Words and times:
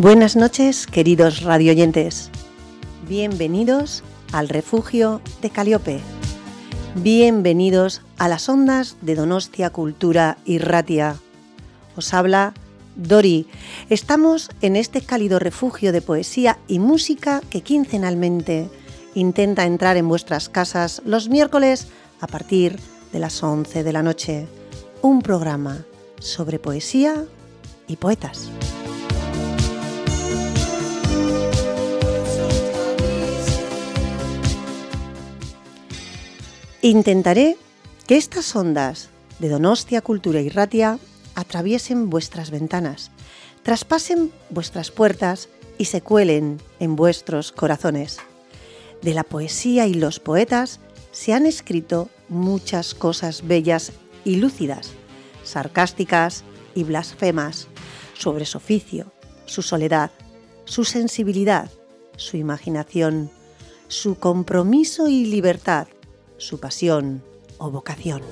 Buenas 0.00 0.34
noches, 0.34 0.86
queridos 0.86 1.42
radioyentes. 1.42 2.30
Bienvenidos 3.06 4.02
al 4.32 4.48
refugio 4.48 5.20
de 5.42 5.50
Caliope. 5.50 6.00
Bienvenidos 6.94 8.00
a 8.16 8.26
las 8.26 8.48
ondas 8.48 8.96
de 9.02 9.14
Donostia 9.14 9.68
Cultura 9.68 10.38
y 10.46 10.56
Ratia. 10.56 11.16
Os 11.96 12.14
habla 12.14 12.54
Dori. 12.96 13.46
Estamos 13.90 14.48
en 14.62 14.76
este 14.76 15.02
cálido 15.02 15.38
refugio 15.38 15.92
de 15.92 16.00
poesía 16.00 16.58
y 16.66 16.78
música 16.78 17.42
que 17.50 17.60
quincenalmente 17.60 18.70
intenta 19.14 19.66
entrar 19.66 19.98
en 19.98 20.08
vuestras 20.08 20.48
casas 20.48 21.02
los 21.04 21.28
miércoles 21.28 21.88
a 22.22 22.26
partir 22.26 22.78
de 23.12 23.18
las 23.18 23.42
11 23.42 23.84
de 23.84 23.92
la 23.92 24.02
noche. 24.02 24.46
Un 25.02 25.20
programa 25.20 25.84
sobre 26.20 26.58
poesía 26.58 27.22
y 27.86 27.96
poetas. 27.96 28.48
Intentaré 36.82 37.58
que 38.06 38.16
estas 38.16 38.56
ondas 38.56 39.10
de 39.38 39.50
Donostia 39.50 40.00
Cultura 40.00 40.40
y 40.40 40.48
Ratia 40.48 40.98
atraviesen 41.34 42.08
vuestras 42.08 42.50
ventanas, 42.50 43.10
traspasen 43.62 44.32
vuestras 44.48 44.90
puertas 44.90 45.50
y 45.76 45.84
se 45.84 46.00
cuelen 46.00 46.58
en 46.78 46.96
vuestros 46.96 47.52
corazones. 47.52 48.16
De 49.02 49.12
la 49.12 49.24
poesía 49.24 49.86
y 49.86 49.92
los 49.92 50.20
poetas 50.20 50.80
se 51.12 51.34
han 51.34 51.44
escrito 51.44 52.08
muchas 52.30 52.94
cosas 52.94 53.46
bellas 53.46 53.92
y 54.24 54.36
lúcidas, 54.36 54.92
sarcásticas 55.44 56.44
y 56.74 56.84
blasfemas, 56.84 57.68
sobre 58.14 58.46
su 58.46 58.56
oficio, 58.56 59.12
su 59.44 59.60
soledad, 59.60 60.12
su 60.64 60.84
sensibilidad, 60.84 61.70
su 62.16 62.38
imaginación, 62.38 63.30
su 63.88 64.14
compromiso 64.14 65.08
y 65.08 65.26
libertad, 65.26 65.88
su 66.40 66.58
pasión 66.58 67.22
o 67.58 67.70
vocación. 67.70 68.22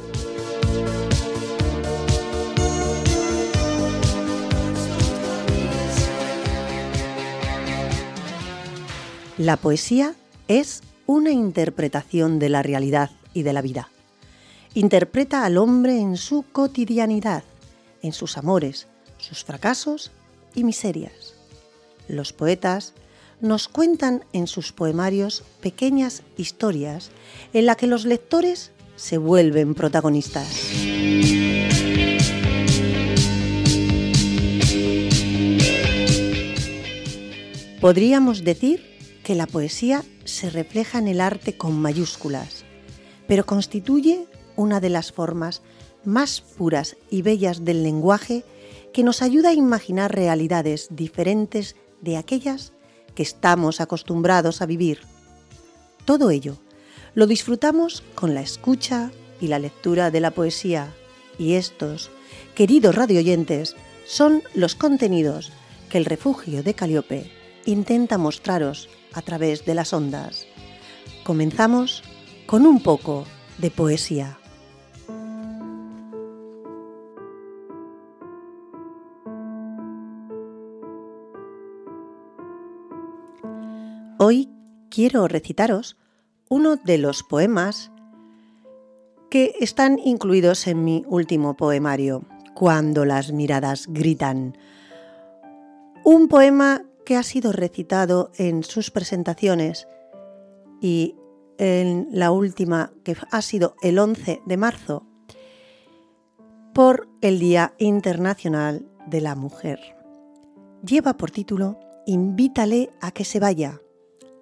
La 9.36 9.56
poesía 9.56 10.16
es 10.48 10.82
una 11.06 11.30
interpretación 11.30 12.40
de 12.40 12.48
la 12.48 12.62
realidad 12.62 13.10
y 13.34 13.44
de 13.44 13.52
la 13.52 13.62
vida. 13.62 13.88
Interpreta 14.74 15.44
al 15.44 15.58
hombre 15.58 16.00
en 16.00 16.16
su 16.16 16.44
cotidianidad, 16.50 17.44
en 18.02 18.12
sus 18.12 18.36
amores, 18.36 18.88
sus 19.18 19.44
fracasos 19.44 20.10
y 20.54 20.64
miserias. 20.64 21.34
Los 22.08 22.32
poetas 22.32 22.94
nos 23.40 23.68
cuentan 23.68 24.24
en 24.32 24.46
sus 24.46 24.72
poemarios 24.72 25.44
pequeñas 25.60 26.22
historias 26.36 27.10
en 27.52 27.66
las 27.66 27.76
que 27.76 27.86
los 27.86 28.04
lectores 28.04 28.72
se 28.96 29.18
vuelven 29.18 29.74
protagonistas. 29.74 30.48
Podríamos 37.80 38.42
decir 38.42 38.84
que 39.22 39.36
la 39.36 39.46
poesía 39.46 40.02
se 40.24 40.50
refleja 40.50 40.98
en 40.98 41.06
el 41.06 41.20
arte 41.20 41.56
con 41.56 41.78
mayúsculas, 41.78 42.64
pero 43.28 43.46
constituye 43.46 44.26
una 44.56 44.80
de 44.80 44.88
las 44.88 45.12
formas 45.12 45.62
más 46.04 46.40
puras 46.40 46.96
y 47.08 47.22
bellas 47.22 47.64
del 47.64 47.84
lenguaje 47.84 48.44
que 48.92 49.04
nos 49.04 49.22
ayuda 49.22 49.50
a 49.50 49.54
imaginar 49.54 50.12
realidades 50.12 50.88
diferentes 50.90 51.76
de 52.00 52.16
aquellas 52.16 52.72
que 53.18 53.24
estamos 53.24 53.80
acostumbrados 53.80 54.62
a 54.62 54.66
vivir. 54.66 55.00
Todo 56.04 56.30
ello 56.30 56.56
lo 57.16 57.26
disfrutamos 57.26 58.04
con 58.14 58.32
la 58.32 58.42
escucha 58.42 59.10
y 59.40 59.48
la 59.48 59.58
lectura 59.58 60.12
de 60.12 60.20
la 60.20 60.30
poesía, 60.30 60.94
y 61.36 61.54
estos, 61.54 62.12
queridos 62.54 62.94
radioyentes, 62.94 63.74
son 64.06 64.44
los 64.54 64.76
contenidos 64.76 65.50
que 65.90 65.98
el 65.98 66.04
refugio 66.04 66.62
de 66.62 66.74
Caliope 66.74 67.32
intenta 67.66 68.18
mostraros 68.18 68.88
a 69.12 69.22
través 69.22 69.64
de 69.64 69.74
las 69.74 69.92
ondas. 69.92 70.46
Comenzamos 71.24 72.04
con 72.46 72.66
un 72.66 72.80
poco 72.80 73.24
de 73.58 73.72
poesía. 73.72 74.38
Hoy 84.20 84.50
quiero 84.90 85.28
recitaros 85.28 85.96
uno 86.48 86.74
de 86.74 86.98
los 86.98 87.22
poemas 87.22 87.92
que 89.30 89.54
están 89.60 90.00
incluidos 90.04 90.66
en 90.66 90.82
mi 90.82 91.04
último 91.06 91.56
poemario, 91.56 92.24
Cuando 92.52 93.04
las 93.04 93.30
miradas 93.30 93.86
gritan. 93.86 94.58
Un 96.02 96.26
poema 96.26 96.82
que 97.06 97.14
ha 97.14 97.22
sido 97.22 97.52
recitado 97.52 98.32
en 98.36 98.64
sus 98.64 98.90
presentaciones 98.90 99.86
y 100.80 101.14
en 101.56 102.08
la 102.10 102.32
última, 102.32 102.90
que 103.04 103.16
ha 103.30 103.42
sido 103.42 103.76
el 103.82 104.00
11 104.00 104.42
de 104.44 104.56
marzo, 104.56 105.06
por 106.74 107.08
el 107.20 107.38
Día 107.38 107.72
Internacional 107.78 108.84
de 109.06 109.20
la 109.20 109.36
Mujer. 109.36 109.78
Lleva 110.84 111.16
por 111.16 111.30
título 111.30 111.78
Invítale 112.04 112.90
a 113.00 113.12
que 113.12 113.24
se 113.24 113.38
vaya 113.38 113.80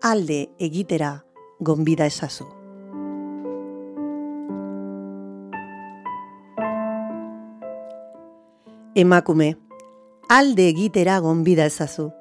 alde 0.00 0.50
egitera 0.58 1.24
gonbida 1.58 2.06
ezazu. 2.06 2.46
Emakume, 8.94 9.58
alde 10.28 10.68
egitera 10.68 11.18
gonbida 11.18 11.66
ezazu. 11.66 12.12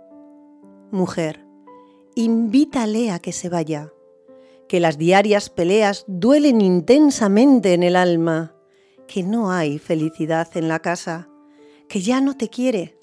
Mujer, 0.92 1.46
invítale 2.16 3.12
a 3.12 3.20
que 3.20 3.32
se 3.32 3.50
vaya, 3.50 3.92
que 4.68 4.80
las 4.80 4.98
diarias 4.98 5.50
peleas 5.50 6.06
duelen 6.08 6.62
intensamente 6.62 7.74
en 7.74 7.84
el 7.84 7.96
alma, 7.96 8.56
que 9.08 9.24
no 9.24 9.52
hay 9.52 9.80
felicidad 9.80 10.48
en 10.56 10.68
la 10.68 10.80
casa, 10.80 11.30
que 11.88 12.02
ya 12.02 12.22
no 12.22 12.36
te 12.36 12.50
quiere, 12.50 12.98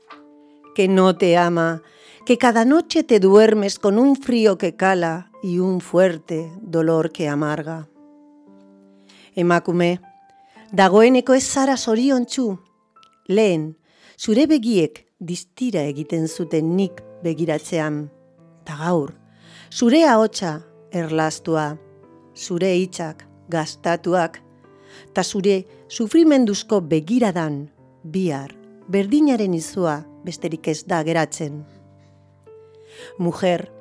que 0.74 0.88
no 0.88 1.16
te 1.16 1.36
ama, 1.36 1.82
que 2.24 2.38
cada 2.38 2.64
noche 2.64 3.02
te 3.02 3.18
duermes 3.18 3.78
con 3.78 3.98
un 3.98 4.16
frío 4.16 4.56
que 4.58 4.76
cala 4.76 5.30
y 5.42 5.58
un 5.58 5.80
fuerte 5.80 6.52
dolor 6.60 7.10
que 7.10 7.28
amarga. 7.28 7.88
Emakume, 9.34 10.00
dagoeneko 10.70 11.34
ez 11.34 11.44
zara 11.44 11.76
zoriontsu, 11.76 12.60
lehen, 13.26 13.76
zure 14.16 14.46
begiek 14.46 15.06
distira 15.18 15.82
egiten 15.82 16.28
zuten 16.28 16.76
nik 16.76 17.02
begiratzean, 17.24 18.10
ta 18.64 18.76
gaur, 18.76 19.16
zure 19.70 20.04
ahotsa 20.06 20.60
erlastua, 20.92 21.78
zure 22.36 22.74
hitzak 22.76 23.26
gastatuak, 23.48 24.38
ta 25.12 25.24
zure 25.24 25.64
sufrimenduzko 25.88 26.80
begiradan 26.86 27.70
bihar 28.04 28.54
berdinaren 28.88 29.54
izua 29.54 30.02
besterik 30.24 30.68
ez 30.68 30.82
da 30.86 31.02
geratzen. 31.02 31.62
Mujer, 33.18 33.72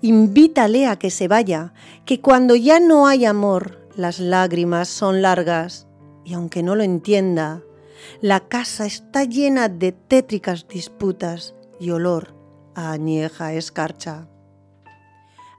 invítale 0.00 0.86
a 0.86 0.96
que 0.96 1.10
se 1.10 1.28
vaya, 1.28 1.72
que 2.04 2.20
cuando 2.20 2.56
ya 2.56 2.80
no 2.80 3.06
hay 3.06 3.24
amor, 3.24 3.88
las 3.96 4.18
lágrimas 4.18 4.88
son 4.88 5.22
largas, 5.22 5.86
y 6.24 6.34
aunque 6.34 6.62
no 6.62 6.74
lo 6.74 6.82
entienda, 6.82 7.62
la 8.20 8.40
casa 8.40 8.86
está 8.86 9.24
llena 9.24 9.68
de 9.68 9.92
tétricas 9.92 10.66
disputas 10.68 11.54
y 11.78 11.90
olor 11.90 12.34
a 12.74 12.92
añeja 12.92 13.52
escarcha. 13.52 14.28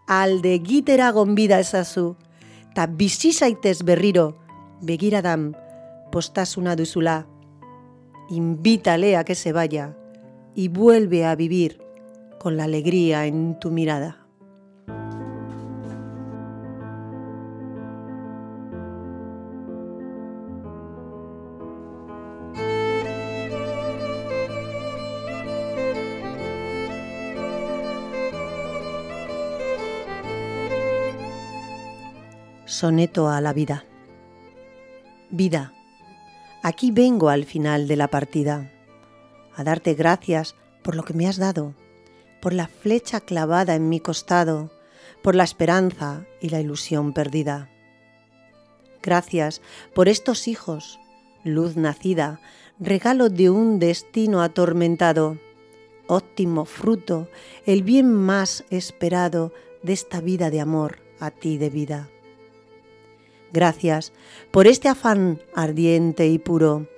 Alde 0.08 0.62
gitera 0.64 1.12
gonbida 1.12 1.60
ezazu, 1.60 2.18
ta 2.76 2.88
bizi 2.88 3.32
zaitez 3.32 3.84
berriro, 3.84 4.38
begiradam, 4.82 5.54
postasuna 6.12 6.76
duzula. 6.76 7.28
Invítale 8.30 9.16
a 9.16 9.24
que 9.24 9.36
se 9.36 9.54
vaya 9.54 9.96
y 10.56 10.68
vuelve 10.68 11.26
a 11.26 11.36
vivir 11.36 11.83
con 12.44 12.58
la 12.58 12.66
alegría 12.66 13.26
en 13.26 13.58
tu 13.58 13.72
mirada. 13.72 14.18
Soneto 32.66 33.30
a 33.30 33.40
la 33.40 33.54
vida. 33.54 33.86
Vida, 35.30 35.72
aquí 36.62 36.92
vengo 36.92 37.30
al 37.30 37.46
final 37.46 37.88
de 37.88 37.96
la 37.96 38.10
partida, 38.10 38.70
a 39.56 39.64
darte 39.64 39.94
gracias 39.94 40.58
por 40.84 40.98
lo 40.98 41.04
que 41.04 41.14
me 41.14 41.26
has 41.30 41.38
dado, 41.38 41.74
por 42.44 42.54
la 42.54 42.68
flecha 42.68 43.22
clavada 43.22 43.74
en 43.74 43.88
mi 43.88 44.02
costado, 44.02 44.70
por 45.22 45.34
la 45.34 45.46
esperanza 45.46 46.26
y 46.42 46.50
la 46.50 46.60
ilusión 46.60 47.14
perdida. 47.14 47.70
Gracias 49.02 49.62
por 49.96 50.10
estos 50.10 50.50
hijos, 50.50 51.00
luz 51.46 51.78
nacida, 51.78 52.42
regalo 52.82 53.30
de 53.30 53.50
un 53.50 53.80
destino 53.80 54.42
atormentado, 54.42 55.38
óptimo 56.08 56.66
fruto, 56.66 57.30
el 57.66 57.82
bien 57.82 58.14
más 58.14 58.66
esperado 58.72 59.54
de 59.82 59.94
esta 59.94 60.20
vida 60.20 60.50
de 60.50 60.60
amor 60.60 60.98
a 61.22 61.32
ti 61.32 61.58
de 61.58 61.70
vida. 61.70 62.10
Gracias 63.54 64.12
por 64.52 64.68
este 64.68 64.90
afán 64.90 65.40
ardiente 65.56 66.28
y 66.28 66.40
puro. 66.40 66.90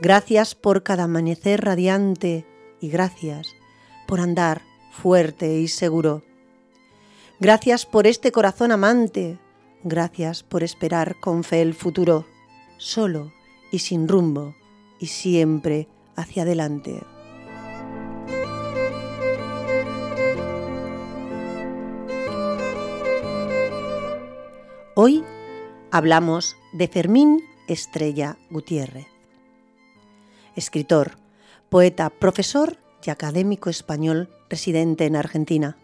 Gracias 0.00 0.54
por 0.54 0.84
cada 0.84 1.04
amanecer 1.04 1.64
radiante 1.64 2.46
y 2.80 2.90
gracias 2.90 3.48
por 4.06 4.20
andar 4.20 4.62
fuerte 4.94 5.58
y 5.58 5.68
seguro. 5.68 6.22
Gracias 7.40 7.84
por 7.84 8.06
este 8.06 8.32
corazón 8.32 8.72
amante. 8.72 9.38
Gracias 9.82 10.42
por 10.42 10.62
esperar 10.62 11.20
con 11.20 11.44
fe 11.44 11.60
el 11.60 11.74
futuro, 11.74 12.24
solo 12.78 13.32
y 13.70 13.80
sin 13.80 14.08
rumbo 14.08 14.54
y 14.98 15.06
siempre 15.06 15.88
hacia 16.16 16.44
adelante. 16.44 17.02
Hoy 24.94 25.24
hablamos 25.90 26.56
de 26.72 26.86
Fermín 26.86 27.42
Estrella 27.66 28.38
Gutiérrez, 28.48 29.08
escritor, 30.54 31.18
poeta, 31.68 32.10
profesor 32.10 32.78
y 33.04 33.10
académico 33.10 33.68
español 33.70 34.30
residente 34.54 35.04
en 35.06 35.16
Argentina. 35.16 35.76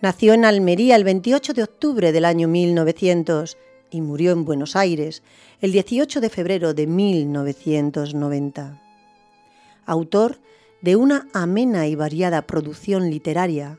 Nació 0.00 0.32
en 0.32 0.46
Almería 0.46 0.96
el 0.96 1.04
28 1.04 1.52
de 1.52 1.62
octubre 1.62 2.10
del 2.10 2.24
año 2.24 2.48
1900 2.48 3.58
y 3.90 4.00
murió 4.00 4.32
en 4.32 4.46
Buenos 4.46 4.76
Aires 4.76 5.22
el 5.60 5.72
18 5.72 6.22
de 6.22 6.30
febrero 6.30 6.72
de 6.72 6.86
1990. 6.86 8.82
Autor 9.84 10.38
de 10.80 10.96
una 10.96 11.28
amena 11.34 11.86
y 11.86 11.94
variada 11.94 12.46
producción 12.46 13.10
literaria, 13.10 13.78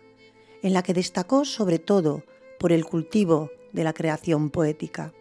en 0.61 0.73
la 0.73 0.83
que 0.83 0.93
destacó 0.93 1.43
sobre 1.43 1.79
todo 1.79 2.21
por 2.59 2.71
el 2.71 2.85
cultivo 2.85 3.49
de 3.71 3.83
la 3.83 3.93
creación 3.93 4.51
poética. 4.51 5.11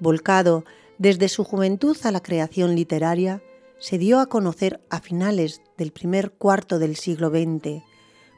Volcado 0.00 0.64
desde 0.98 1.28
su 1.28 1.44
juventud 1.44 1.96
a 2.02 2.10
la 2.10 2.20
creación 2.20 2.74
literaria, 2.74 3.40
se 3.78 3.98
dio 3.98 4.20
a 4.20 4.26
conocer 4.26 4.80
a 4.90 5.00
finales 5.00 5.62
del 5.76 5.92
primer 5.92 6.32
cuarto 6.32 6.78
del 6.78 6.96
siglo 6.96 7.30
XX 7.30 7.82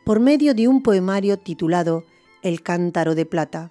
por 0.05 0.21
medio 0.21 0.55
de 0.55 0.69
un 0.69 0.83
poemario 0.83 1.39
titulado 1.39 2.05
El 2.43 2.63
cántaro 2.63 3.15
de 3.15 3.27
plata. 3.27 3.71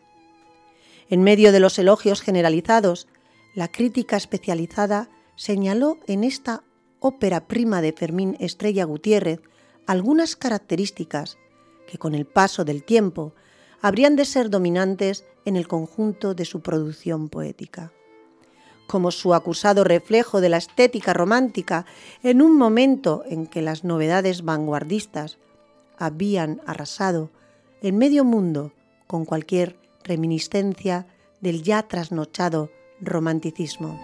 En 1.10 1.24
medio 1.24 1.52
de 1.52 1.60
los 1.60 1.78
elogios 1.80 2.22
generalizados, 2.22 3.08
la 3.56 3.68
crítica 3.68 4.16
especializada 4.18 5.10
señaló 5.36 5.98
en 6.08 6.24
esta 6.24 6.64
ópera 7.00 7.48
prima 7.48 7.82
de 7.82 7.94
Fermín 7.94 8.38
Estrella 8.40 8.84
Gutiérrez 8.84 9.42
algunas 9.88 10.36
características 10.36 11.38
que 11.88 11.98
con 11.98 12.14
el 12.14 12.26
paso 12.26 12.66
del 12.66 12.84
tiempo 12.84 13.34
habrían 13.82 14.16
de 14.16 14.26
ser 14.26 14.50
dominantes 14.50 15.26
en 15.46 15.56
el 15.56 15.68
conjunto 15.68 16.36
de 16.36 16.46
su 16.46 16.62
producción 16.62 17.30
poética. 17.30 17.92
Como 18.90 19.12
su 19.12 19.36
acusado 19.36 19.84
reflejo 19.84 20.42
de 20.42 20.50
la 20.50 20.58
estética 20.58 21.14
romántica 21.14 21.86
en 22.24 22.42
un 22.42 22.58
momento 22.58 23.22
en 23.28 23.46
que 23.46 23.62
las 23.62 23.84
novedades 23.84 24.42
vanguardistas 24.42 25.38
habían 26.00 26.60
arrasado 26.66 27.30
en 27.84 28.00
medio 28.00 28.24
mundo 28.24 28.74
con 29.06 29.26
cualquier 29.26 29.78
reminiscencia 30.04 31.06
del 31.40 31.62
ya 31.62 31.84
trasnochado 31.84 32.72
romanticismo. 33.00 34.00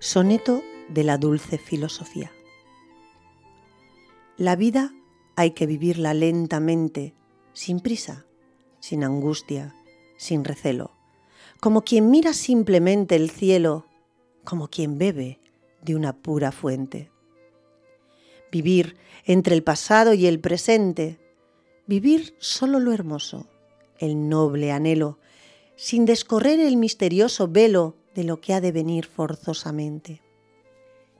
Soneto 0.00 0.62
de 0.88 1.02
la 1.02 1.18
dulce 1.18 1.58
filosofía. 1.58 2.30
La 4.36 4.54
vida 4.54 4.94
hay 5.34 5.50
que 5.50 5.66
vivirla 5.66 6.14
lentamente, 6.14 7.14
sin 7.52 7.80
prisa, 7.80 8.24
sin 8.78 9.02
angustia, 9.02 9.74
sin 10.16 10.44
recelo, 10.44 10.92
como 11.58 11.82
quien 11.82 12.10
mira 12.12 12.32
simplemente 12.32 13.16
el 13.16 13.28
cielo, 13.28 13.86
como 14.44 14.68
quien 14.68 14.98
bebe 14.98 15.40
de 15.82 15.96
una 15.96 16.12
pura 16.12 16.52
fuente. 16.52 17.10
Vivir 18.52 18.96
entre 19.24 19.56
el 19.56 19.64
pasado 19.64 20.14
y 20.14 20.28
el 20.28 20.38
presente, 20.38 21.18
vivir 21.88 22.36
solo 22.38 22.78
lo 22.78 22.92
hermoso, 22.92 23.48
el 23.98 24.28
noble 24.28 24.70
anhelo, 24.70 25.18
sin 25.74 26.04
descorrer 26.04 26.60
el 26.60 26.76
misterioso 26.76 27.48
velo 27.48 27.97
de 28.14 28.24
lo 28.24 28.40
que 28.40 28.54
ha 28.54 28.60
de 28.60 28.72
venir 28.72 29.06
forzosamente. 29.06 30.22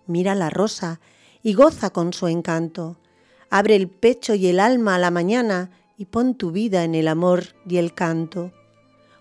Mira 0.06 0.34
la 0.34 0.50
rosa 0.50 1.00
y 1.42 1.54
goza 1.54 1.90
con 1.90 2.12
su 2.12 2.28
encanto. 2.28 2.96
Abre 3.50 3.76
el 3.76 3.88
pecho 3.88 4.34
y 4.34 4.48
el 4.48 4.60
alma 4.60 4.96
a 4.96 4.98
la 4.98 5.10
mañana 5.10 5.70
y 5.96 6.06
pon 6.06 6.34
tu 6.34 6.50
vida 6.50 6.84
en 6.84 6.94
el 6.94 7.08
amor 7.08 7.44
y 7.66 7.76
el 7.76 7.94
canto. 7.94 8.52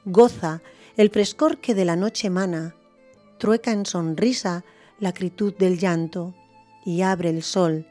Goza 0.06 0.62
el 0.96 1.10
frescor 1.10 1.60
que 1.60 1.76
de 1.76 1.86
la 1.86 1.96
noche 1.96 2.28
emana, 2.28 2.76
trueca 3.38 3.72
en 3.72 3.86
sonrisa 3.86 4.64
la 5.00 5.10
acritud 5.10 5.54
del 5.54 5.78
llanto 5.78 6.34
y 6.86 7.02
abre 7.02 7.30
el 7.30 7.44
sol 7.44 7.86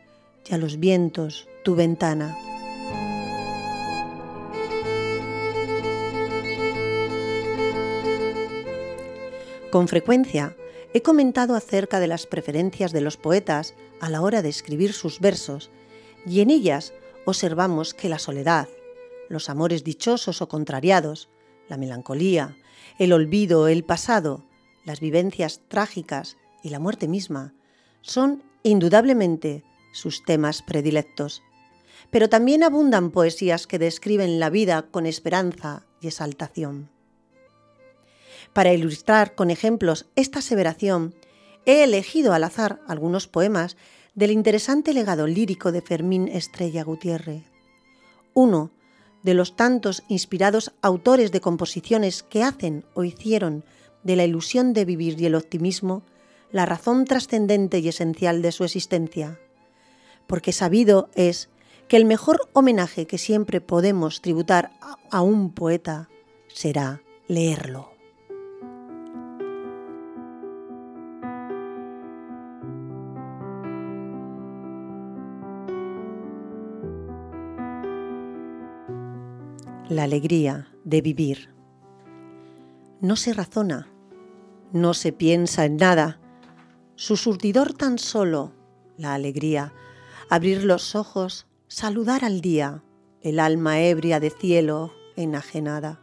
y 0.49 0.55
a 0.55 0.59
los 0.59 0.79
vientos 0.79 1.49
tu 1.63 1.75
ventana. 1.75 2.56
Con 9.77 9.89
frecuencia 9.89 10.57
he 10.95 11.03
comentado 11.03 11.55
acerca 11.55 12.01
de 12.01 12.07
las 12.07 12.27
preferencias 12.27 12.93
de 12.93 13.03
los 13.03 13.19
poetas 13.19 13.75
a 14.01 14.09
la 14.09 14.23
hora 14.23 14.41
de 14.41 14.49
escribir 14.49 14.95
sus 14.95 15.21
versos, 15.21 15.71
y 16.25 16.41
en 16.41 16.49
ellas 16.49 16.95
observamos 17.27 17.93
que 17.93 18.09
la 18.09 18.19
soledad, 18.19 18.69
los 19.29 19.51
amores 19.51 19.85
dichosos 19.85 20.41
o 20.41 20.49
contrariados, 20.49 21.29
la 21.69 21.77
melancolía, 21.77 22.57
el 22.99 23.13
olvido, 23.13 23.69
el 23.69 23.85
pasado, 23.85 24.47
las 24.87 25.01
vivencias 25.01 25.61
trágicas 25.69 26.39
y 26.63 26.71
la 26.71 26.79
muerte 26.79 27.07
misma 27.07 27.53
son 28.01 28.45
indudablemente 28.63 29.63
sus 29.93 30.25
temas 30.25 30.63
predilectos. 30.63 31.43
Pero 32.11 32.31
también 32.31 32.63
abundan 32.63 33.11
poesías 33.11 33.67
que 33.67 33.79
describen 33.79 34.41
la 34.41 34.49
vida 34.49 34.87
con 34.91 35.05
esperanza 35.05 35.85
y 36.01 36.07
exaltación. 36.07 36.96
Para 38.57 38.73
ilustrar 38.73 39.35
con 39.35 39.51
ejemplos 39.51 40.07
esta 40.17 40.39
aseveración, 40.39 41.15
he 41.67 41.85
elegido 41.85 42.33
al 42.33 42.43
azar 42.43 42.81
algunos 42.87 43.27
poemas 43.27 43.77
del 44.15 44.31
interesante 44.31 44.95
legado 44.95 45.27
lírico 45.27 45.73
de 45.73 45.83
Fermín 45.83 46.27
Estrella 46.27 46.83
Gutiérrez. 46.83 47.43
Uno 48.33 48.71
de 49.23 49.35
los 49.35 49.57
tantos 49.57 50.05
inspirados 50.09 50.73
autores 50.81 51.33
de 51.33 51.43
composiciones 51.43 52.23
que 52.23 52.43
hacen 52.43 52.87
o 52.95 53.05
hicieron 53.05 53.63
de 54.05 54.17
la 54.17 54.25
ilusión 54.25 54.73
de 54.73 54.87
vivir 54.87 55.21
y 55.21 55.27
el 55.27 55.35
optimismo 55.35 56.03
la 56.51 56.65
razón 56.65 57.05
trascendente 57.05 57.81
y 57.81 57.89
esencial 57.89 58.41
de 58.41 58.53
su 58.53 58.65
existencia. 58.65 59.39
Porque 60.27 60.53
sabido 60.53 61.11
es 61.15 61.51
que 61.89 61.99
el 61.99 62.07
mejor 62.07 62.49
homenaje 62.55 63.07
que 63.07 63.19
siempre 63.19 63.61
podemos 63.61 64.23
tributar 64.23 64.73
a 65.11 65.21
un 65.21 65.53
poeta 65.53 66.09
será 66.49 67.03
leerlo. 67.29 67.96
La 79.97 80.03
alegría 80.03 80.69
de 80.85 81.01
vivir. 81.01 81.55
No 83.01 83.17
se 83.17 83.33
razona, 83.33 83.89
no 84.71 84.93
se 84.93 85.11
piensa 85.11 85.65
en 85.65 85.79
nada, 85.79 86.21
su 86.97 87.17
surtidor 87.17 87.73
tan 87.73 87.99
solo, 87.99 88.53
la 88.99 89.15
alegría, 89.15 89.73
abrir 90.29 90.65
los 90.65 90.95
ojos, 90.95 91.47
saludar 91.67 92.27
al 92.27 92.43
día, 92.43 92.83
el 93.23 93.41
alma 93.41 93.81
ebria 93.81 94.21
de 94.21 94.29
cielo 94.29 94.93
enajenada, 95.17 95.99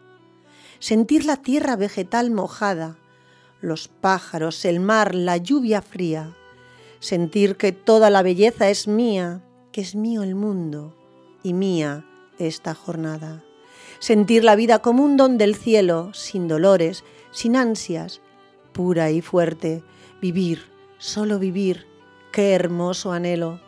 sentir 0.79 1.25
la 1.25 1.37
tierra 1.37 1.75
vegetal 1.75 2.31
mojada, 2.31 2.97
los 3.61 3.89
pájaros, 3.89 4.65
el 4.65 4.79
mar, 4.79 5.13
la 5.13 5.37
lluvia 5.37 5.83
fría, 5.83 6.35
sentir 6.99 7.57
que 7.57 7.71
toda 7.71 8.09
la 8.09 8.23
belleza 8.23 8.71
es 8.71 8.87
mía, 8.87 9.43
que 9.71 9.81
es 9.81 9.93
mío 9.93 10.23
el 10.23 10.33
mundo 10.33 10.97
y 11.43 11.53
mía 11.53 12.07
esta 12.39 12.73
jornada 12.73 13.43
sentir 14.03 14.43
la 14.43 14.57
vida 14.57 14.79
como 14.79 15.01
un 15.01 15.15
don 15.15 15.37
del 15.37 15.55
cielo, 15.55 16.13
sin 16.13 16.49
dolores, 16.49 17.05
sin 17.31 17.55
ansias, 17.55 18.19
pura 18.73 19.11
y 19.11 19.21
fuerte, 19.21 19.81
vivir, 20.21 20.63
solo 20.97 21.39
vivir, 21.39 21.87
qué 22.33 22.51
hermoso 22.51 23.13
anhelo, 23.13 23.61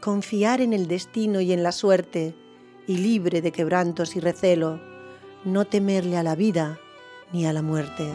confiar 0.00 0.60
en 0.60 0.72
el 0.72 0.88
destino 0.88 1.40
y 1.40 1.52
en 1.52 1.62
la 1.62 1.70
suerte, 1.70 2.34
y 2.88 2.96
libre 2.96 3.40
de 3.40 3.52
quebrantos 3.52 4.16
y 4.16 4.20
recelo, 4.20 4.80
no 5.44 5.66
temerle 5.66 6.16
a 6.16 6.24
la 6.24 6.34
vida 6.34 6.80
ni 7.32 7.46
a 7.46 7.52
la 7.52 7.62
muerte. 7.62 8.10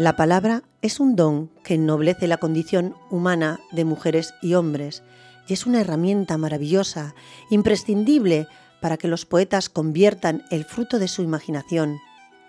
La 0.00 0.16
palabra 0.16 0.62
es 0.80 0.98
un 0.98 1.14
don 1.14 1.50
que 1.62 1.74
ennoblece 1.74 2.26
la 2.26 2.38
condición 2.38 2.94
humana 3.10 3.60
de 3.70 3.84
mujeres 3.84 4.32
y 4.40 4.54
hombres 4.54 5.02
y 5.46 5.52
es 5.52 5.66
una 5.66 5.82
herramienta 5.82 6.38
maravillosa, 6.38 7.14
imprescindible 7.50 8.48
para 8.80 8.96
que 8.96 9.08
los 9.08 9.26
poetas 9.26 9.68
conviertan 9.68 10.42
el 10.50 10.64
fruto 10.64 10.98
de 10.98 11.06
su 11.06 11.20
imaginación 11.20 11.98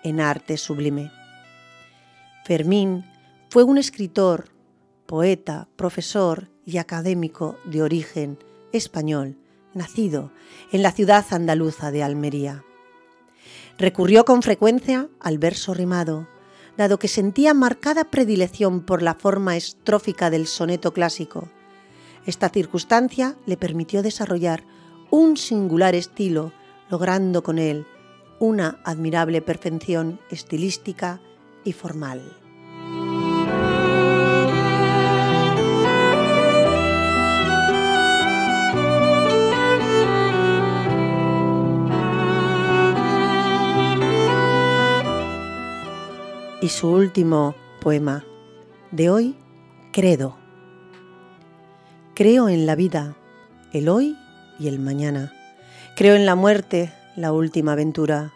en 0.02 0.18
arte 0.18 0.56
sublime. 0.56 1.12
Fermín 2.46 3.04
fue 3.50 3.64
un 3.64 3.76
escritor, 3.76 4.48
poeta, 5.04 5.68
profesor 5.76 6.48
y 6.64 6.78
académico 6.78 7.58
de 7.66 7.82
origen 7.82 8.38
español, 8.72 9.36
nacido 9.74 10.32
en 10.72 10.82
la 10.82 10.92
ciudad 10.92 11.26
andaluza 11.28 11.90
de 11.90 12.02
Almería. 12.02 12.64
Recurrió 13.76 14.24
con 14.24 14.40
frecuencia 14.40 15.10
al 15.20 15.36
verso 15.36 15.74
rimado, 15.74 16.31
dado 16.82 16.98
que 16.98 17.06
sentía 17.06 17.54
marcada 17.54 18.10
predilección 18.10 18.80
por 18.80 19.02
la 19.02 19.14
forma 19.14 19.56
estrófica 19.56 20.30
del 20.30 20.48
soneto 20.48 20.92
clásico. 20.92 21.48
Esta 22.26 22.48
circunstancia 22.48 23.36
le 23.46 23.56
permitió 23.56 24.02
desarrollar 24.02 24.64
un 25.10 25.36
singular 25.36 25.94
estilo, 25.94 26.52
logrando 26.90 27.44
con 27.44 27.60
él 27.60 27.86
una 28.40 28.80
admirable 28.84 29.42
perfección 29.42 30.18
estilística 30.28 31.20
y 31.62 31.72
formal. 31.72 32.41
Y 46.62 46.68
su 46.68 46.88
último 46.88 47.56
poema 47.80 48.24
de 48.92 49.10
hoy, 49.10 49.36
Credo. 49.92 50.36
Creo 52.14 52.48
en 52.48 52.66
la 52.66 52.76
vida, 52.76 53.16
el 53.72 53.88
hoy 53.88 54.16
y 54.60 54.68
el 54.68 54.78
mañana. 54.78 55.32
Creo 55.96 56.14
en 56.14 56.24
la 56.24 56.36
muerte, 56.36 56.92
la 57.16 57.32
última 57.32 57.72
aventura. 57.72 58.32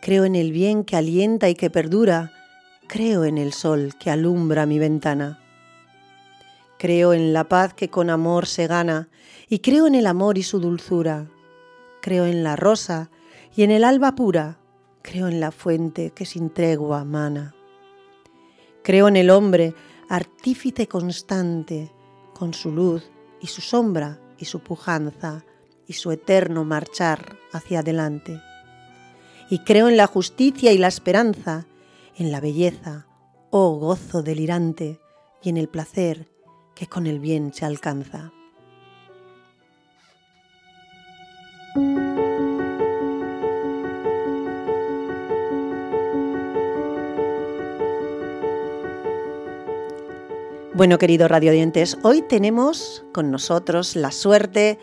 Creo 0.00 0.24
en 0.24 0.34
el 0.34 0.50
bien 0.50 0.82
que 0.82 0.96
alienta 0.96 1.50
y 1.50 1.54
que 1.54 1.68
perdura. 1.68 2.32
Creo 2.88 3.24
en 3.24 3.36
el 3.36 3.52
sol 3.52 3.92
que 4.00 4.10
alumbra 4.10 4.64
mi 4.64 4.78
ventana. 4.78 5.38
Creo 6.78 7.12
en 7.12 7.34
la 7.34 7.44
paz 7.44 7.74
que 7.74 7.90
con 7.90 8.08
amor 8.08 8.46
se 8.46 8.66
gana 8.66 9.08
y 9.48 9.58
creo 9.58 9.86
en 9.86 9.94
el 9.94 10.06
amor 10.06 10.38
y 10.38 10.42
su 10.42 10.58
dulzura. 10.58 11.26
Creo 12.00 12.24
en 12.24 12.42
la 12.42 12.56
rosa 12.56 13.10
y 13.54 13.62
en 13.62 13.70
el 13.70 13.84
alba 13.84 14.14
pura 14.14 14.61
Creo 15.02 15.28
en 15.28 15.40
la 15.40 15.50
fuente 15.50 16.10
que 16.10 16.24
sin 16.24 16.50
tregua 16.50 17.04
mana. 17.04 17.54
Creo 18.82 19.08
en 19.08 19.16
el 19.16 19.30
hombre, 19.30 19.74
artífice 20.08 20.86
constante, 20.86 21.92
con 22.34 22.54
su 22.54 22.72
luz 22.72 23.10
y 23.40 23.48
su 23.48 23.60
sombra 23.60 24.20
y 24.38 24.44
su 24.44 24.60
pujanza 24.60 25.44
y 25.86 25.92
su 25.92 26.10
eterno 26.10 26.64
marchar 26.64 27.36
hacia 27.52 27.80
adelante. 27.80 28.40
Y 29.50 29.58
creo 29.60 29.88
en 29.88 29.96
la 29.96 30.06
justicia 30.06 30.72
y 30.72 30.78
la 30.78 30.88
esperanza, 30.88 31.66
en 32.16 32.32
la 32.32 32.40
belleza, 32.40 33.06
oh 33.50 33.78
gozo 33.78 34.22
delirante, 34.22 34.98
y 35.42 35.50
en 35.50 35.56
el 35.56 35.68
placer 35.68 36.28
que 36.74 36.86
con 36.86 37.06
el 37.06 37.18
bien 37.18 37.52
se 37.52 37.64
alcanza. 37.64 38.32
Bueno, 50.74 50.96
queridos 50.96 51.30
radiodientes, 51.30 51.98
hoy 52.02 52.22
tenemos 52.22 53.04
con 53.12 53.30
nosotros 53.30 53.94
la 53.94 54.10
suerte 54.10 54.78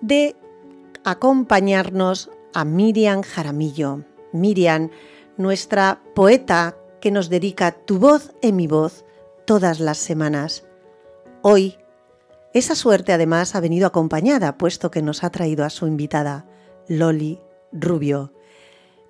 de 0.00 0.34
acompañarnos 1.04 2.28
a 2.52 2.64
Miriam 2.64 3.22
Jaramillo. 3.22 4.04
Miriam, 4.32 4.90
nuestra 5.36 6.02
poeta 6.16 6.76
que 7.00 7.12
nos 7.12 7.28
dedica 7.28 7.70
Tu 7.70 8.00
voz 8.00 8.32
en 8.42 8.56
mi 8.56 8.66
voz 8.66 9.04
todas 9.46 9.78
las 9.78 9.98
semanas. 9.98 10.64
Hoy, 11.40 11.78
esa 12.52 12.74
suerte 12.74 13.12
además 13.12 13.54
ha 13.54 13.60
venido 13.60 13.86
acompañada, 13.86 14.58
puesto 14.58 14.90
que 14.90 15.02
nos 15.02 15.22
ha 15.22 15.30
traído 15.30 15.64
a 15.64 15.70
su 15.70 15.86
invitada, 15.86 16.46
Loli 16.88 17.40
Rubio. 17.70 18.32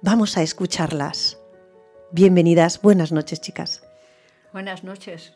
Vamos 0.02 0.36
a 0.36 0.42
escucharlas. 0.42 1.38
Bienvenidas, 2.10 2.82
buenas 2.82 3.12
noches, 3.12 3.40
chicas. 3.40 3.82
Buenas 4.52 4.84
noches. 4.84 5.32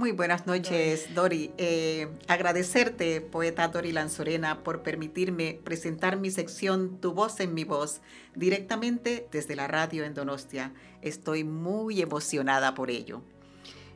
Muy 0.00 0.12
buenas 0.12 0.46
noches, 0.46 1.14
Dori. 1.14 1.52
Eh, 1.58 2.08
agradecerte, 2.26 3.20
poeta 3.20 3.68
Dori 3.68 3.92
Lanzorena, 3.92 4.62
por 4.62 4.82
permitirme 4.82 5.60
presentar 5.62 6.16
mi 6.16 6.30
sección 6.30 6.98
Tu 7.02 7.12
voz 7.12 7.38
en 7.38 7.52
mi 7.52 7.64
voz 7.64 8.00
directamente 8.34 9.28
desde 9.30 9.56
la 9.56 9.68
radio 9.68 10.04
en 10.04 10.14
Donostia. 10.14 10.72
Estoy 11.02 11.44
muy 11.44 12.00
emocionada 12.00 12.74
por 12.74 12.90
ello. 12.90 13.20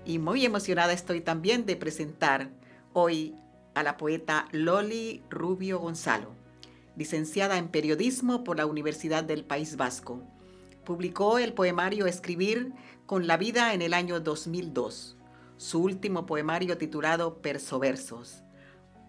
Y 0.05 0.19
muy 0.19 0.45
emocionada 0.45 0.93
estoy 0.93 1.23
también 1.23 1.65
de 1.65 1.75
presentar 1.75 2.51
hoy 2.93 3.35
a 3.75 3.83
la 3.83 3.97
poeta 3.97 4.47
Loli 4.53 5.23
Rubio 5.31 5.79
Gonzalo, 5.79 6.35
licenciada 6.99 7.57
en 7.57 7.69
periodismo 7.69 8.45
por 8.45 8.59
la 8.59 8.67
Universidad 8.67 9.25
del 9.25 9.43
País 9.43 9.79
Vasco. 9.79 10.21
Publicó 10.85 11.39
el 11.39 11.55
poemario 11.55 12.05
Escribir 12.05 12.75
con 13.07 13.27
la 13.27 13.39
vida 13.39 13.73
en 13.73 13.81
el 13.81 13.95
año 13.95 14.21
2002 14.21 15.17
su 15.57 15.83
último 15.83 16.27
poemario 16.27 16.79
titulado 16.79 17.39
Persoversos. 17.41 18.43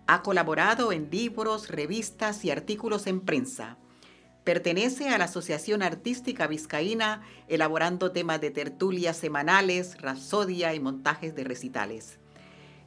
Ha 0.08 0.22
colaborado 0.22 0.92
en 0.92 1.10
libros, 1.10 1.70
revistas 1.70 2.46
y 2.46 2.52
artículos 2.52 3.08
en 3.08 3.22
prensa. 3.22 3.78
Pertenece 4.44 5.10
a 5.10 5.18
la 5.18 5.26
Asociación 5.26 5.82
Artística 5.82 6.46
Vizcaína, 6.46 7.24
elaborando 7.48 8.12
temas 8.12 8.40
de 8.42 8.52
tertulias 8.52 9.18
semanales, 9.18 10.00
rapsodia 10.02 10.76
y 10.76 10.80
montajes 10.80 11.36
de 11.36 11.44
recitales. 11.44 12.20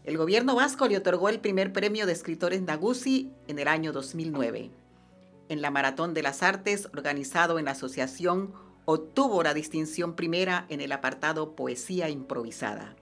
El 0.05 0.17
gobierno 0.17 0.55
vasco 0.55 0.87
le 0.87 0.97
otorgó 0.97 1.29
el 1.29 1.41
primer 1.41 1.73
premio 1.73 2.07
de 2.07 2.13
escritores 2.13 2.63
Nagusi 2.63 3.33
en 3.49 3.59
el 3.59 3.67
año 3.67 3.93
2009. 3.93 4.71
En 5.49 5.61
la 5.61 5.71
Maratón 5.71 6.15
de 6.15 6.23
las 6.23 6.43
Artes, 6.45 6.89
organizado 6.95 7.59
en 7.59 7.65
la 7.65 7.73
asociación, 7.73 8.53
obtuvo 8.85 9.43
la 9.43 9.53
distinción 9.53 10.15
primera 10.15 10.65
en 10.69 10.81
el 10.81 10.93
apartado 10.93 11.57
Poesía 11.57 12.09
Improvisada. 12.09 12.95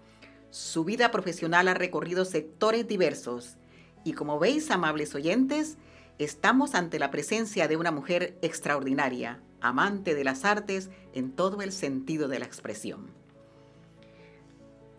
Su 0.51 0.85
vida 0.85 1.11
profesional 1.11 1.69
ha 1.69 1.75
recorrido 1.75 2.25
sectores 2.25 2.87
diversos 2.87 3.57
y 4.05 4.13
como 4.13 4.39
veis, 4.39 4.71
amables 4.71 5.15
oyentes, 5.15 5.79
estamos 6.19 6.75
ante 6.75 6.99
la 6.99 7.11
presencia 7.11 7.67
de 7.69 7.77
una 7.77 7.91
mujer 7.91 8.39
extraordinaria, 8.41 9.43
amante 9.61 10.15
de 10.15 10.25
las 10.25 10.45
artes 10.45 10.91
en 11.13 11.33
todo 11.33 11.61
el 11.61 11.73
sentido 11.73 12.29
de 12.29 12.39
la 12.39 12.47
expresión. 12.47 13.11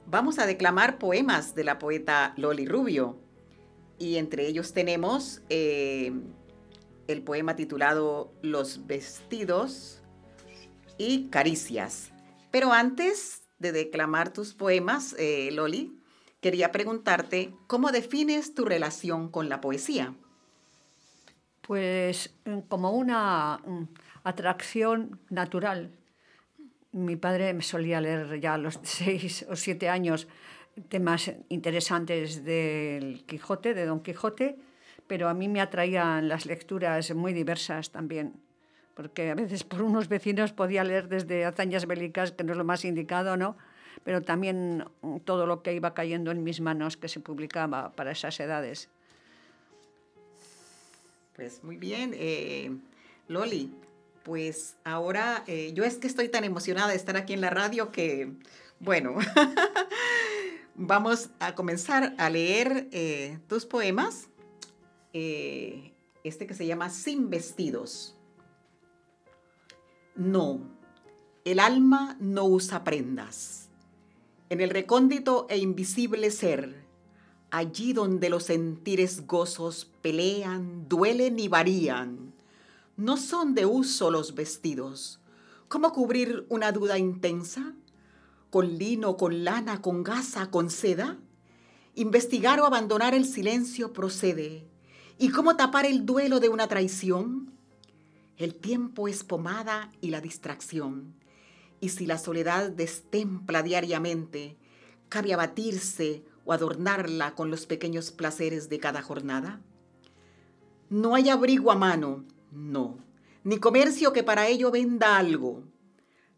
Vamos 0.06 0.39
a 0.39 0.46
declamar 0.46 1.00
poemas 1.00 1.56
de 1.56 1.63
la 1.63 1.80
poeta 1.80 2.34
Loli 2.38 2.68
Rubio 2.68 3.18
y 3.98 4.18
entre 4.18 4.48
ellos 4.48 4.74
tenemos 4.74 5.42
eh, 5.50 6.13
el 7.08 7.24
poema 7.24 7.56
titulado 7.56 8.34
Los 8.42 8.88
vestidos 8.88 10.01
y 10.98 11.27
caricias. 11.30 12.12
Pero 12.51 12.74
antes 12.74 13.44
de 13.60 13.72
declamar 13.72 14.32
tus 14.32 14.54
poemas, 14.54 15.16
eh, 15.18 15.50
Loli, 15.52 15.98
quería 16.42 16.72
preguntarte, 16.72 17.54
¿cómo 17.68 17.92
defines 17.92 18.54
tu 18.54 18.66
relación 18.66 19.30
con 19.30 19.50
la 19.50 19.62
poesía? 19.62 20.14
Pues 21.62 22.34
mm, 22.46 22.60
como 22.70 22.92
una 22.92 23.60
mm, 23.66 23.84
atracción 24.24 25.20
natural. 25.30 25.92
Mi 26.92 27.16
padre 27.16 27.54
me 27.54 27.64
solía 27.64 28.02
leer 28.02 28.40
ya 28.40 28.54
a 28.54 28.58
los 28.58 28.80
seis 28.84 29.46
o 29.50 29.56
siete 29.56 29.90
años 29.90 30.28
temas 30.90 31.32
interesantes 31.50 32.44
del 32.44 33.24
Quijote, 33.26 33.74
de 33.74 33.86
Don 33.86 34.02
Quijote, 34.02 34.58
pero 35.08 35.28
a 35.28 35.34
mí 35.34 35.48
me 35.48 35.62
atraían 35.62 36.28
las 36.28 36.46
lecturas 36.46 37.14
muy 37.16 37.34
diversas 37.34 37.92
también, 37.92 38.34
porque 38.98 39.30
a 39.30 39.36
veces 39.36 39.63
por 39.63 39.84
unos 39.84 40.10
vecinos 40.10 40.54
podía 40.54 40.84
leer 40.84 41.08
desde 41.08 41.46
hazañas 41.46 41.86
bélicas, 41.86 42.32
que 42.32 42.44
no 42.44 42.54
es 42.54 42.58
lo 42.58 42.63
más 42.63 42.84
indicado, 42.84 43.38
¿no? 43.38 43.56
Pero 44.04 44.24
también 44.24 44.86
todo 45.24 45.46
lo 45.46 45.62
que 45.62 45.74
iba 45.74 45.94
cayendo 45.94 46.32
en 46.32 46.44
mis 46.44 46.62
manos 46.62 46.98
que 46.98 47.08
se 47.08 47.20
publicaba 47.20 47.92
para 47.96 48.12
esas 48.12 48.39
edades. 48.39 48.89
Pues 51.36 51.63
muy 51.63 51.77
bien, 51.77 52.12
eh, 52.16 52.75
Loli. 53.27 53.72
Pues 54.24 54.77
ahora 54.84 55.44
eh, 55.46 55.74
yo 55.75 55.84
es 55.84 55.98
que 55.98 56.08
estoy 56.08 56.27
tan 56.30 56.44
emocionada 56.44 56.89
de 56.89 56.96
estar 56.96 57.18
aquí 57.18 57.34
en 57.34 57.42
la 57.42 57.51
radio 57.51 57.92
que, 57.92 58.32
bueno, 58.80 59.16
vamos 60.75 61.30
a 61.39 61.54
comenzar 61.54 62.16
a 62.18 62.32
leer 62.32 62.88
eh, 62.92 63.38
tus 63.48 63.68
poemas. 63.68 64.27
este 65.13 66.48
que 66.48 66.56
se 66.56 66.66
llama 66.66 66.89
Sin 66.89 67.30
vestidos. 67.30 68.17
No, 70.18 70.62
el 71.46 71.60
alma 71.60 72.18
no 72.20 72.46
usa 72.46 72.84
prendas. 72.84 73.70
En 74.50 74.62
el 74.62 74.72
recóndito 74.72 75.46
e 75.48 75.60
invisible 75.60 76.32
ser, 76.32 76.88
allí 77.52 77.94
donde 77.94 78.32
los 78.32 78.46
sentires 78.46 79.28
gozos 79.28 79.86
pelean, 80.02 80.90
duelen 80.90 81.38
y 81.38 81.50
varían, 81.50 82.34
no 82.96 83.16
son 83.16 83.54
de 83.54 83.68
uso 83.68 84.10
los 84.10 84.34
vestidos. 84.34 85.20
¿Cómo 85.68 85.94
cubrir 85.94 86.48
una 86.50 86.72
duda 86.72 86.98
intensa? 86.98 87.76
¿Con 88.50 88.80
lino, 88.80 89.18
con 89.18 89.44
lana, 89.44 89.84
con 89.84 90.04
gasa, 90.04 90.50
con 90.50 90.72
seda? 90.72 91.20
Investigar 91.94 92.60
o 92.60 92.66
abandonar 92.66 93.14
el 93.14 93.26
silencio 93.26 93.94
procede. 93.94 94.66
¿Y 95.20 95.30
cómo 95.30 95.56
tapar 95.58 95.86
el 95.86 96.08
duelo 96.08 96.40
de 96.40 96.50
una 96.50 96.68
traición? 96.68 97.57
El 98.38 98.53
tiempo 98.53 99.08
es 99.08 99.24
pomada 99.24 99.91
y 100.00 100.12
la 100.12 100.22
distracción. 100.22 101.15
Y 101.79 101.89
si 101.89 102.06
la 102.06 102.20
soledad 102.20 102.70
destempla 102.70 103.63
diariamente, 103.63 104.58
¿cabe 105.10 105.34
abatirse 105.34 106.24
o 106.46 106.53
adornarla 106.53 107.34
con 107.34 107.50
los 107.50 107.65
pequeños 107.65 108.12
placeres 108.12 108.70
de 108.70 108.79
cada 108.79 109.01
jornada? 109.01 109.60
No 110.89 111.15
hay 111.15 111.29
abrigo 111.29 111.72
a 111.72 111.75
mano, 111.75 112.25
no, 112.51 113.00
ni 113.44 113.58
comercio 113.58 114.13
que 114.13 114.24
para 114.24 114.48
ello 114.48 114.70
venda 114.70 115.17
algo. 115.17 115.63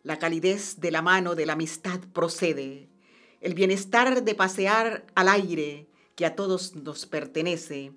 La 0.02 0.20
calidez 0.20 0.80
de 0.80 0.92
la 0.92 1.02
mano 1.02 1.36
de 1.36 1.46
la 1.46 1.54
amistad 1.54 2.00
procede, 2.14 2.88
el 3.42 3.54
bienestar 3.54 4.24
de 4.24 4.36
pasear 4.36 5.06
al 5.16 5.28
aire 5.28 5.90
que 6.16 6.26
a 6.26 6.36
todos 6.36 6.76
nos 6.76 7.06
pertenece, 7.06 7.92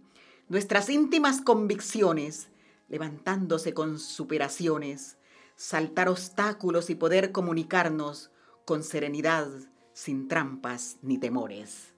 nuestras 0.49 0.91
íntimas 0.91 1.41
convicciones, 1.41 2.49
levantándose 2.93 3.73
con 3.73 3.99
superaciones, 3.99 5.17
saltar 5.57 6.11
obstáculos 6.11 6.91
y 6.91 6.95
poder 6.95 7.33
comunicarnos 7.33 8.31
con 8.67 8.85
serenidad, 8.85 9.49
sin 9.95 10.29
trampas 10.29 10.99
ni 11.01 11.17
temores. 11.17 11.95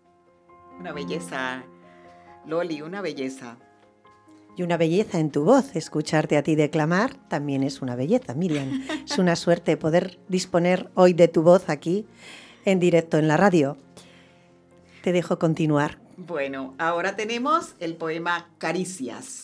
Una 0.78 0.92
belleza, 0.92 1.64
Loli, 2.46 2.80
una 2.80 3.02
belleza. 3.02 3.58
Y 4.56 4.62
una 4.62 4.76
belleza 4.76 5.18
en 5.18 5.32
tu 5.32 5.42
voz. 5.42 5.74
Escucharte 5.74 6.36
a 6.36 6.44
ti 6.44 6.54
declamar 6.54 7.14
también 7.28 7.64
es 7.64 7.82
una 7.82 7.96
belleza, 7.96 8.34
Miriam. 8.34 8.84
Es 9.04 9.18
una 9.18 9.34
suerte 9.34 9.76
poder 9.76 10.20
disponer 10.28 10.90
hoy 10.94 11.12
de 11.12 11.26
tu 11.26 11.42
voz 11.42 11.68
aquí 11.68 12.06
en 12.64 12.78
directo 12.78 13.18
en 13.18 13.26
la 13.26 13.36
radio. 13.36 13.76
Te 15.02 15.10
dejo 15.10 15.40
continuar. 15.40 15.98
Bueno, 16.16 16.76
ahora 16.78 17.16
tenemos 17.16 17.74
el 17.80 17.96
poema 17.96 18.48
Caricias. 18.58 19.43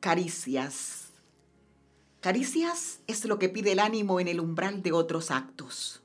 Caricias. 0.00 1.10
Caricias 2.20 3.00
es 3.06 3.24
lo 3.24 3.38
que 3.38 3.48
pide 3.48 3.72
el 3.72 3.80
ánimo 3.80 4.20
en 4.20 4.28
el 4.28 4.40
umbral 4.40 4.82
de 4.82 4.92
otros 4.92 5.30
actos. 5.30 6.02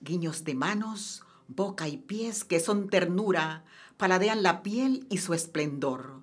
Guiños 0.00 0.44
de 0.44 0.54
manos, 0.54 1.22
boca 1.48 1.88
y 1.88 1.98
pies 1.98 2.44
que 2.44 2.60
son 2.60 2.88
ternura, 2.88 3.64
paladean 3.96 4.42
la 4.42 4.62
piel 4.62 5.06
y 5.10 5.18
su 5.18 5.34
esplendor. 5.34 6.20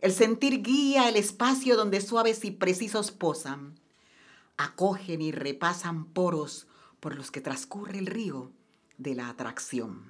El 0.00 0.12
sentir 0.12 0.62
guía 0.62 1.08
el 1.08 1.16
espacio 1.16 1.76
donde 1.76 2.00
suaves 2.00 2.44
y 2.44 2.50
precisos 2.50 3.12
posan. 3.12 3.78
Acogen 4.56 5.20
y 5.22 5.32
repasan 5.32 6.06
poros 6.06 6.66
por 6.98 7.14
los 7.14 7.30
que 7.30 7.40
transcurre 7.40 7.98
el 7.98 8.06
río 8.06 8.50
de 8.98 9.14
la 9.14 9.28
atracción. 9.28 10.02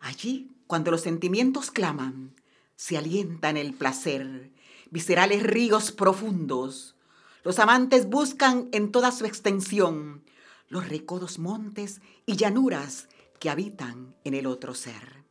Allí, 0.00 0.52
cuando 0.66 0.90
los 0.90 1.00
sentimientos 1.00 1.70
claman, 1.70 2.34
se 2.76 2.98
alientan 2.98 3.56
el 3.56 3.72
placer 3.72 4.52
viscerales 4.90 5.42
ríos 5.42 5.92
profundos. 5.92 6.96
Los 7.44 7.58
amantes 7.58 8.08
buscan 8.08 8.68
en 8.72 8.90
toda 8.90 9.12
su 9.12 9.24
extensión 9.24 10.24
los 10.68 10.88
recodos 10.88 11.38
montes 11.38 12.00
y 12.26 12.36
llanuras 12.36 13.08
que 13.38 13.50
habitan 13.50 14.16
en 14.24 14.34
el 14.34 14.46
otro 14.46 14.74
ser. 14.74 15.24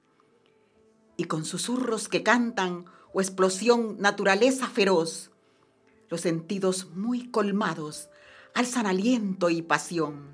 Y 1.18 1.26
con 1.26 1.46
susurros 1.46 2.08
que 2.08 2.24
cantan 2.24 2.86
o 3.14 3.22
explosión 3.22 3.98
naturaleza 4.00 4.68
feroz, 4.68 5.32
los 6.10 6.22
sentidos 6.22 6.90
muy 6.92 7.30
colmados 7.32 8.10
alzan 8.54 8.86
aliento 8.86 9.50
y 9.50 9.62
pasión. 9.62 10.34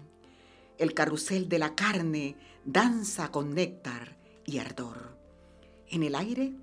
El 0.77 0.93
carrusel 0.93 1.49
de 1.49 1.59
la 1.59 1.75
carne 1.75 2.37
danza 2.65 3.31
con 3.31 3.53
néctar 3.53 4.17
y 4.45 4.57
ardor. 4.57 5.17
En 5.87 6.03
el 6.03 6.15
aire 6.15 6.55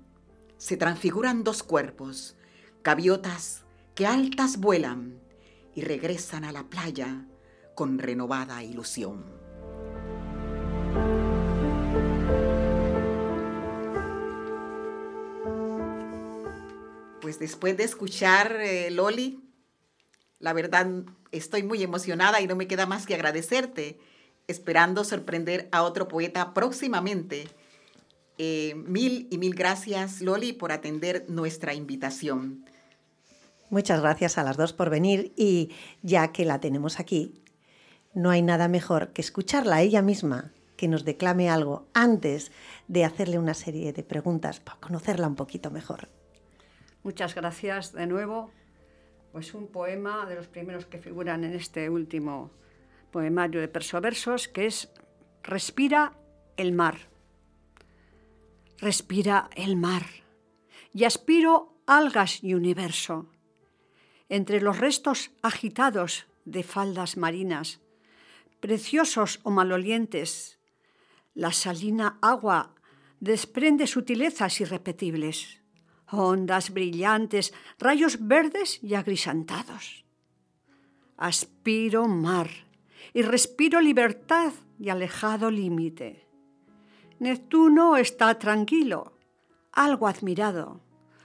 se 0.57 0.77
transfiguran 0.77 1.43
dos 1.43 1.63
cuerpos, 1.63 2.35
gaviotas 2.83 3.63
que 3.95 4.05
altas 4.05 4.57
vuelan 4.57 5.19
y 5.75 5.81
regresan 5.81 6.43
a 6.43 6.51
la 6.51 6.63
playa 6.63 7.25
con 7.75 7.99
renovada 7.99 8.63
ilusión. 8.63 9.25
Pues 17.21 17.39
después 17.39 17.77
de 17.77 17.83
escuchar 17.83 18.55
eh, 18.59 18.89
Loli, 18.91 19.43
la 20.39 20.53
verdad 20.53 20.87
estoy 21.31 21.63
muy 21.63 21.83
emocionada 21.83 22.41
y 22.41 22.47
no 22.47 22.55
me 22.55 22.67
queda 22.67 22.85
más 22.85 23.05
que 23.05 23.15
agradecerte, 23.15 23.99
esperando 24.47 25.03
sorprender 25.03 25.69
a 25.71 25.83
otro 25.83 26.07
poeta 26.07 26.53
próximamente. 26.53 27.47
Eh, 28.41 28.73
mil 28.87 29.27
y 29.29 29.37
mil 29.37 29.53
gracias, 29.53 30.21
Loli, 30.21 30.53
por 30.53 30.71
atender 30.71 31.25
nuestra 31.27 31.73
invitación. 31.73 32.63
Muchas 33.69 33.99
gracias 33.99 34.37
a 34.37 34.43
las 34.43 34.55
dos 34.55 34.71
por 34.71 34.89
venir 34.89 35.33
y 35.35 35.71
ya 36.03 36.31
que 36.31 36.45
la 36.45 36.61
tenemos 36.61 37.01
aquí, 37.01 37.43
no 38.13 38.29
hay 38.29 38.41
nada 38.41 38.69
mejor 38.69 39.09
que 39.09 39.21
escucharla 39.21 39.75
a 39.75 39.81
ella 39.81 40.01
misma, 40.01 40.53
que 40.77 40.87
nos 40.87 41.03
declame 41.03 41.49
algo 41.49 41.85
antes 41.93 42.53
de 42.87 43.03
hacerle 43.03 43.37
una 43.37 43.53
serie 43.53 43.91
de 43.91 44.03
preguntas 44.03 44.61
para 44.61 44.79
conocerla 44.79 45.27
un 45.27 45.35
poquito 45.35 45.69
mejor. 45.69 46.07
Muchas 47.03 47.35
gracias 47.35 47.91
de 47.91 48.07
nuevo. 48.07 48.51
Pues 49.33 49.53
un 49.53 49.67
poema 49.67 50.25
de 50.25 50.35
los 50.35 50.47
primeros 50.47 50.85
que 50.85 50.97
figuran 50.97 51.43
en 51.43 51.53
este 51.53 51.89
último 51.89 52.51
poemario 53.11 53.59
de 53.59 53.67
Persoversos, 53.67 54.47
que 54.47 54.65
es 54.65 54.89
Respira 55.43 56.13
el 56.55 56.71
mar. 56.71 57.08
Respira 58.81 59.49
el 59.55 59.75
mar 59.75 60.05
y 60.93 61.03
aspiro 61.03 61.81
algas 61.85 62.41
y 62.43 62.53
universo 62.53 63.27
entre 64.29 64.61
los 64.61 64.77
restos 64.77 65.31
agitados 65.41 66.27
de 66.45 66.63
faldas 66.63 67.17
marinas, 67.17 67.81
preciosos 68.61 69.41
o 69.43 69.51
malolientes, 69.51 70.59
la 71.33 71.51
salina 71.51 72.19
agua 72.21 72.73
desprende 73.19 73.85
sutilezas 73.85 74.61
irrepetibles, 74.61 75.59
ondas 76.09 76.69
brillantes, 76.69 77.53
rayos 77.79 78.17
verdes 78.27 78.81
y 78.81 78.93
agrisantados. 78.93 80.05
Aspiro 81.17 82.07
mar 82.07 82.49
y 83.13 83.23
respiro 83.23 83.81
libertad 83.81 84.53
y 84.79 84.87
alejado 84.87 85.51
límite. 85.51 86.28
Neptuno 87.19 87.97
está 87.97 88.39
tranquilo, 88.39 89.13
algo 89.71 90.07
admirado, 90.07 90.79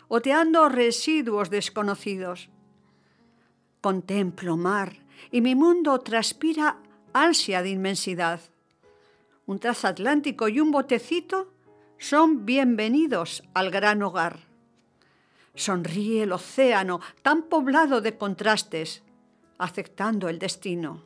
oteando 0.09 0.69
residuos 0.69 1.51
desconocidos 1.51 2.51
Contemplo 3.85 4.57
mar 4.57 4.97
y 5.31 5.43
mi 5.43 5.55
mundo 5.55 5.99
transpira 6.01 6.79
ansia 7.13 7.61
de 7.61 7.69
inmensidad. 7.69 8.41
Un 9.45 9.59
transatlántico 9.59 10.49
y 10.49 10.59
un 10.59 10.71
botecito 10.71 11.53
son 11.99 12.47
bienvenidos 12.47 13.45
al 13.53 13.71
gran 13.71 14.03
hogar. 14.03 14.39
Sonríe 15.55 16.23
el 16.23 16.33
océano 16.33 17.03
tan 17.21 17.43
poblado 17.43 18.01
de 18.01 18.17
contrastes, 18.17 19.03
aceptando 19.59 20.31
el 20.31 20.39
destino. 20.39 21.03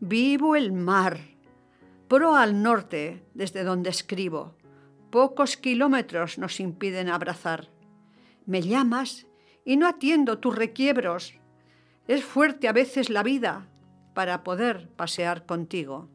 Vivo 0.00 0.56
el 0.56 0.70
mar, 0.70 1.18
pro 2.08 2.36
al 2.36 2.62
norte, 2.62 3.24
desde 3.34 3.64
donde 3.64 3.90
escribo. 3.90 4.56
Pocos 5.10 5.56
kilómetros 5.56 6.38
nos 6.38 6.60
impiden 6.60 7.08
abrazar. 7.08 7.70
Me 8.46 8.62
llamas 8.62 9.26
y 9.64 9.76
no 9.76 9.86
atiendo 9.86 10.38
tus 10.38 10.54
requiebros. 10.54 11.34
Es 12.08 12.24
fuerte 12.24 12.68
a 12.68 12.72
veces 12.72 13.10
la 13.10 13.22
vida 13.22 13.68
para 14.12 14.44
poder 14.44 14.88
pasear 14.96 15.46
contigo. 15.46 16.08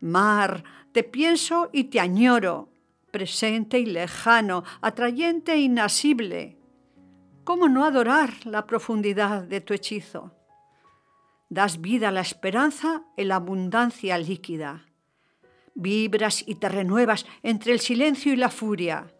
Mar, 0.00 0.64
te 0.92 1.02
pienso 1.02 1.70
y 1.72 1.84
te 1.84 2.00
añoro, 2.00 2.68
presente 3.10 3.78
y 3.78 3.86
lejano, 3.86 4.64
atrayente 4.80 5.52
e 5.52 5.60
inasible. 5.60 6.56
¿Cómo 7.44 7.68
no 7.68 7.84
adorar 7.84 8.30
la 8.44 8.66
profundidad 8.66 9.42
de 9.42 9.60
tu 9.60 9.74
hechizo? 9.74 10.32
Das 11.50 11.80
vida 11.80 12.08
a 12.08 12.12
la 12.12 12.20
esperanza 12.20 13.02
en 13.16 13.28
la 13.28 13.36
abundancia 13.36 14.16
líquida. 14.18 14.86
Vibras 15.74 16.44
y 16.46 16.54
te 16.54 16.68
renuevas 16.68 17.26
entre 17.42 17.72
el 17.72 17.80
silencio 17.80 18.32
y 18.32 18.36
la 18.36 18.50
furia. 18.50 19.12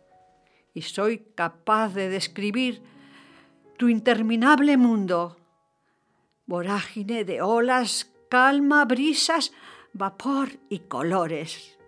Y 0.73 0.83
soy 0.83 1.27
capaz 1.35 1.93
de 1.95 2.09
describir 2.09 2.83
tu 3.77 3.89
interminable 3.89 4.77
mundo. 4.77 5.39
Vorágine 6.47 7.25
de 7.25 7.43
olas, 7.43 8.13
calma, 8.29 8.85
brisas, 8.85 9.53
vapor 9.93 10.51
y 10.69 10.81
colores. 10.81 11.79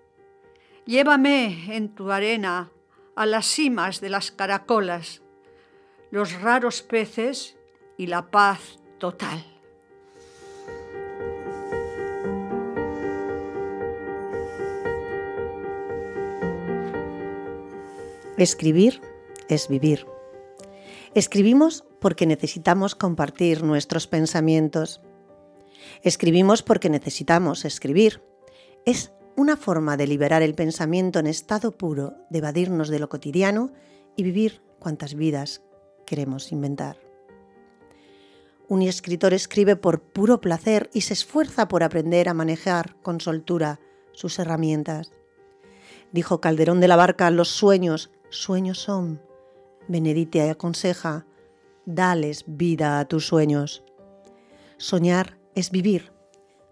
Llévame 0.87 1.77
en 1.77 1.95
tu 1.95 2.11
arena 2.11 2.73
a 3.15 3.27
las 3.27 3.47
cimas 3.47 4.01
de 4.01 4.09
las 4.09 4.33
caracolas, 4.33 5.23
los 6.11 6.41
raros 6.41 6.83
peces 6.83 7.57
y 7.97 8.09
la 8.09 8.31
paz 8.33 8.81
total. 8.99 9.52
Escribir 18.39 19.03
es 19.49 19.69
vivir. 19.69 20.07
Escribimos 21.15 21.85
porque 22.01 22.27
necesitamos 22.27 22.95
compartir 22.95 23.63
nuestros 23.63 24.07
pensamientos. 24.07 25.03
Escribimos 26.03 26.63
porque 26.63 26.89
necesitamos 26.89 27.67
escribir. 27.67 28.23
Es 28.87 29.13
una 29.37 29.59
forma 29.59 29.99
de 29.99 30.07
liberar 30.07 30.41
el 30.41 30.55
pensamiento 30.55 31.19
en 31.19 31.27
estado 31.27 31.73
puro, 31.73 32.15
de 32.31 32.39
evadirnos 32.39 32.89
de 32.89 33.01
lo 33.01 33.11
cotidiano 33.11 33.71
y 34.17 34.23
vivir 34.23 34.63
cuantas 34.79 35.15
vidas 35.15 35.63
queremos 36.07 36.53
inventar. 36.53 36.97
Un 38.67 38.81
escritor 38.81 39.35
escribe 39.35 39.77
por 39.77 40.01
puro 40.01 40.41
placer 40.41 40.89
y 40.95 41.03
se 41.03 41.13
esfuerza 41.13 41.69
por 41.69 41.83
aprender 41.83 42.31
a 42.31 42.35
manejar 42.35 42.97
con 43.03 43.21
soltura 43.21 43.79
sus 44.13 44.39
herramientas. 44.39 45.13
Dijo 46.13 46.41
Calderón 46.41 46.81
de 46.81 46.89
la 46.89 46.97
Barca, 46.97 47.31
los 47.31 47.49
sueños, 47.49 48.11
sueños 48.33 48.79
son. 48.79 49.21
Benedite 49.89 50.51
aconseja, 50.51 51.27
dales 51.87 52.45
vida 52.47 52.99
a 52.99 53.05
tus 53.07 53.27
sueños. 53.27 53.85
Soñar 54.77 55.39
es 55.55 55.71
vivir, 55.71 56.13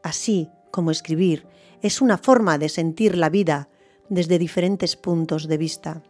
así 0.03 0.49
como 0.71 0.91
escribir 0.91 1.47
es 1.83 2.01
una 2.01 2.19
forma 2.19 2.59
de 2.59 2.69
sentir 2.69 3.17
la 3.17 3.31
vida 3.31 3.69
desde 4.09 4.39
diferentes 4.39 4.97
puntos 4.97 5.49
de 5.49 5.57
vista. 5.57 6.03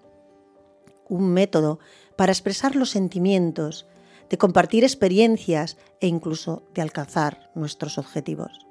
Un 1.09 1.33
método 1.33 1.79
para 2.17 2.33
expresar 2.33 2.77
los 2.77 2.91
sentimientos, 2.91 3.87
de 4.29 4.39
compartir 4.39 4.85
experiencias 4.85 5.77
e 6.01 6.07
incluso 6.07 6.63
de 6.75 6.83
alcanzar 6.83 7.51
nuestros 7.55 7.99
objetivos. 7.99 8.70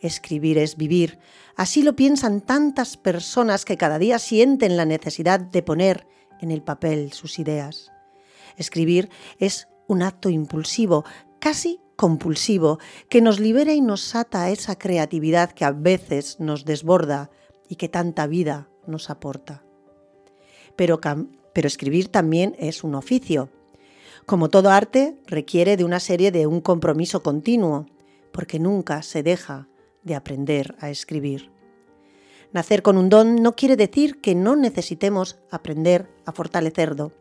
Escribir 0.00 0.58
es 0.58 0.76
vivir. 0.76 1.18
Así 1.56 1.82
lo 1.82 1.94
piensan 1.94 2.40
tantas 2.40 2.96
personas 2.96 3.64
que 3.64 3.76
cada 3.76 3.98
día 3.98 4.18
sienten 4.18 4.76
la 4.76 4.86
necesidad 4.86 5.40
de 5.40 5.62
poner 5.62 6.06
en 6.40 6.50
el 6.50 6.62
papel 6.62 7.12
sus 7.12 7.38
ideas. 7.38 7.92
Escribir 8.56 9.10
es 9.38 9.68
un 9.86 10.02
acto 10.02 10.30
impulsivo, 10.30 11.04
casi 11.38 11.80
compulsivo, 11.96 12.78
que 13.08 13.20
nos 13.20 13.40
libera 13.40 13.74
y 13.74 13.82
nos 13.82 14.14
ata 14.14 14.44
a 14.44 14.50
esa 14.50 14.78
creatividad 14.78 15.52
que 15.52 15.64
a 15.66 15.72
veces 15.72 16.40
nos 16.40 16.64
desborda 16.64 17.30
y 17.68 17.76
que 17.76 17.88
tanta 17.88 18.26
vida 18.26 18.68
nos 18.86 19.10
aporta. 19.10 19.62
Pero, 20.76 20.98
escribir 21.54 22.08
también 22.08 22.56
es 22.58 22.84
un 22.84 22.94
oficio. 22.94 23.50
Como 24.24 24.48
todo 24.48 24.70
arte, 24.70 25.20
requiere 25.26 25.76
de 25.76 25.84
una 25.84 26.00
serie 26.00 26.32
de 26.32 26.46
un 26.46 26.60
compromiso 26.60 27.22
continuo, 27.22 27.86
porque 28.32 28.58
nunca 28.58 29.02
se 29.02 29.22
deja 29.22 29.68
de 30.02 30.14
aprender 30.14 30.76
a 30.80 30.90
escribir. 30.90 31.50
Nacer 32.52 32.82
con 32.82 32.96
un 32.96 33.08
don 33.08 33.36
no 33.36 33.54
quiere 33.54 33.76
decir 33.76 34.20
que 34.20 34.34
no 34.34 34.56
necesitemos 34.56 35.38
aprender 35.50 36.10
a 36.26 36.32
fortalecerlo. 36.32 37.12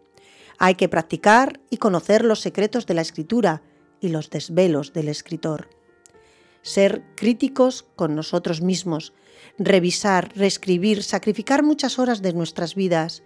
Hay 0.58 0.76
que 0.76 0.89
practicar 0.89 1.60
y 1.70 1.78
conocer 1.78 2.26
los 2.26 2.39
secretos 2.39 2.86
de 2.86 2.96
la 2.96 3.02
escritura 3.02 3.62
y 4.02 4.10
los 4.10 4.30
desvelos 4.30 4.92
del 4.94 5.08
escritor. 5.08 5.70
Ser 6.62 7.04
críticos 7.15 7.86
con 7.96 8.15
nosotros 8.15 8.62
mismos, 8.62 9.13
revisar, 9.58 10.32
reescribir, 10.36 11.04
sacrificar 11.04 11.63
muchas 11.63 12.00
horas 12.00 12.22
de 12.22 12.34
nuestras 12.34 12.76
vidas. 12.76 13.24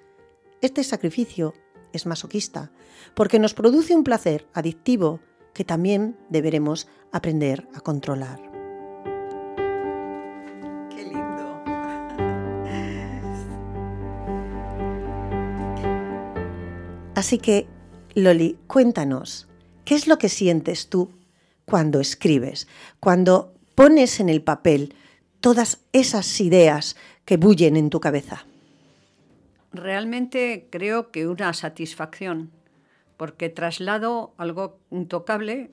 Este 0.61 0.83
sacrificio 0.83 1.53
es 1.93 2.05
masoquista, 2.05 2.71
porque 3.15 3.39
nos 3.39 3.53
produce 3.53 3.95
un 3.95 4.03
placer 4.03 4.47
adictivo 4.53 5.19
que 5.53 5.63
también 5.63 6.17
deberemos 6.29 6.87
aprender 7.11 7.67
a 7.73 7.79
controlar. 7.79 8.52
Así 17.23 17.37
que, 17.37 17.67
Loli, 18.15 18.57
cuéntanos, 18.67 19.47
¿qué 19.85 19.95
es 19.95 20.07
lo 20.07 20.17
que 20.17 20.27
sientes 20.27 20.89
tú 20.89 21.09
cuando 21.63 22.01
escribes, 22.01 22.67
cuando 22.99 23.53
pones 23.75 24.19
en 24.19 24.27
el 24.27 24.41
papel 24.41 24.93
todas 25.39 25.79
esas 25.93 26.41
ideas 26.41 26.97
que 27.23 27.37
bullen 27.37 27.77
en 27.77 27.89
tu 27.89 28.01
cabeza? 28.01 28.45
Realmente 29.71 30.67
creo 30.69 31.11
que 31.11 31.25
una 31.25 31.53
satisfacción, 31.53 32.51
porque 33.15 33.47
traslado 33.47 34.33
algo 34.35 34.77
intocable, 34.91 35.71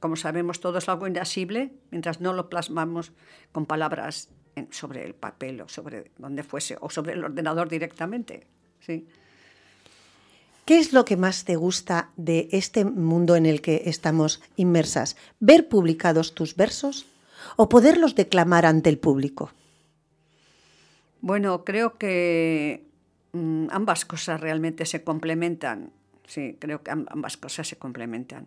como 0.00 0.16
sabemos 0.16 0.60
todos, 0.60 0.88
algo 0.88 1.06
inasible, 1.06 1.74
mientras 1.90 2.22
no 2.22 2.32
lo 2.32 2.48
plasmamos 2.48 3.12
con 3.52 3.66
palabras 3.66 4.30
sobre 4.70 5.04
el 5.04 5.14
papel 5.14 5.60
o 5.60 5.68
sobre 5.68 6.10
donde 6.16 6.42
fuese, 6.42 6.78
o 6.80 6.88
sobre 6.88 7.12
el 7.12 7.22
ordenador 7.22 7.68
directamente. 7.68 8.46
¿sí? 8.80 9.06
¿Qué 10.70 10.78
es 10.78 10.92
lo 10.92 11.04
que 11.04 11.16
más 11.16 11.44
te 11.44 11.56
gusta 11.56 12.10
de 12.16 12.48
este 12.52 12.84
mundo 12.84 13.34
en 13.34 13.44
el 13.44 13.60
que 13.60 13.82
estamos 13.86 14.40
inmersas? 14.54 15.16
¿Ver 15.40 15.68
publicados 15.68 16.32
tus 16.32 16.54
versos 16.54 17.06
o 17.56 17.68
poderlos 17.68 18.14
declamar 18.14 18.64
ante 18.64 18.88
el 18.88 18.96
público? 18.96 19.50
Bueno, 21.22 21.64
creo 21.64 21.98
que 21.98 22.84
mm, 23.32 23.66
ambas 23.72 24.04
cosas 24.04 24.40
realmente 24.40 24.86
se 24.86 25.02
complementan. 25.02 25.90
Sí, 26.28 26.56
creo 26.60 26.84
que 26.84 26.92
ambas 26.92 27.36
cosas 27.36 27.66
se 27.66 27.74
complementan. 27.74 28.46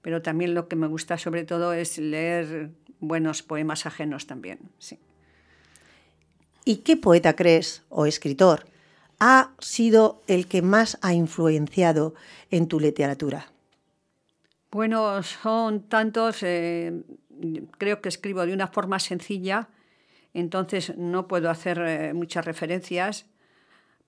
Pero 0.00 0.22
también 0.22 0.54
lo 0.54 0.68
que 0.68 0.76
me 0.76 0.86
gusta 0.86 1.18
sobre 1.18 1.44
todo 1.44 1.74
es 1.74 1.98
leer 1.98 2.70
buenos 2.98 3.42
poemas 3.42 3.84
ajenos 3.84 4.26
también. 4.26 4.58
Sí. 4.78 4.98
¿Y 6.64 6.76
qué 6.76 6.96
poeta 6.96 7.36
crees 7.36 7.82
o 7.90 8.06
escritor 8.06 8.71
ha 9.24 9.52
sido 9.60 10.20
el 10.26 10.48
que 10.48 10.62
más 10.62 10.98
ha 11.00 11.14
influenciado 11.14 12.12
en 12.50 12.66
tu 12.66 12.80
literatura? 12.80 13.46
Bueno, 14.72 15.22
son 15.22 15.82
tantos, 15.82 16.42
eh, 16.42 17.04
creo 17.78 18.00
que 18.00 18.08
escribo 18.08 18.44
de 18.44 18.52
una 18.52 18.66
forma 18.66 18.98
sencilla, 18.98 19.68
entonces 20.34 20.96
no 20.96 21.28
puedo 21.28 21.50
hacer 21.50 21.78
eh, 21.86 22.14
muchas 22.14 22.44
referencias 22.44 23.26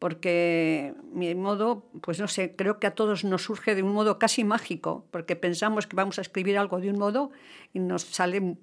porque 0.00 0.94
mi 1.12 1.32
modo, 1.36 1.88
pues 2.02 2.18
no 2.18 2.26
sé, 2.26 2.56
creo 2.56 2.80
que 2.80 2.88
a 2.88 2.96
todos 2.96 3.22
nos 3.22 3.44
surge 3.44 3.76
de 3.76 3.84
un 3.84 3.92
modo 3.92 4.18
casi 4.18 4.42
mágico, 4.42 5.06
porque 5.12 5.36
pensamos 5.36 5.86
que 5.86 5.94
vamos 5.94 6.18
a 6.18 6.22
escribir 6.22 6.58
algo 6.58 6.80
de 6.80 6.90
un 6.90 6.98
modo 6.98 7.30
y 7.72 7.78
nos 7.78 8.02
sale 8.02 8.56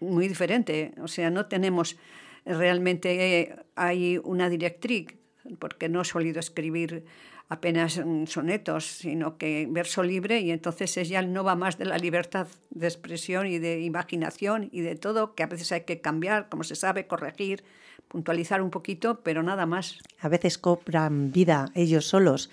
muy 0.00 0.28
diferente, 0.28 0.92
o 1.00 1.08
sea, 1.08 1.30
no 1.30 1.46
tenemos 1.46 1.96
realmente, 2.44 3.40
eh, 3.40 3.56
hay 3.74 4.20
una 4.22 4.50
directriz, 4.50 5.18
porque 5.58 5.88
no 5.88 6.02
he 6.02 6.04
solido 6.04 6.40
escribir 6.40 7.04
apenas 7.48 8.00
sonetos, 8.26 8.84
sino 8.84 9.38
que 9.38 9.66
verso 9.70 10.02
libre 10.02 10.40
y 10.40 10.50
entonces 10.50 10.96
ella 10.98 11.22
no 11.22 11.44
va 11.44 11.54
más 11.54 11.78
de 11.78 11.86
la 11.86 11.96
libertad 11.96 12.46
de 12.70 12.86
expresión 12.86 13.46
y 13.46 13.58
de 13.58 13.80
imaginación 13.80 14.68
y 14.70 14.82
de 14.82 14.96
todo, 14.96 15.34
que 15.34 15.42
a 15.42 15.46
veces 15.46 15.72
hay 15.72 15.82
que 15.82 16.00
cambiar, 16.00 16.48
como 16.50 16.62
se 16.62 16.76
sabe, 16.76 17.06
corregir, 17.06 17.64
puntualizar 18.08 18.60
un 18.60 18.70
poquito, 18.70 19.20
pero 19.22 19.42
nada 19.42 19.64
más. 19.64 19.98
A 20.20 20.28
veces 20.28 20.58
cobran 20.58 21.32
vida 21.32 21.70
ellos 21.74 22.06
solos 22.06 22.50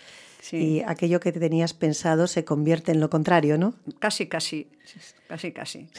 y 0.51 0.81
aquello 0.85 1.19
que 1.19 1.31
tenías 1.31 1.73
pensado 1.73 2.27
se 2.27 2.45
convierte 2.45 2.91
en 2.91 2.99
lo 2.99 3.09
contrario, 3.09 3.57
¿no? 3.57 3.73
Casi, 3.99 4.27
casi, 4.27 4.67
casi, 5.27 5.51
casi. 5.51 5.89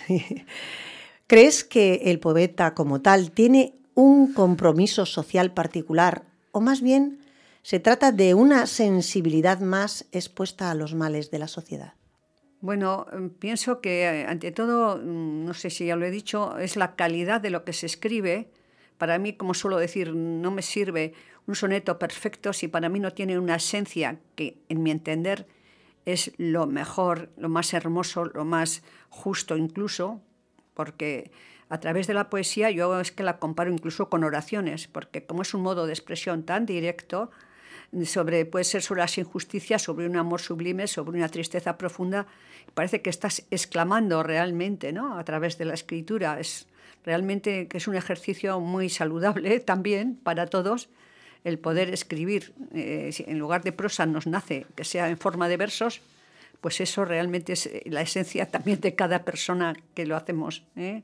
¿Crees 1.26 1.64
que 1.64 2.02
el 2.04 2.20
poeta 2.20 2.74
como 2.74 3.02
tal 3.02 3.32
tiene 3.32 3.74
un 3.94 4.32
compromiso 4.32 5.04
social 5.04 5.52
particular 5.52 6.24
o 6.56 6.60
más 6.62 6.80
bien 6.80 7.18
Se 7.62 7.80
trata 7.80 8.12
de 8.12 8.32
una 8.32 8.66
sensibilidad 8.66 9.58
más 9.58 10.06
expuesta 10.12 10.70
a 10.70 10.74
los 10.76 10.94
males 10.94 11.32
de 11.32 11.40
la 11.40 11.48
sociedad. 11.48 11.94
Bueno, 12.60 13.06
mm, 13.12 13.26
pienso 13.40 13.80
que 13.80 14.04
eh, 14.04 14.24
ante 14.24 14.52
todo, 14.52 14.96
mm, 14.96 15.44
no 15.44 15.52
sé 15.52 15.68
si 15.68 15.86
ya 15.86 15.96
lo 15.96 16.06
he 16.06 16.12
dicho, 16.12 16.58
es 16.58 16.76
la 16.76 16.94
calidad 16.94 17.40
de 17.40 17.50
lo 17.50 17.64
que 17.64 17.72
se 17.72 17.86
escribe. 17.86 18.52
Para 18.98 19.18
mí, 19.18 19.32
como 19.32 19.52
suelo 19.52 19.78
decir, 19.78 20.14
no 20.14 20.52
me 20.52 20.62
sirve 20.62 21.12
un 21.48 21.56
soneto 21.56 21.98
perfecto 21.98 22.52
si 22.52 22.68
para 22.68 22.88
mí 22.88 23.00
no 23.00 23.12
tiene 23.12 23.36
una 23.36 23.56
esencia 23.56 24.20
que, 24.36 24.62
en 24.68 24.84
mi 24.84 24.92
entender, 24.92 25.48
es 26.04 26.32
lo 26.38 26.66
mejor, 26.68 27.30
lo 27.36 27.48
más 27.48 27.74
hermoso, 27.74 28.26
lo 28.26 28.44
más 28.44 28.84
justo 29.10 29.56
incluso, 29.56 30.22
porque 30.72 31.32
a 31.68 31.80
través 31.80 32.06
de 32.06 32.14
la 32.14 32.30
poesía 32.30 32.70
yo 32.70 33.00
es 33.00 33.12
que 33.12 33.22
la 33.22 33.38
comparo 33.38 33.72
incluso 33.72 34.08
con 34.08 34.24
oraciones, 34.24 34.88
porque 34.88 35.24
como 35.24 35.42
es 35.42 35.54
un 35.54 35.62
modo 35.62 35.86
de 35.86 35.92
expresión 35.92 36.44
tan 36.44 36.66
directo, 36.66 37.30
sobre, 38.04 38.44
puede 38.44 38.64
ser 38.64 38.82
sobre 38.82 39.00
las 39.00 39.16
injusticias, 39.18 39.82
sobre 39.82 40.06
un 40.06 40.16
amor 40.16 40.40
sublime, 40.40 40.86
sobre 40.86 41.18
una 41.18 41.28
tristeza 41.28 41.78
profunda, 41.78 42.26
parece 42.74 43.00
que 43.02 43.10
estás 43.10 43.44
exclamando 43.50 44.22
realmente 44.22 44.92
¿no? 44.92 45.18
a 45.18 45.24
través 45.24 45.58
de 45.58 45.64
la 45.64 45.74
escritura. 45.74 46.38
Es 46.40 46.66
realmente 47.04 47.68
que 47.68 47.78
es 47.78 47.88
un 47.88 47.94
ejercicio 47.94 48.60
muy 48.60 48.88
saludable 48.88 49.60
también 49.72 50.16
para 50.16 50.46
todos 50.46 50.88
el 51.44 51.60
poder 51.60 51.90
escribir, 51.90 52.54
eh, 52.74 53.12
en 53.18 53.38
lugar 53.38 53.62
de 53.62 53.70
prosa 53.70 54.04
nos 54.04 54.26
nace 54.26 54.66
que 54.74 54.82
sea 54.82 55.08
en 55.08 55.16
forma 55.16 55.48
de 55.48 55.56
versos, 55.56 56.00
pues 56.60 56.80
eso 56.80 57.04
realmente 57.04 57.52
es 57.52 57.66
eh, 57.66 57.82
la 57.86 58.02
esencia 58.02 58.50
también 58.50 58.80
de 58.80 58.96
cada 58.96 59.24
persona 59.24 59.76
que 59.94 60.06
lo 60.06 60.16
hacemos. 60.16 60.64
¿eh? 60.74 61.02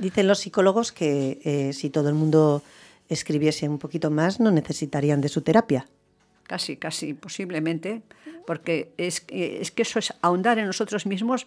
Dicen 0.00 0.26
los 0.26 0.40
psicólogos 0.40 0.92
que 0.92 1.70
si 1.72 1.90
todo 1.90 2.08
el 2.08 2.14
mundo 2.14 2.62
escribiese 3.08 3.68
un 3.68 3.78
poquito 3.78 4.10
más, 4.10 4.40
no 4.40 4.50
necesitarían 4.50 5.20
de 5.20 5.28
su 5.28 5.42
terapia. 5.42 5.86
Casi, 6.44 6.76
casi, 6.76 7.14
posiblemente, 7.14 8.02
porque 8.46 8.92
es, 8.96 9.24
es 9.28 9.70
que 9.70 9.82
eso 9.82 9.98
es 9.98 10.14
ahondar 10.22 10.58
en 10.58 10.66
nosotros 10.66 11.06
mismos 11.06 11.46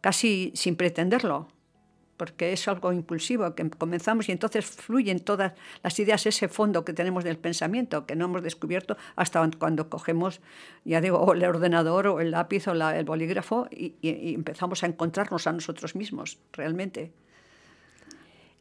casi 0.00 0.52
sin 0.54 0.76
pretenderlo 0.76 1.48
porque 2.16 2.52
es 2.52 2.66
algo 2.68 2.92
impulsivo, 2.92 3.54
que 3.54 3.68
comenzamos 3.70 4.28
y 4.28 4.32
entonces 4.32 4.64
fluyen 4.64 5.20
todas 5.20 5.52
las 5.82 5.98
ideas, 5.98 6.26
ese 6.26 6.48
fondo 6.48 6.84
que 6.84 6.92
tenemos 6.92 7.24
del 7.24 7.36
pensamiento, 7.36 8.06
que 8.06 8.16
no 8.16 8.26
hemos 8.26 8.42
descubierto 8.42 8.96
hasta 9.16 9.48
cuando 9.58 9.90
cogemos, 9.90 10.40
ya 10.84 11.00
digo, 11.00 11.32
el 11.32 11.44
ordenador 11.44 12.06
o 12.06 12.20
el 12.20 12.30
lápiz 12.30 12.68
o 12.68 12.72
el 12.72 13.04
bolígrafo 13.04 13.68
y 13.70 13.94
empezamos 14.34 14.82
a 14.82 14.86
encontrarnos 14.86 15.46
a 15.46 15.52
nosotros 15.52 15.94
mismos, 15.94 16.38
realmente. 16.52 17.12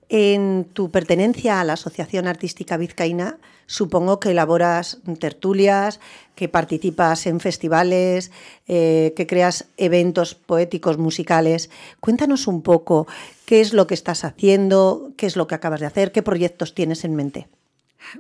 En 0.09 0.65
tu 0.65 0.91
pertenencia 0.91 1.59
a 1.59 1.63
la 1.63 1.73
Asociación 1.73 2.27
Artística 2.27 2.77
Vizcaína, 2.77 3.39
supongo 3.65 4.19
que 4.19 4.31
elaboras 4.31 4.99
tertulias, 5.19 5.99
que 6.35 6.47
participas 6.47 7.25
en 7.25 7.39
festivales, 7.39 8.31
eh, 8.67 9.13
que 9.15 9.25
creas 9.25 9.67
eventos 9.77 10.35
poéticos, 10.35 10.99
musicales. 10.99 11.71
Cuéntanos 11.99 12.45
un 12.47 12.61
poco 12.61 13.07
qué 13.45 13.61
es 13.61 13.73
lo 13.73 13.87
que 13.87 13.95
estás 13.95 14.23
haciendo, 14.25 15.11
qué 15.17 15.25
es 15.25 15.35
lo 15.35 15.47
que 15.47 15.55
acabas 15.55 15.79
de 15.79 15.87
hacer, 15.87 16.11
qué 16.11 16.21
proyectos 16.21 16.75
tienes 16.75 17.03
en 17.03 17.15
mente. 17.15 17.47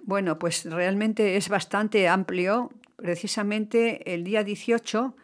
Bueno, 0.03 0.39
pues 0.39 0.65
realmente 0.65 1.37
es 1.37 1.49
bastante 1.49 2.07
amplio. 2.07 2.71
Precisamente 2.95 4.11
el 4.11 4.23
día 4.23 4.43
18, 4.43 5.15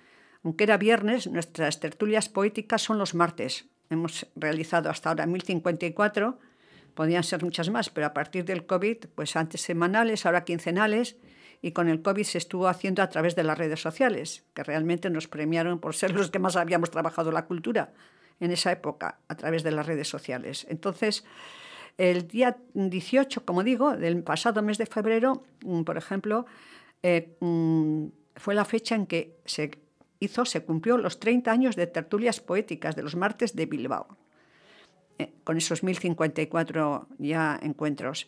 aunque 0.44 0.64
era 0.64 0.78
viernes, 0.78 1.26
nuestras 1.26 1.80
tertulias 1.80 2.30
poéticas 2.30 2.84
son 2.84 3.00
los 3.00 3.16
martes. 3.16 3.66
Hemos 3.90 4.28
realizado 4.36 4.92
hasta 4.92 5.10
ahora 5.10 5.26
1054 5.26 6.38
Podían 6.94 7.24
ser 7.24 7.44
muchas 7.44 7.70
más, 7.70 7.90
pero 7.90 8.08
a 8.08 8.14
partir 8.14 8.46
del 8.46 8.66
COVID, 8.66 9.06
pues 9.16 9.36
antes 9.36 9.62
semanales, 9.62 10.26
ahora 10.26 10.44
quincenales, 10.44 11.18
y 11.62 11.72
con 11.72 11.88
el 11.88 12.02
COVID 12.02 12.24
se 12.24 12.38
estuvo 12.38 12.68
haciendo 12.68 13.04
a 13.04 13.10
través 13.10 13.36
de 13.36 13.44
las 13.44 13.58
redes 13.58 13.82
sociales, 13.82 14.44
que 14.54 14.64
realmente 14.64 15.10
nos 15.10 15.28
premiaron 15.28 15.80
por 15.80 15.96
ser 15.96 16.12
los 16.12 16.32
que 16.32 16.40
más 16.40 16.56
habíamos 16.56 16.90
trabajado 16.90 17.32
la 17.32 17.46
cultura 17.46 17.94
en 18.40 18.52
esa 18.52 18.72
época, 18.72 19.20
a 19.28 19.36
través 19.36 19.64
de 19.64 19.72
las 19.72 19.86
redes 19.86 20.10
sociales. 20.10 20.66
Entonces, 20.70 21.24
el 21.98 22.28
día 22.28 22.58
18, 22.74 23.46
como 23.46 23.64
digo, 23.64 23.96
del 23.96 24.24
pasado 24.24 24.64
mes 24.64 24.80
de 24.80 24.88
febrero, 24.88 25.44
mm, 25.64 25.84
por 25.84 25.98
ejemplo, 25.98 26.46
eh, 27.04 27.38
mm, 27.40 28.08
fue 28.36 28.56
la 28.56 28.66
fecha 28.66 28.96
en 28.96 29.06
que 29.06 29.38
se 29.46 29.72
hizo, 30.20 30.46
se 30.46 30.64
cumplió 30.64 30.98
los 30.98 31.20
30 31.20 31.52
años 31.52 31.76
de 31.76 31.86
tertulias 31.88 32.40
poéticas 32.40 32.96
de 32.96 33.04
los 33.04 33.16
martes 33.16 33.56
de 33.56 33.68
Bilbao. 33.68 34.18
Eh, 35.22 35.34
con 35.44 35.58
esos 35.58 35.84
1054 35.84 37.08
ya 37.20 37.60
encuentros. 37.62 38.28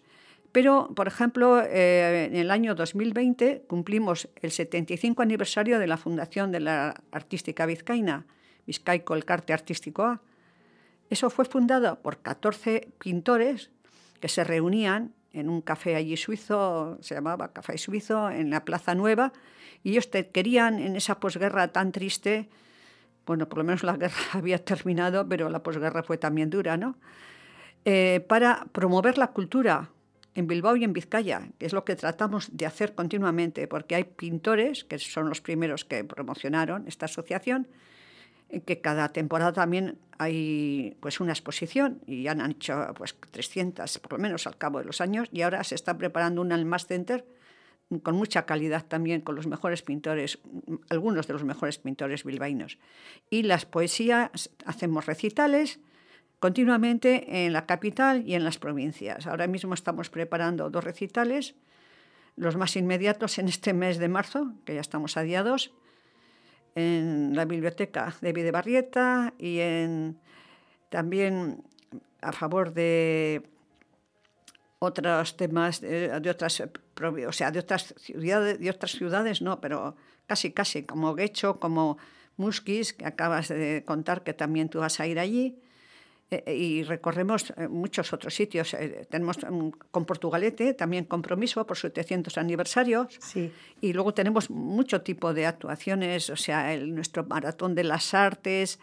Pero, 0.52 0.92
por 0.96 1.08
ejemplo, 1.08 1.62
eh, 1.62 2.26
en 2.26 2.36
el 2.36 2.52
año 2.52 2.76
2020 2.76 3.64
cumplimos 3.68 4.30
el 4.42 4.52
75 4.52 5.22
aniversario 5.24 5.80
de 5.80 5.88
la 5.88 5.98
fundación 5.98 6.52
de 6.52 6.60
la 6.60 7.02
Artística 7.12 7.66
Vizcaína, 7.66 8.28
Vizcaico 8.68 9.16
el 9.16 9.26
Carte 9.26 9.52
Artístico 9.54 10.20
Eso 11.10 11.30
fue 11.30 11.46
fundado 11.46 12.00
por 12.02 12.22
14 12.22 12.90
pintores 13.00 13.72
que 14.20 14.30
se 14.30 14.44
reunían 14.44 15.14
en 15.32 15.50
un 15.50 15.62
café 15.62 15.96
allí 15.96 16.16
suizo, 16.16 17.00
se 17.02 17.16
llamaba 17.16 17.54
Café 17.54 17.78
Suizo, 17.80 18.30
en 18.30 18.52
la 18.52 18.64
Plaza 18.64 18.94
Nueva, 18.94 19.34
y 19.84 19.92
ellos 19.92 20.08
querían 20.32 20.78
en 20.78 20.96
esa 20.96 21.20
posguerra 21.20 21.70
tan 21.70 21.92
triste 21.92 22.50
bueno, 23.26 23.48
por 23.48 23.60
lo 23.60 23.64
menos 23.64 23.84
la 23.84 23.98
guerra 23.98 24.16
había 24.34 24.64
terminado, 24.64 25.28
pero 25.28 25.50
la 25.50 25.64
posguerra 25.64 26.04
fue 26.04 26.18
también 26.18 26.50
dura, 26.50 26.78
¿no? 26.78 26.96
Eh, 27.86 28.24
para 28.28 28.66
promover 28.72 29.18
la 29.18 29.28
cultura 29.28 29.90
en 30.36 30.48
Bilbao 30.48 30.76
y 30.76 30.84
en 30.84 30.94
Vizcaya, 30.94 31.50
que 31.60 31.66
es 31.66 31.74
lo 31.74 31.84
que 31.86 31.96
tratamos 31.96 32.50
de 32.52 32.66
hacer 32.66 32.96
continuamente, 32.96 33.68
porque 33.68 33.96
hay 33.96 34.04
pintores, 34.06 34.84
que 34.84 34.98
son 35.00 35.30
los 35.30 35.42
primeros 35.42 35.86
que 35.86 36.04
promocionaron 36.04 36.88
esta 36.88 37.06
asociación, 37.06 37.68
que 38.62 38.82
cada 38.82 39.10
temporada 39.10 39.54
también 39.54 39.98
hay 40.18 40.96
pues 41.00 41.20
una 41.20 41.34
exposición 41.34 42.02
y 42.06 42.28
han 42.28 42.52
hecho 42.52 42.94
pues 42.96 43.16
300 43.32 44.00
por 44.00 44.14
lo 44.14 44.20
menos 44.20 44.46
al 44.46 44.58
cabo 44.58 44.80
de 44.80 44.86
los 44.86 45.02
años 45.02 45.28
y 45.32 45.42
ahora 45.42 45.64
se 45.64 45.76
está 45.76 45.98
preparando 45.98 46.42
un 46.42 46.52
Almas 46.52 46.86
Center 46.86 47.26
con 48.02 48.16
mucha 48.16 48.46
calidad 48.46 48.86
también, 48.86 49.22
con 49.22 49.36
los 49.36 49.48
mejores 49.48 49.82
pintores, 49.82 50.40
algunos 50.90 51.28
de 51.28 51.34
los 51.34 51.44
mejores 51.44 51.78
pintores 51.78 52.24
bilbaínos. 52.24 52.80
Y 53.30 53.44
las 53.44 53.66
poesías, 53.66 54.50
hacemos 54.66 55.06
recitales 55.06 55.80
continuamente 56.40 57.46
en 57.46 57.54
la 57.54 57.66
capital 57.66 58.24
y 58.28 58.36
en 58.36 58.44
las 58.44 58.58
provincias. 58.58 59.28
Ahora 59.28 59.48
mismo 59.48 59.74
estamos 59.74 60.10
preparando 60.10 60.70
dos 60.70 60.84
recitales, 60.84 61.56
los 62.36 62.58
más 62.58 62.76
inmediatos 62.76 63.38
en 63.38 63.48
este 63.48 63.74
mes 63.74 63.98
de 63.98 64.10
marzo, 64.10 64.54
que 64.66 64.74
ya 64.74 64.82
estamos 64.82 65.16
a 65.16 65.22
día 65.22 65.44
2, 65.44 65.72
en 66.76 67.36
la 67.36 67.46
biblioteca 67.46 68.16
de 68.22 68.34
Videbarrieta 68.34 69.34
y 69.38 69.60
en, 69.60 70.20
también 70.90 71.64
a 72.22 72.32
favor 72.32 72.74
de 72.74 73.44
otros 74.80 75.38
temas 75.38 75.82
de, 75.82 76.12
otras 76.30 76.64
o 77.02 77.32
sea 77.32 77.52
de 77.52 77.60
otras 77.60 77.94
ciudades 77.98 78.60
de 78.60 78.70
otras 78.70 78.92
ciudades 78.92 79.42
no 79.42 79.60
pero 79.60 79.96
casi 80.28 80.52
casi 80.52 80.84
como 80.84 81.16
Guecho 81.16 81.60
como 81.60 81.98
Musquis 82.38 82.94
que 82.94 83.06
acabas 83.06 83.50
de 83.50 83.84
contar 83.86 84.24
que 84.24 84.34
también 84.34 84.70
tú 84.70 84.80
vas 84.80 85.00
a 85.00 85.08
ir 85.08 85.20
allí 85.20 85.60
eh, 86.32 86.44
eh, 86.46 86.56
y 86.56 86.84
recorremos 86.84 87.54
eh, 87.58 87.68
muchos 87.68 88.12
otros 88.14 88.34
sitios. 88.34 88.76
tenemos 89.10 89.38
con 89.92 90.06
Portugalete 90.06 90.74
también 90.74 91.06
compromiso 91.06 91.66
por 91.68 91.78
700 91.78 92.38
aniversarios. 92.38 93.20
Sí. 93.20 93.52
Y 93.82 93.94
luego 93.94 94.14
tenemos 94.14 94.50
mucho 94.50 95.02
tipo 95.02 95.34
de 95.34 95.46
actuaciones, 95.46 96.30
o 96.32 96.36
sea, 96.36 96.74
el, 96.74 96.96
nuestro 96.96 97.24
maratón 97.26 97.76
de 97.76 97.84
las 97.84 98.14
artes, 98.16 98.80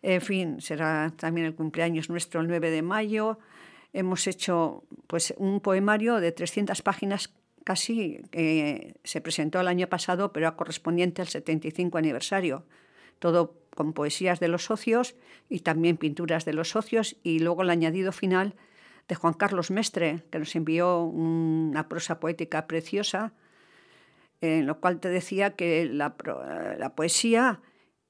en 0.00 0.22
fin, 0.22 0.60
será 0.60 1.12
también 1.16 1.46
el 1.46 1.54
cumpleaños 1.54 2.08
nuestro 2.08 2.40
el 2.40 2.48
9 2.48 2.70
de 2.70 2.82
mayo 2.82 3.38
hemos 3.94 4.26
hecho 4.26 4.84
pues, 5.06 5.32
un 5.38 5.60
poemario 5.60 6.20
de 6.20 6.32
300 6.32 6.82
páginas 6.82 7.32
casi 7.64 8.20
que 8.30 8.94
se 9.04 9.20
presentó 9.20 9.60
el 9.60 9.68
año 9.68 9.88
pasado, 9.88 10.32
pero 10.32 10.48
a 10.48 10.56
correspondiente 10.56 11.22
al 11.22 11.28
75 11.28 11.98
aniversario. 11.98 12.66
Todo 13.18 13.58
con 13.74 13.92
poesías 13.92 14.40
de 14.40 14.48
los 14.48 14.64
socios 14.64 15.16
y 15.48 15.60
también 15.60 15.96
pinturas 15.96 16.44
de 16.44 16.52
los 16.52 16.70
socios 16.70 17.16
y 17.22 17.40
luego 17.40 17.62
el 17.62 17.70
añadido 17.70 18.12
final 18.12 18.54
de 19.08 19.14
Juan 19.14 19.34
Carlos 19.34 19.70
Mestre, 19.70 20.24
que 20.30 20.38
nos 20.38 20.54
envió 20.56 21.02
una 21.02 21.88
prosa 21.88 22.20
poética 22.20 22.66
preciosa, 22.66 23.34
en 24.40 24.66
lo 24.66 24.80
cual 24.80 25.00
te 25.00 25.08
decía 25.08 25.50
que 25.50 25.84
la, 25.86 26.14
poesía 26.94 27.60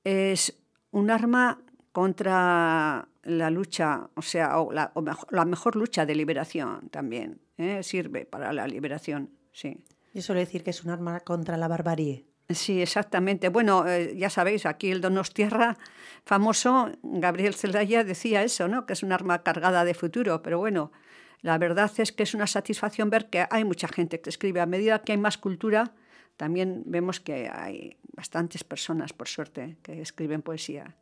es 0.05 0.59
un 0.90 1.11
arma 1.11 1.61
contra 1.93 3.09
la 3.23 3.51
lucha, 3.51 4.11
o 4.14 4.23
sea, 4.23 4.59
o 4.61 4.73
la, 4.73 4.93
mejor, 5.01 5.33
la 5.33 5.45
mejor 5.45 5.77
lucha 5.77 6.07
de 6.07 6.14
liberación 6.14 6.88
también, 6.90 7.40
¿eh? 7.57 7.83
sirve 7.83 8.27
para 8.27 8.53
la 8.53 8.67
liberación, 8.67 9.31
sí. 9.55 9.79
Yo 10.12 10.21
suelo 10.21 10.40
decir 10.40 10.62
que 10.62 10.71
es 10.71 10.85
un 10.85 10.90
arma 10.90 11.21
contra 11.21 11.57
la 11.57 11.67
barbarie. 11.67 12.27
Sí, 12.51 12.83
exactamente. 12.83 13.49
Bueno, 13.49 13.88
eh, 13.88 14.14
ya 14.17 14.29
sabéis, 14.29 14.67
aquí 14.67 14.90
el 14.90 15.01
Donostierra 15.01 15.79
famoso, 16.27 16.90
Gabriel 17.03 17.55
Zelaya, 17.55 18.05
decía 18.05 18.43
eso, 18.43 18.69
¿no? 18.69 18.85
que 18.85 18.93
es 18.93 19.03
un 19.03 19.12
arma 19.12 19.43
cargada 19.43 19.85
de 19.85 19.95
futuro, 19.95 20.43
pero 20.43 20.59
bueno, 20.59 20.93
la 21.40 21.59
verdad 21.59 21.90
es 21.99 22.12
que 22.12 22.23
es 22.23 22.35
una 22.35 22.47
satisfacción 22.47 23.11
ver 23.11 23.29
que 23.29 23.47
hay 23.51 23.64
mucha 23.64 23.88
gente 23.88 24.21
que 24.21 24.31
escribe. 24.31 24.61
A 24.61 24.67
medida 24.67 25.01
que 25.03 25.12
hay 25.12 25.19
más 25.19 25.38
cultura, 25.38 25.95
también 26.37 26.83
vemos 26.87 27.21
que 27.21 27.49
hay 27.49 27.97
bastantes 28.14 28.62
personas, 28.64 29.12
por 29.12 29.29
suerte, 29.29 29.77
que 29.83 30.01
escriben 30.01 30.43
poesía. 30.43 30.97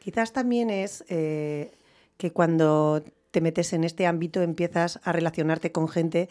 Quizás 0.00 0.32
también 0.32 0.70
es 0.70 1.04
eh, 1.08 1.72
que 2.16 2.32
cuando 2.32 3.02
te 3.30 3.40
metes 3.40 3.72
en 3.72 3.84
este 3.84 4.06
ámbito 4.06 4.42
empiezas 4.42 5.00
a 5.04 5.12
relacionarte 5.12 5.72
con 5.72 5.88
gente 5.88 6.28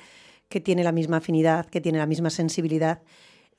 que 0.49 0.59
tiene 0.59 0.83
la 0.83 0.91
misma 0.91 1.17
afinidad, 1.17 1.67
que 1.67 1.81
tiene 1.81 1.99
la 1.99 2.05
misma 2.05 2.29
sensibilidad 2.29 3.01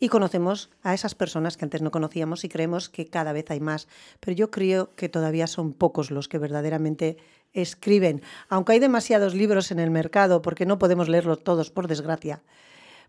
y 0.02 0.08
conocemos 0.08 0.70
a 0.82 0.94
esas 0.94 1.14
personas 1.14 1.56
que 1.56 1.64
antes 1.66 1.82
no 1.82 1.90
conocíamos 1.90 2.42
y 2.44 2.48
creemos 2.48 2.88
que 2.88 3.06
cada 3.06 3.32
vez 3.32 3.50
hay 3.50 3.60
más. 3.60 3.86
Pero 4.18 4.34
yo 4.34 4.50
creo 4.50 4.94
que 4.96 5.10
todavía 5.10 5.46
son 5.46 5.74
pocos 5.74 6.10
los 6.10 6.26
que 6.26 6.38
verdaderamente 6.38 7.18
escriben, 7.52 8.22
aunque 8.48 8.72
hay 8.72 8.78
demasiados 8.78 9.34
libros 9.34 9.70
en 9.70 9.78
el 9.78 9.90
mercado, 9.90 10.40
porque 10.40 10.64
no 10.64 10.78
podemos 10.78 11.08
leerlos 11.08 11.44
todos, 11.44 11.70
por 11.70 11.86
desgracia, 11.86 12.42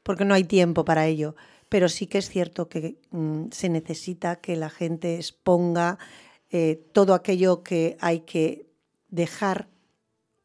porque 0.04 0.26
no 0.26 0.34
hay 0.34 0.44
tiempo 0.44 0.84
para 0.84 1.08
ello. 1.08 1.36
Pero 1.70 1.88
sí 1.88 2.08
que 2.08 2.18
es 2.18 2.30
cierto 2.30 2.68
que 2.68 2.98
mm, 3.12 3.46
se 3.52 3.70
necesita 3.70 4.36
que 4.36 4.58
la 4.58 4.70
gente 4.70 5.16
exponga 5.16 5.98
eh, 6.50 6.84
todo 6.92 7.14
aquello 7.14 7.64
que 7.64 7.98
hay 8.02 8.22
que 8.22 8.66
dejar 9.08 9.70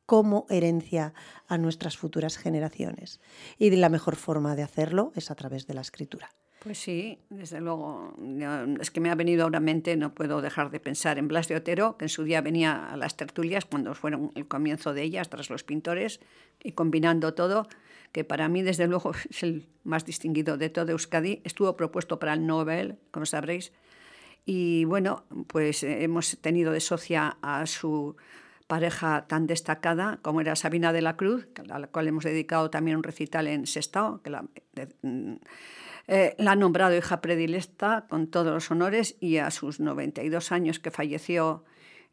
como 0.06 0.46
herencia 0.48 1.12
a 1.48 1.58
nuestras 1.58 1.98
futuras 1.98 2.38
generaciones. 2.38 3.20
Y 3.58 3.70
la 3.70 3.88
mejor 3.88 4.16
forma 4.16 4.56
de 4.56 4.62
hacerlo 4.62 5.12
es 5.14 5.30
a 5.30 5.34
través 5.34 5.66
de 5.66 5.74
la 5.74 5.80
escritura. 5.82 6.30
Pues 6.66 6.78
sí, 6.78 7.20
desde 7.30 7.60
luego. 7.60 8.16
Es 8.80 8.90
que 8.90 9.00
me 9.00 9.10
ha 9.10 9.14
venido 9.14 9.44
ahora 9.44 9.58
a 9.58 9.60
mente, 9.60 9.96
no 9.96 10.14
puedo 10.14 10.40
dejar 10.40 10.70
de 10.70 10.80
pensar 10.80 11.16
en 11.16 11.28
Blas 11.28 11.46
de 11.46 11.54
Otero, 11.54 11.96
que 11.96 12.06
en 12.06 12.08
su 12.08 12.24
día 12.24 12.40
venía 12.40 12.86
a 12.86 12.96
las 12.96 13.16
tertulias 13.16 13.64
cuando 13.64 13.94
fueron 13.94 14.32
el 14.34 14.48
comienzo 14.48 14.92
de 14.92 15.02
ellas, 15.02 15.28
tras 15.28 15.48
los 15.48 15.62
pintores, 15.62 16.18
y 16.60 16.72
combinando 16.72 17.34
todo, 17.34 17.68
que 18.10 18.24
para 18.24 18.48
mí, 18.48 18.62
desde 18.62 18.88
luego, 18.88 19.12
es 19.30 19.42
el 19.44 19.68
más 19.84 20.04
distinguido 20.04 20.56
de 20.56 20.70
todo 20.70 20.90
Euskadi. 20.90 21.40
Estuvo 21.44 21.76
propuesto 21.76 22.18
para 22.18 22.32
el 22.32 22.46
Nobel, 22.46 22.98
como 23.12 23.26
sabréis. 23.26 23.72
Y 24.44 24.84
bueno, 24.86 25.24
pues 25.46 25.84
hemos 25.84 26.36
tenido 26.40 26.72
de 26.72 26.80
socia 26.80 27.36
a 27.42 27.66
su 27.66 28.16
pareja 28.66 29.26
tan 29.28 29.46
destacada 29.46 30.18
como 30.22 30.40
era 30.40 30.56
Sabina 30.56 30.92
de 30.92 31.02
la 31.02 31.16
Cruz, 31.16 31.48
a 31.70 31.78
la 31.78 31.86
cual 31.86 32.08
hemos 32.08 32.24
dedicado 32.24 32.70
también 32.70 32.96
un 32.96 33.02
recital 33.02 33.46
en 33.46 33.66
Sestao, 33.66 34.22
que 34.22 34.30
la, 34.30 34.44
mm, 35.02 35.34
eh, 36.08 36.36
ha 36.38 36.56
nombrado 36.56 36.96
hija 36.96 37.20
predilecta 37.20 38.06
con 38.08 38.28
todos 38.28 38.52
los 38.52 38.70
honores 38.70 39.16
y 39.20 39.38
a 39.38 39.50
sus 39.50 39.80
92 39.80 40.52
años 40.52 40.78
que 40.78 40.90
falleció 40.90 41.64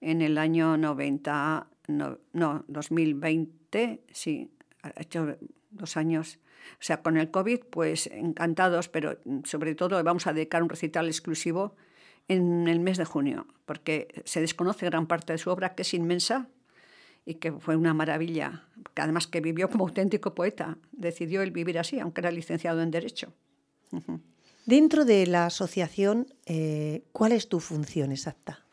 en 0.02 0.22
el 0.22 0.38
año 0.38 0.78
90, 0.78 1.68
no, 1.88 2.66
2020, 2.68 4.04
sí, 4.12 4.52
ha 4.82 4.92
hecho 5.02 5.38
dos 5.72 5.98
años. 5.98 6.40
O 6.74 6.84
sea, 6.84 7.02
con 7.02 7.18
el 7.18 7.30
COVID, 7.30 7.62
pues 7.70 8.08
encantados, 8.08 8.90
pero 8.90 9.18
sobre 9.44 9.76
todo 9.76 10.02
vamos 10.04 10.28
a 10.28 10.34
dedicar 10.34 10.64
un 10.64 10.70
recital 10.70 11.08
exclusivo 11.08 11.76
en 12.28 12.68
el 12.68 12.80
mes 12.80 12.98
de 12.98 13.06
junio, 13.06 13.48
porque 13.66 14.24
se 14.26 14.42
desconoce 14.42 14.86
gran 14.86 15.08
parte 15.08 15.34
de 15.34 15.40
su 15.40 15.50
obra, 15.50 15.76
que 15.76 15.82
es 15.82 15.94
inmensa 15.94 16.48
y 17.26 17.36
que 17.36 17.52
fue 17.54 17.76
una 17.76 17.94
maravilla, 17.94 18.64
que 18.94 19.02
además 19.02 19.28
que 19.28 19.42
vivió 19.42 19.70
como 19.70 19.86
auténtico 19.86 20.36
poeta, 20.36 20.78
decidió 20.92 21.42
él 21.42 21.52
vivir 21.52 21.80
así, 21.80 22.00
aunque 22.00 22.22
era 22.22 22.32
licenciado 22.32 22.82
en 22.82 22.92
Derecho. 22.92 23.34
Dentro 24.66 25.06
de 25.06 25.28
la 25.28 25.46
asociación, 25.48 26.28
eh, 26.46 27.04
¿cuál 27.12 27.32
es 27.32 27.48
tu 27.48 27.60
función 27.60 28.12
exacta? 28.12 28.66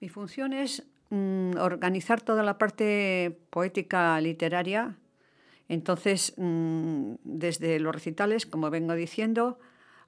Mi 0.00 0.08
función 0.08 0.52
es 0.52 0.84
mm, 1.10 1.56
organizar 1.58 2.20
toda 2.20 2.42
la 2.42 2.58
parte 2.58 3.38
poética 3.50 4.20
literaria. 4.20 4.96
Entonces, 5.68 6.34
mm, 6.36 7.14
desde 7.24 7.80
los 7.80 7.94
recitales, 7.94 8.46
como 8.46 8.70
vengo 8.70 8.94
diciendo, 8.94 9.58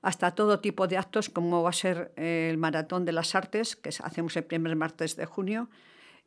hasta 0.03 0.35
todo 0.35 0.61
tipo 0.61 0.87
de 0.87 0.97
actos, 0.97 1.29
como 1.29 1.63
va 1.63 1.71
a 1.71 1.73
ser 1.73 2.13
el 2.17 2.57
Maratón 2.59 3.05
de 3.05 3.13
las 3.13 3.35
Artes, 3.35 3.77
que 3.77 3.89
hacemos 3.89 4.37
el 4.37 4.45
primer 4.45 4.77
martes 4.77 5.17
de 5.17 5.27
junio, 5.27 5.69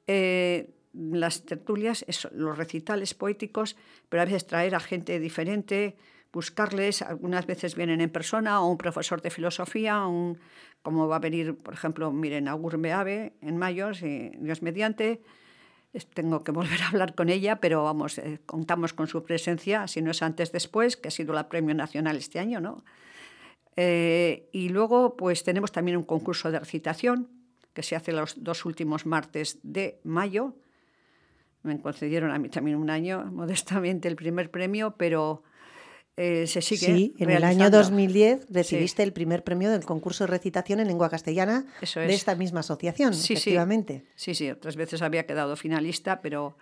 eh, 0.07 0.73
las 0.93 1.45
tertulias, 1.45 2.05
los 2.33 2.57
recitales 2.57 3.13
poéticos, 3.13 3.77
pero 4.09 4.21
a 4.21 4.25
veces 4.25 4.45
traer 4.45 4.75
a 4.75 4.79
gente 4.79 5.19
diferente, 5.19 5.95
buscarles, 6.33 7.01
algunas 7.01 7.45
veces 7.45 7.75
vienen 7.75 8.01
en 8.01 8.09
persona, 8.09 8.61
o 8.61 8.69
un 8.69 8.77
profesor 8.77 9.21
de 9.21 9.29
filosofía, 9.29 10.05
un, 10.05 10.39
como 10.81 11.07
va 11.07 11.17
a 11.17 11.19
venir, 11.19 11.55
por 11.57 11.73
ejemplo, 11.73 12.11
miren, 12.11 12.47
Agur 12.47 12.77
Meave 12.77 13.33
en 13.41 13.57
mayo, 13.57 13.93
si 13.93 14.31
Dios 14.39 14.61
mediante, 14.61 15.21
tengo 16.13 16.43
que 16.43 16.51
volver 16.51 16.81
a 16.81 16.89
hablar 16.89 17.15
con 17.15 17.29
ella, 17.29 17.57
pero 17.61 17.83
vamos, 17.83 18.17
eh, 18.17 18.39
contamos 18.45 18.93
con 18.93 19.07
su 19.07 19.23
presencia, 19.23 19.87
si 19.87 20.01
no 20.01 20.11
es 20.11 20.21
antes 20.21 20.51
después, 20.51 20.97
que 20.97 21.09
ha 21.09 21.11
sido 21.11 21.33
la 21.33 21.49
Premio 21.49 21.75
Nacional 21.75 22.17
este 22.17 22.39
año, 22.39 22.59
¿no? 22.59 22.83
Eh, 23.75 24.49
y 24.51 24.69
luego, 24.69 25.15
pues 25.15 25.43
tenemos 25.43 25.71
también 25.71 25.97
un 25.97 26.03
concurso 26.03 26.51
de 26.51 26.59
recitación 26.59 27.29
que 27.73 27.83
se 27.83 27.95
hace 27.95 28.11
los 28.11 28.43
dos 28.43 28.65
últimos 28.65 29.05
martes 29.05 29.59
de 29.63 29.99
mayo. 30.03 30.55
Me 31.63 31.79
concedieron 31.79 32.31
a 32.31 32.39
mí 32.39 32.49
también 32.49 32.77
un 32.77 32.89
año, 32.89 33.25
modestamente, 33.31 34.07
el 34.07 34.15
primer 34.15 34.51
premio, 34.51 34.95
pero 34.97 35.43
eh, 36.17 36.47
se 36.47 36.61
sigue. 36.61 36.85
Sí, 36.85 37.15
en 37.19 37.29
el 37.29 37.43
año 37.43 37.69
2010 37.69 38.47
recibiste 38.49 39.03
el 39.03 39.13
primer 39.13 39.43
premio 39.43 39.71
del 39.71 39.85
concurso 39.85 40.25
de 40.25 40.27
recitación 40.27 40.79
en 40.81 40.87
lengua 40.87 41.09
castellana 41.09 41.65
de 41.95 42.13
esta 42.13 42.35
misma 42.35 42.59
asociación, 42.59 43.13
sí, 43.13 43.33
efectivamente. 43.33 44.05
Sí. 44.15 44.35
sí, 44.35 44.49
otras 44.49 44.75
veces 44.75 45.01
había 45.01 45.25
quedado 45.25 45.55
finalista, 45.55 46.21
pero, 46.21 46.57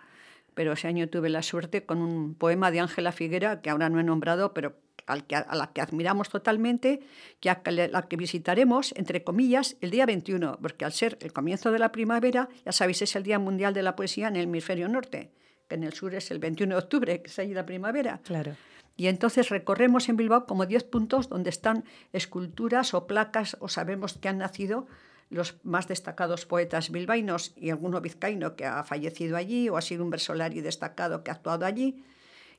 pero 0.54 0.74
ese 0.74 0.86
año 0.86 1.08
tuve 1.08 1.30
la 1.30 1.42
suerte 1.42 1.84
con 1.84 1.98
un 1.98 2.34
poema 2.34 2.70
de 2.70 2.78
Ángela 2.78 3.10
Figuera, 3.10 3.60
que 3.60 3.70
ahora 3.70 3.88
no 3.88 3.98
he 3.98 4.04
nombrado, 4.04 4.54
pero 4.54 4.76
a 5.06 5.54
la 5.56 5.72
que 5.72 5.80
admiramos 5.80 6.28
totalmente, 6.28 7.00
ya 7.40 7.62
que 7.62 7.70
la 7.72 8.02
que 8.02 8.16
visitaremos, 8.16 8.92
entre 8.96 9.24
comillas, 9.24 9.76
el 9.80 9.90
día 9.90 10.06
21, 10.06 10.58
porque 10.60 10.84
al 10.84 10.92
ser 10.92 11.18
el 11.20 11.32
comienzo 11.32 11.72
de 11.72 11.78
la 11.78 11.92
primavera, 11.92 12.48
ya 12.64 12.72
sabéis, 12.72 13.02
es 13.02 13.16
el 13.16 13.22
Día 13.22 13.38
Mundial 13.38 13.74
de 13.74 13.82
la 13.82 13.96
Poesía 13.96 14.28
en 14.28 14.36
el 14.36 14.44
hemisferio 14.44 14.88
norte, 14.88 15.32
que 15.68 15.74
en 15.74 15.84
el 15.84 15.92
sur 15.92 16.14
es 16.14 16.30
el 16.30 16.38
21 16.38 16.74
de 16.74 16.78
octubre, 16.78 17.22
que 17.22 17.30
es 17.30 17.38
ahí 17.38 17.52
la 17.54 17.66
primavera. 17.66 18.20
Claro. 18.24 18.56
Y 18.96 19.06
entonces 19.06 19.48
recorremos 19.48 20.08
en 20.08 20.16
Bilbao 20.16 20.46
como 20.46 20.66
10 20.66 20.84
puntos 20.84 21.28
donde 21.28 21.48
están 21.48 21.84
esculturas 22.12 22.92
o 22.92 23.06
placas 23.06 23.56
o 23.60 23.68
sabemos 23.68 24.18
que 24.18 24.28
han 24.28 24.38
nacido 24.38 24.86
los 25.30 25.56
más 25.62 25.88
destacados 25.88 26.44
poetas 26.44 26.90
bilbainos 26.90 27.54
y 27.56 27.70
alguno 27.70 28.00
vizcaíno 28.00 28.56
que 28.56 28.66
ha 28.66 28.82
fallecido 28.84 29.36
allí 29.36 29.68
o 29.68 29.76
ha 29.76 29.80
sido 29.80 30.04
un 30.04 30.10
versolari 30.10 30.60
destacado 30.60 31.22
que 31.22 31.30
ha 31.30 31.34
actuado 31.34 31.64
allí. 31.64 32.04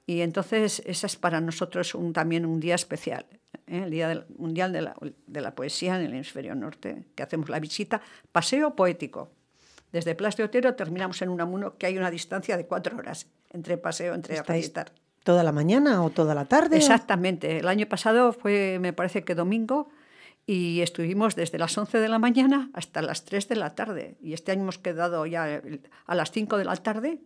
Y 0.05 0.21
entonces 0.21 0.81
ese 0.85 1.07
es 1.07 1.15
para 1.15 1.39
nosotros 1.41 1.95
un, 1.95 2.13
también 2.13 2.45
un 2.45 2.59
día 2.59 2.75
especial, 2.75 3.25
¿eh? 3.67 3.83
el 3.83 3.91
Día 3.91 4.25
Mundial 4.37 4.73
de 4.73 4.81
la, 4.81 4.95
de 5.27 5.41
la, 5.41 5.55
Poesía 5.55 5.95
en 5.95 6.05
el 6.07 6.13
Hemisferio 6.13 6.55
Norte, 6.55 7.05
que 7.15 7.23
hacemos 7.23 7.49
la 7.49 7.59
visita, 7.59 8.01
paseo 8.31 8.75
poético. 8.75 9.31
Desde 9.91 10.15
Plas 10.15 10.37
de 10.37 10.43
Otero 10.43 10.75
terminamos 10.75 11.21
en 11.21 11.29
Unamuno, 11.29 11.77
que 11.77 11.85
hay 11.85 11.97
una 11.97 12.09
distancia 12.09 12.57
de 12.57 12.65
cuatro 12.65 12.97
horas 12.97 13.27
entre 13.51 13.77
paseo, 13.77 14.13
entre 14.13 14.35
¿Estáis 14.35 14.71
¿Toda 15.23 15.43
la 15.43 15.51
mañana 15.51 16.03
o 16.03 16.09
toda 16.09 16.33
la 16.33 16.45
tarde? 16.45 16.77
Exactamente. 16.77 17.59
El 17.59 17.67
año 17.67 17.85
pasado 17.87 18.33
fue, 18.33 18.79
me 18.79 18.91
parece 18.91 19.23
que 19.23 19.35
domingo, 19.35 19.89
y 20.47 20.81
estuvimos 20.81 21.35
desde 21.35 21.59
las 21.59 21.77
11 21.77 21.99
de 21.99 22.09
la 22.09 22.17
mañana 22.17 22.71
hasta 22.73 23.01
las 23.01 23.25
3 23.25 23.47
de 23.49 23.55
la 23.55 23.75
tarde. 23.75 24.17
Y 24.21 24.33
este 24.33 24.51
año 24.51 24.63
hemos 24.63 24.79
quedado 24.79 25.25
ya 25.25 25.61
a 26.05 26.15
las 26.15 26.31
5 26.31 26.57
de 26.57 26.65
la 26.65 26.75
tarde 26.77 27.21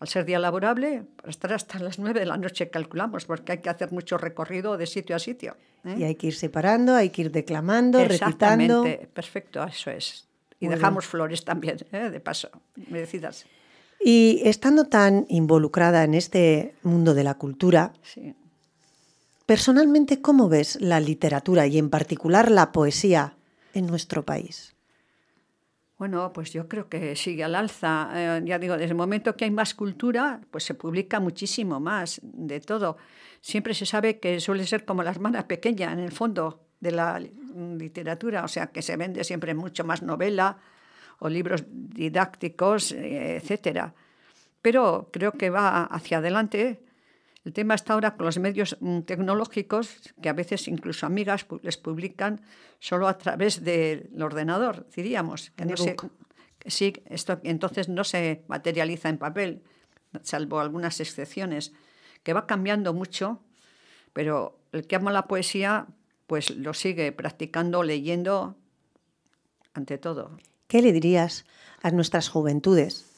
al 0.00 0.08
ser 0.08 0.24
día 0.24 0.38
laborable, 0.38 1.04
para 1.16 1.28
estar 1.28 1.52
hasta 1.52 1.78
las 1.78 1.98
9 1.98 2.20
de 2.20 2.26
la 2.26 2.38
noche 2.38 2.70
calculamos, 2.70 3.26
porque 3.26 3.52
hay 3.52 3.58
que 3.58 3.68
hacer 3.68 3.92
mucho 3.92 4.16
recorrido 4.16 4.78
de 4.78 4.86
sitio 4.86 5.14
a 5.14 5.18
sitio. 5.18 5.56
¿eh? 5.84 5.94
Y 5.98 6.04
hay 6.04 6.14
que 6.14 6.28
ir 6.28 6.34
separando, 6.34 6.94
hay 6.94 7.10
que 7.10 7.22
ir 7.22 7.30
declamando, 7.30 8.02
recitando. 8.02 8.84
perfecto, 9.12 9.62
eso 9.62 9.90
es. 9.90 10.26
Y 10.58 10.68
dejamos 10.68 11.04
flores 11.04 11.44
también, 11.44 11.78
¿eh? 11.92 12.08
de 12.08 12.18
paso, 12.18 12.50
me 12.88 13.00
decidas. 13.00 13.44
Y 14.02 14.40
estando 14.44 14.86
tan 14.86 15.26
involucrada 15.28 16.02
en 16.04 16.14
este 16.14 16.74
mundo 16.82 17.12
de 17.12 17.22
la 17.22 17.34
cultura, 17.34 17.92
personalmente, 19.44 20.22
¿cómo 20.22 20.48
ves 20.48 20.80
la 20.80 20.98
literatura 20.98 21.66
y 21.66 21.76
en 21.76 21.90
particular 21.90 22.50
la 22.50 22.72
poesía 22.72 23.36
en 23.74 23.86
nuestro 23.86 24.24
país? 24.24 24.74
Bueno, 26.00 26.32
pues 26.32 26.50
yo 26.50 26.66
creo 26.66 26.88
que 26.88 27.14
sigue 27.14 27.44
al 27.44 27.54
alza. 27.54 28.08
Eh, 28.14 28.42
ya 28.46 28.58
digo, 28.58 28.78
desde 28.78 28.92
el 28.92 28.94
momento 28.94 29.36
que 29.36 29.44
hay 29.44 29.50
más 29.50 29.74
cultura, 29.74 30.40
pues 30.50 30.64
se 30.64 30.72
publica 30.72 31.20
muchísimo 31.20 31.78
más 31.78 32.22
de 32.22 32.58
todo. 32.60 32.96
Siempre 33.42 33.74
se 33.74 33.84
sabe 33.84 34.18
que 34.18 34.40
suele 34.40 34.66
ser 34.66 34.86
como 34.86 35.02
la 35.02 35.10
hermana 35.10 35.46
pequeña, 35.46 35.92
en 35.92 35.98
el 35.98 36.10
fondo, 36.10 36.64
de 36.80 36.92
la 36.92 37.20
literatura, 37.20 38.44
o 38.44 38.48
sea, 38.48 38.68
que 38.68 38.80
se 38.80 38.96
vende 38.96 39.24
siempre 39.24 39.52
mucho 39.52 39.84
más 39.84 40.02
novela 40.02 40.56
o 41.18 41.28
libros 41.28 41.64
didácticos, 41.68 42.92
eh, 42.92 43.36
etcétera. 43.36 43.92
Pero 44.62 45.10
creo 45.12 45.32
que 45.32 45.50
va 45.50 45.84
hacia 45.84 46.16
adelante 46.16 46.80
el 47.44 47.52
tema 47.54 47.74
está 47.74 47.94
ahora 47.94 48.16
con 48.16 48.26
los 48.26 48.38
medios 48.38 48.76
mm, 48.80 49.00
tecnológicos, 49.00 50.12
que 50.20 50.28
a 50.28 50.34
veces 50.34 50.68
incluso 50.68 51.06
amigas 51.06 51.46
les 51.62 51.78
publican 51.78 52.42
solo 52.78 53.08
a 53.08 53.16
través 53.16 53.64
del 53.64 54.10
ordenador, 54.20 54.86
diríamos. 54.94 55.50
Que 55.50 55.64
no 55.64 55.74
sí, 56.66 56.92
esto 57.06 57.40
entonces 57.44 57.88
no 57.88 58.04
se 58.04 58.44
materializa 58.48 59.08
en 59.08 59.16
papel, 59.16 59.62
salvo 60.22 60.60
algunas 60.60 61.00
excepciones, 61.00 61.72
que 62.22 62.34
va 62.34 62.46
cambiando 62.46 62.92
mucho, 62.92 63.42
pero 64.12 64.60
el 64.72 64.86
que 64.86 64.96
ama 64.96 65.10
la 65.10 65.26
poesía 65.26 65.86
pues 66.26 66.50
lo 66.50 66.74
sigue 66.74 67.10
practicando, 67.10 67.82
leyendo, 67.82 68.56
ante 69.72 69.98
todo. 69.98 70.36
¿Qué 70.68 70.82
le 70.82 70.92
dirías 70.92 71.46
a 71.82 71.90
nuestras 71.90 72.28
juventudes 72.28 73.09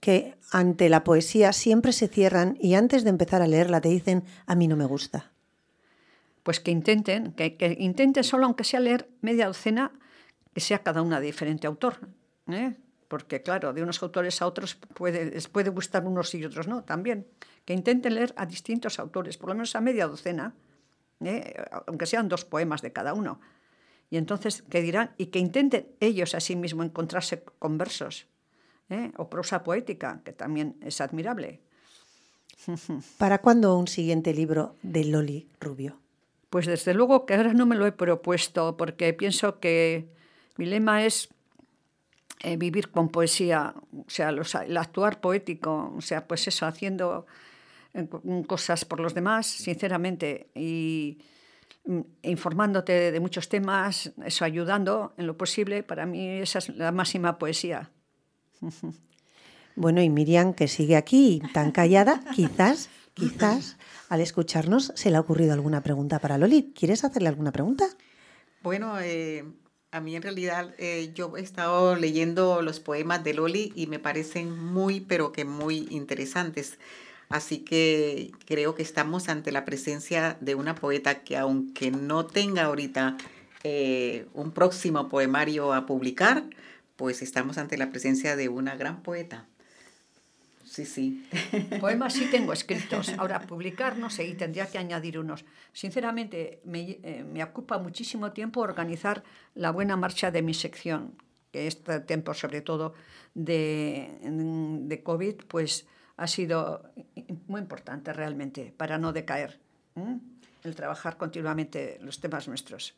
que 0.00 0.34
ante 0.50 0.88
la 0.88 1.04
poesía 1.04 1.52
siempre 1.52 1.92
se 1.92 2.08
cierran 2.08 2.56
y 2.60 2.74
antes 2.74 3.04
de 3.04 3.10
empezar 3.10 3.42
a 3.42 3.46
leerla 3.46 3.80
te 3.80 3.90
dicen 3.90 4.24
a 4.46 4.54
mí 4.54 4.66
no 4.66 4.76
me 4.76 4.86
gusta? 4.86 5.30
Pues 6.42 6.58
que 6.58 6.70
intenten, 6.70 7.32
que, 7.32 7.56
que 7.56 7.76
intenten 7.78 8.24
solo 8.24 8.46
aunque 8.46 8.64
sea 8.64 8.80
leer 8.80 9.08
media 9.20 9.46
docena, 9.46 9.92
que 10.54 10.60
sea 10.60 10.82
cada 10.82 11.02
una 11.02 11.20
diferente 11.20 11.66
autor. 11.66 12.08
¿eh? 12.48 12.74
Porque 13.08 13.42
claro, 13.42 13.74
de 13.74 13.82
unos 13.82 14.02
autores 14.02 14.40
a 14.40 14.46
otros 14.46 14.74
puede, 14.74 15.30
les 15.30 15.48
puede 15.48 15.68
gustar 15.68 16.06
unos 16.06 16.34
y 16.34 16.44
otros 16.44 16.66
no, 16.66 16.82
también. 16.82 17.26
Que 17.66 17.74
intenten 17.74 18.14
leer 18.14 18.32
a 18.36 18.46
distintos 18.46 18.98
autores, 18.98 19.36
por 19.36 19.50
lo 19.50 19.54
menos 19.54 19.76
a 19.76 19.82
media 19.82 20.06
docena, 20.06 20.54
¿eh? 21.20 21.54
aunque 21.86 22.06
sean 22.06 22.28
dos 22.28 22.46
poemas 22.46 22.80
de 22.80 22.92
cada 22.92 23.12
uno. 23.12 23.38
Y 24.08 24.16
entonces, 24.16 24.64
¿qué 24.70 24.80
dirán? 24.80 25.12
Y 25.18 25.26
que 25.26 25.38
intenten 25.38 25.88
ellos 26.00 26.34
a 26.34 26.40
sí 26.40 26.56
mismos 26.56 26.86
encontrarse 26.86 27.44
con 27.58 27.76
versos 27.76 28.26
¿eh? 28.90 29.12
o 29.16 29.30
prosa 29.30 29.62
poética, 29.62 30.20
que 30.24 30.32
también 30.32 30.76
es 30.82 31.00
admirable. 31.00 31.60
¿Para 33.18 33.38
cuándo 33.38 33.78
un 33.78 33.88
siguiente 33.88 34.34
libro 34.34 34.74
de 34.82 35.04
Loli 35.04 35.48
Rubio? 35.60 35.96
Pues 36.50 36.66
desde 36.66 36.94
luego 36.94 37.26
que 37.26 37.34
ahora 37.34 37.54
no 37.54 37.64
me 37.64 37.76
lo 37.76 37.86
he 37.86 37.92
propuesto, 37.92 38.76
porque 38.76 39.14
pienso 39.14 39.60
que 39.60 40.08
mi 40.56 40.66
lema 40.66 41.06
es 41.06 41.28
eh, 42.42 42.56
vivir 42.56 42.90
con 42.90 43.08
poesía, 43.08 43.74
o 43.92 44.10
sea, 44.10 44.30
el 44.30 44.76
actuar 44.76 45.20
poético, 45.20 45.94
o 45.96 46.00
sea, 46.00 46.26
pues 46.26 46.48
eso, 46.48 46.66
haciendo 46.66 47.26
eh, 47.94 48.08
cosas 48.46 48.84
por 48.84 48.98
los 48.98 49.14
demás, 49.14 49.46
sinceramente, 49.46 50.48
y 50.54 51.18
mm, 51.84 52.00
informándote 52.22 53.12
de 53.12 53.20
muchos 53.20 53.48
temas, 53.48 54.12
eso 54.24 54.44
ayudando 54.44 55.14
en 55.18 55.26
lo 55.26 55.36
posible, 55.36 55.82
para 55.82 56.04
mí 56.04 56.40
esa 56.40 56.58
es 56.58 56.70
la 56.70 56.90
máxima 56.92 57.38
poesía. 57.38 57.90
Bueno, 59.76 60.02
y 60.02 60.10
Miriam, 60.10 60.52
que 60.52 60.68
sigue 60.68 60.96
aquí 60.96 61.40
tan 61.54 61.70
callada, 61.70 62.22
quizás, 62.34 62.90
quizás 63.14 63.76
al 64.08 64.20
escucharnos 64.20 64.92
se 64.94 65.10
le 65.10 65.16
ha 65.16 65.20
ocurrido 65.20 65.52
alguna 65.52 65.82
pregunta 65.82 66.18
para 66.18 66.38
Loli. 66.38 66.72
¿Quieres 66.74 67.04
hacerle 67.04 67.28
alguna 67.28 67.52
pregunta? 67.52 67.86
Bueno, 68.62 69.00
eh, 69.00 69.44
a 69.92 70.00
mí 70.00 70.16
en 70.16 70.22
realidad 70.22 70.74
eh, 70.78 71.12
yo 71.14 71.36
he 71.36 71.40
estado 71.40 71.96
leyendo 71.96 72.62
los 72.62 72.80
poemas 72.80 73.24
de 73.24 73.34
Loli 73.34 73.72
y 73.74 73.86
me 73.86 73.98
parecen 73.98 74.58
muy, 74.58 75.00
pero 75.00 75.32
que 75.32 75.44
muy 75.44 75.86
interesantes. 75.90 76.78
Así 77.28 77.58
que 77.58 78.32
creo 78.44 78.74
que 78.74 78.82
estamos 78.82 79.28
ante 79.28 79.52
la 79.52 79.64
presencia 79.64 80.36
de 80.40 80.56
una 80.56 80.74
poeta 80.74 81.22
que 81.22 81.36
aunque 81.36 81.92
no 81.92 82.26
tenga 82.26 82.64
ahorita 82.64 83.16
eh, 83.62 84.26
un 84.34 84.50
próximo 84.50 85.08
poemario 85.08 85.72
a 85.72 85.86
publicar, 85.86 86.44
pues 87.00 87.22
estamos 87.22 87.56
ante 87.56 87.78
la 87.78 87.88
presencia 87.88 88.36
de 88.36 88.50
una 88.50 88.76
gran 88.76 89.02
poeta. 89.02 89.46
Sí, 90.66 90.84
sí. 90.84 91.26
Poemas 91.80 92.12
sí 92.12 92.28
tengo 92.30 92.52
escritos. 92.52 93.08
Ahora, 93.16 93.40
publicar 93.40 93.96
no 93.96 94.10
sé, 94.10 94.26
y 94.26 94.34
tendría 94.34 94.66
que 94.66 94.76
añadir 94.76 95.18
unos. 95.18 95.46
Sinceramente, 95.72 96.60
me, 96.64 96.98
eh, 97.02 97.24
me 97.24 97.42
ocupa 97.42 97.78
muchísimo 97.78 98.32
tiempo 98.32 98.60
organizar 98.60 99.24
la 99.54 99.70
buena 99.70 99.96
marcha 99.96 100.30
de 100.30 100.42
mi 100.42 100.52
sección, 100.52 101.14
que 101.50 101.66
este 101.66 102.00
tiempo, 102.00 102.34
sobre 102.34 102.60
todo 102.60 102.92
de, 103.32 104.18
de 104.20 105.02
COVID, 105.02 105.36
pues 105.48 105.86
ha 106.18 106.26
sido 106.26 106.82
muy 107.46 107.62
importante 107.62 108.12
realmente 108.12 108.74
para 108.76 108.98
no 108.98 109.14
decaer. 109.14 109.58
El 110.64 110.74
trabajar 110.74 111.16
continuamente 111.16 111.98
los 112.02 112.20
temas 112.20 112.46
nuestros. 112.46 112.94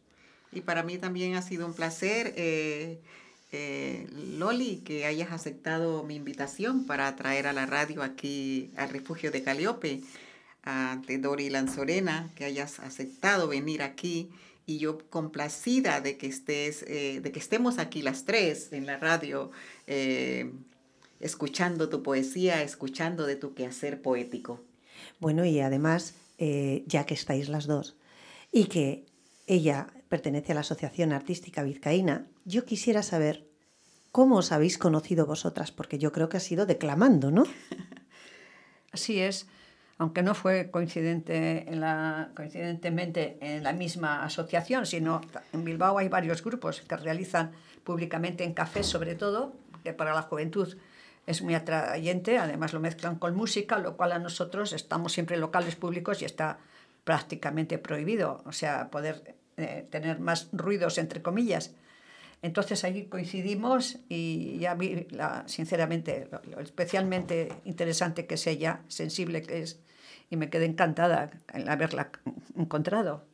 Y 0.51 0.63
para 0.63 0.83
mí 0.83 0.99
también 0.99 1.37
ha 1.37 1.43
sido 1.43 1.67
un 1.67 1.75
placer. 1.75 2.35
Eh, 2.37 3.01
eh, 3.53 4.07
Loli, 4.39 4.79
que 4.79 5.05
hayas 5.05 5.31
aceptado 5.31 6.03
mi 6.05 6.17
invitación 6.17 6.87
para 6.87 7.15
traer 7.17 7.47
a 7.47 7.53
la 7.53 7.67
radio 7.67 8.03
aquí 8.03 8.71
al 8.77 8.89
refugio 8.89 9.31
de 9.31 9.43
Caliope, 9.43 10.01
ante 10.63 11.19
Dori 11.19 11.51
Lanzorena, 11.51 12.31
que 12.35 12.45
hayas 12.45 12.81
aceptado 12.81 13.49
venir 13.49 13.83
aquí 13.83 14.31
y 14.65 14.79
yo 14.79 14.99
complacida 15.11 16.01
de 16.01 16.17
que 16.17 16.29
estés, 16.29 16.83
eh, 16.85 17.21
de 17.23 17.33
que 17.33 17.39
estemos 17.39 17.79
aquí 17.79 18.01
las 18.01 18.25
tres 18.25 18.73
en 18.73 18.87
la 18.87 18.97
radio, 18.97 19.51
eh, 19.87 20.51
escuchando 21.21 21.89
tu 21.89 22.03
poesía, 22.03 22.63
escuchando 22.63 23.27
de 23.27 23.37
tu 23.37 23.55
quehacer 23.55 24.01
poético. 24.01 24.61
Bueno, 25.21 25.45
y 25.45 25.61
además, 25.61 26.15
ya 26.39 27.07
que 27.07 27.15
estáis 27.15 27.49
las 27.49 27.67
dos, 27.67 27.95
y 28.51 28.65
que 28.65 29.05
ella 29.47 29.87
pertenece 30.13 30.53
a 30.53 30.55
la 30.57 30.61
Asociación 30.61 31.15
Artística 31.15 31.63
Vizcaína, 31.63 32.27
yo 32.45 32.67
quisiera 32.67 33.03
saber 33.03 33.49
cómo 34.11 34.37
os 34.37 34.53
habéis 34.53 34.77
conocido 34.77 35.25
vosotras, 35.25 35.73
porque 35.73 35.99
yo 35.99 36.13
creo 36.13 36.29
que 36.29 36.37
ha 36.37 36.41
sido 36.41 36.67
declamando, 36.67 37.31
¿no? 37.31 37.45
Así 38.93 39.21
es, 39.21 39.47
aunque 39.97 40.23
no 40.23 40.35
fue 40.35 40.71
coincidente 40.71 41.65
en 41.67 41.81
la, 41.81 42.29
coincidentemente 42.37 43.39
en 43.41 43.63
la 43.63 43.73
misma 43.73 44.23
asociación, 44.23 44.85
sino 44.85 45.23
en 45.55 45.65
Bilbao 45.65 45.97
hay 45.97 46.11
varios 46.11 46.45
grupos 46.45 46.83
que 46.83 46.97
realizan 46.99 47.53
públicamente 47.83 48.45
en 48.45 48.53
cafés, 48.53 48.85
sobre 48.85 49.15
todo, 49.15 49.55
que 49.83 49.95
para 49.95 50.13
la 50.13 50.21
juventud 50.21 50.77
es 51.27 51.41
muy 51.41 51.55
atrayente, 51.55 52.37
además 52.37 52.75
lo 52.75 52.81
mezclan 52.81 53.17
con 53.17 53.35
música, 53.35 53.79
lo 53.79 53.97
cual 53.97 54.13
a 54.13 54.19
nosotros 54.19 54.75
estamos 54.75 55.15
siempre 55.15 55.37
en 55.37 55.41
locales 55.41 55.75
públicos 55.75 56.21
y 56.21 56.27
está 56.27 56.59
prácticamente 57.03 57.79
prohibido, 57.79 58.43
o 58.45 58.53
sea, 58.53 58.91
poder 58.91 59.41
eh, 59.57 59.87
tener 59.91 60.21
más 60.21 60.49
ruidos, 60.53 60.99
entre 60.99 61.23
comillas. 61.23 61.75
Entonces 62.43 62.83
allí 62.83 63.05
coincidimos 63.05 63.99
y 64.09 64.59
ya 64.59 64.75
vi, 64.75 65.07
la, 65.11 65.45
sinceramente, 65.47 66.29
lo, 66.51 66.61
especialmente 66.61 67.53
interesante 67.65 68.27
que 68.27 68.35
es 68.35 68.47
ella, 68.49 68.81
sensible 68.89 69.43
que 69.43 69.63
es, 69.63 69.81
y 70.29 70.37
me 70.37 70.51
quedé 70.51 70.65
encantada 70.65 71.31
en 71.53 71.69
haberla 71.69 72.11
encontrado. 72.57 73.25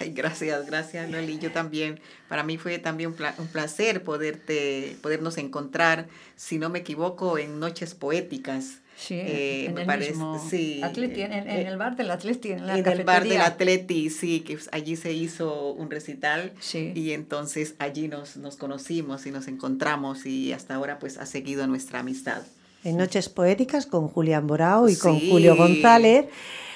Ay, 0.00 0.12
gracias, 0.12 0.66
gracias 0.66 1.10
Loli. 1.10 1.38
Yo 1.38 1.52
también, 1.52 2.00
para 2.28 2.42
mí 2.42 2.58
fue 2.58 2.78
también 2.78 3.14
un 3.38 3.46
placer 3.48 4.02
poderte, 4.02 4.96
podernos 5.02 5.38
encontrar, 5.38 6.08
si 6.34 6.58
no 6.58 6.70
me 6.70 6.80
equivoco, 6.80 7.38
en 7.38 7.60
Noches 7.60 7.94
Poéticas. 7.94 8.81
Sí, 9.02 9.14
eh, 9.14 9.66
en, 9.66 9.78
el 9.78 9.98
mismo 9.98 10.40
Atleti, 10.82 11.22
en, 11.22 11.32
eh, 11.32 11.66
el 11.66 11.76
bar 11.76 11.96
del 11.96 12.10
Atleti, 12.10 12.52
en 12.52 12.66
la 12.66 12.78
En 12.78 12.86
el 12.86 13.02
bar 13.02 13.24
del 13.24 13.40
Atleti, 13.40 14.10
sí, 14.10 14.40
que 14.40 14.56
allí 14.70 14.94
se 14.94 15.12
hizo 15.12 15.72
un 15.72 15.90
recital 15.90 16.52
sí. 16.60 16.92
y 16.94 17.10
entonces 17.10 17.74
allí 17.80 18.06
nos, 18.06 18.36
nos 18.36 18.56
conocimos 18.56 19.26
y 19.26 19.32
nos 19.32 19.48
encontramos 19.48 20.24
y 20.24 20.52
hasta 20.52 20.76
ahora 20.76 21.00
pues 21.00 21.18
ha 21.18 21.26
seguido 21.26 21.66
nuestra 21.66 21.98
amistad. 21.98 22.42
En 22.84 22.96
Noches 22.96 23.28
Poéticas 23.28 23.86
con 23.86 24.06
Julián 24.06 24.46
Borao 24.46 24.88
y 24.88 24.96
con 24.96 25.18
Julio 25.18 25.56
González, 25.56 26.26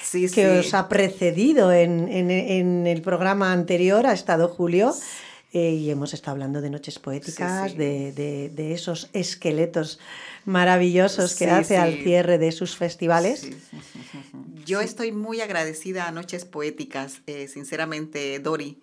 sí, 0.02 0.28
que 0.28 0.58
os 0.58 0.74
ha 0.74 0.88
precedido 0.88 1.72
en, 1.72 2.08
en, 2.08 2.30
en, 2.30 2.86
el 2.88 3.02
programa 3.02 3.52
anterior, 3.52 4.06
ha 4.06 4.12
estado 4.12 4.48
Julio. 4.48 4.92
Eh, 5.52 5.70
y 5.70 5.90
hemos 5.90 6.12
estado 6.12 6.32
hablando 6.32 6.60
de 6.60 6.70
noches 6.70 6.98
poéticas, 6.98 7.76
de, 7.76 8.12
de, 8.12 8.50
de, 8.50 8.72
esos 8.74 9.08
esqueletos 9.12 9.98
maravillosos 10.44 11.34
que 11.34 11.48
hace 11.48 11.76
al 11.76 11.94
cierre 12.02 12.36
de 12.38 12.50
sus 12.52 12.76
festivales. 12.76 13.48
Yo 14.64 14.80
estoy 14.80 15.12
muy 15.12 15.40
agradecida 15.40 16.08
a 16.08 16.10
Noches 16.10 16.44
Poéticas, 16.44 17.22
eh, 17.26 17.46
sinceramente, 17.46 18.38
Dori, 18.40 18.80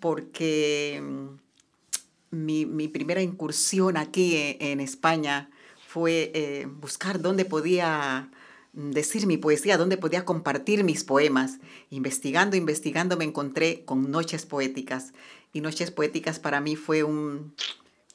porque 0.00 1.02
mm, 1.02 2.36
mi, 2.36 2.66
mi, 2.66 2.88
primera 2.88 3.20
incursión 3.20 3.96
aquí 3.98 4.36
en, 4.36 4.56
en 4.60 4.80
España 4.80 5.50
fue 5.86 6.32
eh, 6.34 6.66
buscar 6.66 7.20
dónde 7.20 7.44
podía 7.44 8.30
decir 8.76 9.26
mi 9.26 9.38
poesía, 9.38 9.78
dónde 9.78 9.96
podía 9.96 10.24
compartir 10.24 10.84
mis 10.84 11.04
poemas. 11.04 11.58
Investigando, 11.90 12.56
investigando, 12.56 13.16
me 13.16 13.24
encontré 13.24 13.84
con 13.84 14.10
Noches 14.10 14.44
Poéticas. 14.44 15.14
Y 15.56 15.62
Noches 15.62 15.90
Poéticas 15.90 16.38
para 16.38 16.60
mí 16.60 16.76
fue 16.76 17.02
un, 17.02 17.54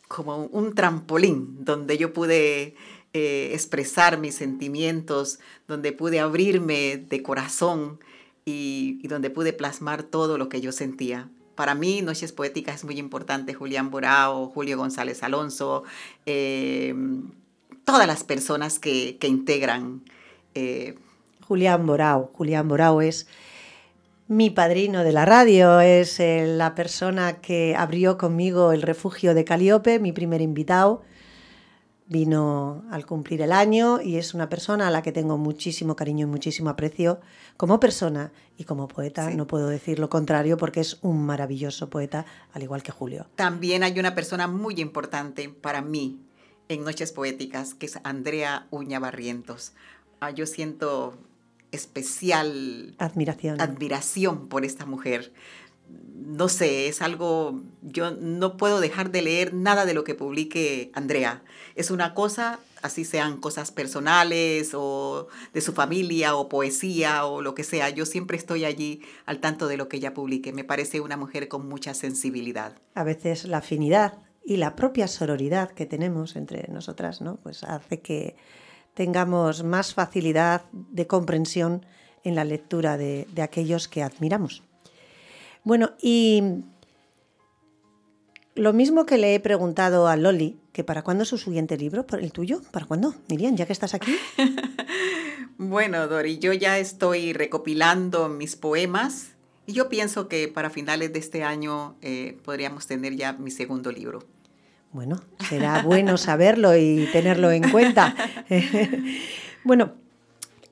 como 0.07 0.45
un 0.45 0.75
trampolín 0.75 1.65
donde 1.65 1.97
yo 1.97 2.13
pude 2.13 2.75
eh, 3.13 3.49
expresar 3.53 4.19
mis 4.19 4.35
sentimientos, 4.35 5.39
donde 5.67 5.91
pude 5.91 6.19
abrirme 6.19 6.97
de 6.97 7.23
corazón 7.23 7.99
y, 8.45 9.07
donde 9.07 9.31
pude 9.31 9.53
plasmar 9.53 10.03
todo 10.03 10.37
lo 10.37 10.49
que 10.49 10.61
yo 10.61 10.71
sentía. 10.71 11.31
Para 11.55 11.73
mí, 11.73 12.03
Noches 12.03 12.31
Poéticas 12.31 12.75
es 12.75 12.83
muy 12.83 12.99
importante. 12.99 13.55
Julián 13.55 13.89
Borao, 13.89 14.45
Julio 14.49 14.77
González 14.77 15.23
Alonso, 15.23 15.83
eh, 16.27 16.93
todas 17.85 18.05
las 18.05 18.23
personas 18.23 18.77
que, 18.77 19.17
que 19.17 19.27
integran. 19.27 20.03
Eh, 20.53 20.93
Julián 21.47 21.87
Borao. 21.87 22.29
Julián 22.35 22.67
Borao 22.67 23.01
es 23.01 23.25
mi 24.32 24.49
padrino 24.49 25.03
de 25.03 25.11
la 25.11 25.25
radio, 25.25 25.82
es 25.82 26.21
eh, 26.21 26.45
la 26.47 26.73
persona 26.73 27.41
que 27.41 27.75
abrió 27.77 28.17
conmigo 28.17 28.71
el 28.71 28.82
refugio 28.82 29.34
de 29.34 29.43
Caliope, 29.43 29.99
mi 29.99 30.13
primer 30.13 30.39
invitado. 30.39 31.03
vino 32.07 32.86
al 32.91 33.05
cumplir 33.05 33.41
el 33.41 33.51
año 33.51 33.99
y 34.01 34.15
es 34.15 34.34
una 34.34 34.47
persona 34.47 34.88
a 34.88 34.91
la 34.91 35.01
que 35.01 35.11
tengo 35.11 35.38
muchísimo 35.38 35.97
cariño 35.97 36.27
y 36.27 36.29
muchísimo 36.29 36.69
aprecio 36.69 37.19
como 37.57 37.82
persona 37.82 38.32
y 38.57 38.63
como 38.63 38.88
poeta. 38.88 39.29
No 39.32 39.47
puedo 39.47 39.67
decir 39.67 39.99
lo 39.99 40.09
contrario 40.09 40.55
porque 40.55 40.79
es 40.79 40.99
un 41.01 41.25
maravilloso 41.25 41.89
poeta, 41.89 42.25
al 42.53 42.63
igual 42.63 42.84
que 42.84 42.93
Julio. 42.93 43.27
También 43.36 43.84
hay 43.84 43.99
una 43.99 44.15
persona 44.15 44.47
muy 44.47 44.79
importante 44.79 45.49
para 45.49 45.82
mí 45.82 46.21
en 46.69 46.86
Noches 46.86 47.11
Poéticas, 47.11 47.73
que 47.73 47.88
es 47.88 47.99
Andrea 48.05 48.67
Uña 48.71 48.99
Barrientos. 48.99 49.73
Ah, 50.21 50.32
yo 50.32 50.45
siento 50.45 51.17
especial 51.72 52.95
admiración. 52.97 53.61
admiración 53.61 54.47
por 54.47 54.65
esta 54.65 54.86
mujer 54.86 55.32
no 56.15 56.49
sé, 56.49 56.88
es 56.88 57.01
algo, 57.01 57.61
yo 57.82 58.11
no 58.11 58.55
puedo 58.57 58.80
dejar 58.80 59.11
de 59.11 59.22
leer 59.22 59.53
nada 59.53 59.86
de 59.86 59.93
lo 59.93 60.03
que 60.03 60.15
publique 60.15 60.91
Andrea. 60.93 61.43
Es 61.76 61.91
una 61.91 62.13
cosa, 62.13 62.59
así 62.82 63.05
sean 63.05 63.38
cosas 63.38 63.72
personales 63.72 64.72
o 64.74 65.28
de 65.53 65.61
su 65.61 65.74
familia 65.74 66.36
o 66.36 66.47
poesía 66.47 67.26
o 67.26 67.41
lo 67.41 67.55
que 67.55 67.63
sea, 67.63 67.89
yo 67.89 68.05
siempre 68.05 68.38
estoy 68.38 68.65
allí 68.65 69.01
al 69.26 69.39
tanto 69.39 69.67
de 69.67 69.78
lo 69.78 69.89
que 69.89 69.97
ella 69.97 70.13
publique. 70.13 70.53
Me 70.53 70.63
parece 70.63 71.01
una 71.01 71.17
mujer 71.17 71.47
con 71.47 71.67
mucha 71.67 71.93
sensibilidad. 71.93 72.78
A 72.93 73.03
veces 73.03 73.45
la 73.45 73.57
afinidad 73.57 74.19
y 74.43 74.57
la 74.57 74.76
propia 74.76 75.07
sororidad 75.07 75.72
que 75.72 75.86
tenemos 75.86 76.36
entre 76.36 76.67
nosotras, 76.69 77.22
¿no? 77.22 77.38
Pues 77.38 77.63
hace 77.63 77.99
que 77.99 78.36
tengamos 78.93 79.63
más 79.63 79.93
facilidad 79.93 80.63
de 80.71 81.07
comprensión 81.07 81.85
en 82.23 82.35
la 82.35 82.43
lectura 82.43 82.97
de, 82.97 83.27
aquellos 83.41 83.87
que 83.87 84.03
admiramos. 84.03 84.63
Bueno, 85.63 85.91
y 86.01 86.63
lo 88.55 88.73
mismo 88.73 89.05
que 89.05 89.17
le 89.17 89.35
he 89.35 89.39
preguntado 89.39 90.07
a 90.07 90.15
Loli, 90.15 90.59
que 90.73 90.83
para 90.83 91.03
cuándo 91.03 91.23
es 91.23 91.29
su 91.29 91.37
siguiente 91.37 91.77
libro, 91.77 92.05
el 92.19 92.31
tuyo, 92.31 92.61
¿para 92.71 92.85
cuándo? 92.85 93.15
Miriam, 93.29 93.55
ya 93.55 93.65
que 93.65 93.73
estás 93.73 93.93
aquí. 93.93 94.15
bueno, 95.57 96.07
Dori, 96.07 96.39
yo 96.39 96.53
ya 96.53 96.77
estoy 96.79 97.33
recopilando 97.33 98.29
mis 98.29 98.55
poemas 98.55 99.31
y 99.65 99.73
yo 99.73 99.89
pienso 99.89 100.27
que 100.27 100.47
para 100.47 100.69
finales 100.69 101.13
de 101.13 101.19
este 101.19 101.43
año 101.43 101.95
eh, 102.01 102.37
podríamos 102.43 102.87
tener 102.87 103.15
ya 103.15 103.33
mi 103.33 103.51
segundo 103.51 103.91
libro. 103.91 104.23
Bueno, 104.93 105.21
será 105.49 105.83
bueno 105.83 106.17
saberlo 106.17 106.75
y 106.75 107.07
tenerlo 107.13 107.51
en 107.51 107.69
cuenta. 107.71 108.13
bueno, 109.63 109.93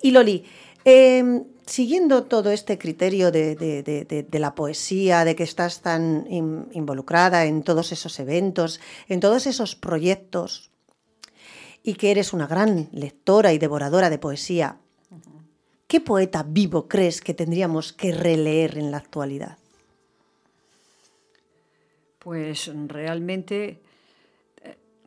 y 0.02 0.12
Loli, 0.12 0.44
eh, 0.84 1.44
siguiendo 1.66 2.24
todo 2.24 2.52
este 2.52 2.78
criterio 2.78 3.32
de, 3.32 4.28
la 4.32 4.56
poesía, 4.56 5.24
de 5.24 5.36
que 5.36 5.44
estás 5.44 5.82
tan 5.82 6.26
involucrada 6.30 7.46
en 7.46 7.64
todos 7.64 7.92
esos 7.92 8.20
eventos, 8.20 8.82
en 9.08 9.20
todos 9.20 9.48
esos 9.48 9.76
proyectos, 9.76 10.72
y 11.84 11.94
que 11.94 12.12
eres 12.12 12.34
una 12.34 12.48
gran 12.48 12.90
lectora 12.92 13.54
y 13.54 13.58
devoradora 13.58 14.10
de 14.10 14.18
poesía, 14.18 14.78
¿qué 15.88 16.02
poeta 16.02 16.44
vivo 16.44 16.88
crees 16.88 17.22
que 17.22 17.34
tendríamos 17.34 17.94
que 17.94 18.12
releer 18.12 18.78
en 18.78 18.92
la 18.92 18.98
actualidad? 18.98 19.58
Pues 22.20 22.70
realmente 22.88 23.80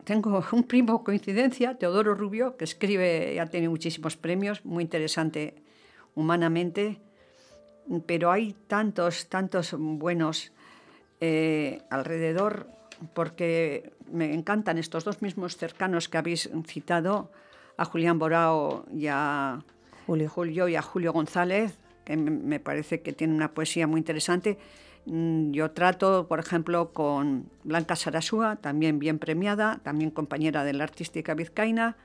tengo 0.03 0.43
un 0.51 0.63
primo 0.63 1.03
coincidencia, 1.03 1.75
Teodoro 1.77 2.15
Rubio, 2.15 2.57
que 2.57 2.65
escribe, 2.65 3.33
ya 3.35 3.45
tiene 3.47 3.69
muchísimos 3.69 4.17
premios, 4.17 4.63
muy 4.65 4.83
interesante 4.83 5.55
humanamente, 6.15 6.99
pero 8.05 8.31
hay 8.31 8.55
tantos, 8.67 9.27
tantos 9.27 9.75
buenos 9.77 10.51
eh, 11.19 11.81
alrededor, 11.89 12.67
porque 13.13 13.91
me 14.11 14.33
encantan 14.33 14.77
estos 14.77 15.03
dos 15.03 15.21
mismos 15.21 15.57
cercanos 15.57 16.07
que 16.07 16.17
habéis 16.17 16.49
citado, 16.65 17.31
a 17.75 17.85
Julián 17.85 18.19
Borao 18.19 18.85
y 18.93 19.07
a 19.07 19.59
Julio, 20.05 20.29
Julio 20.29 20.67
y 20.67 20.75
a 20.75 20.81
Julio 20.81 21.11
González, 21.11 21.77
que 22.05 22.17
me 22.17 22.59
parece 22.59 23.01
que 23.01 23.13
tiene 23.13 23.33
una 23.33 23.51
poesía 23.51 23.87
muy 23.87 23.99
interesante. 23.99 24.57
Mm, 25.05 25.51
yo 25.51 25.71
trato, 25.71 26.27
por 26.27 26.39
ejemplo, 26.39 26.93
con 26.93 27.49
Blanca 27.63 27.95
Sarasúa, 27.95 28.55
también 28.57 28.99
bien 28.99 29.19
premiada, 29.19 29.79
también 29.83 30.11
compañera 30.11 30.63
de 30.63 30.73
la 30.73 30.85
artística 30.85 31.33
vizcaína, 31.33 31.97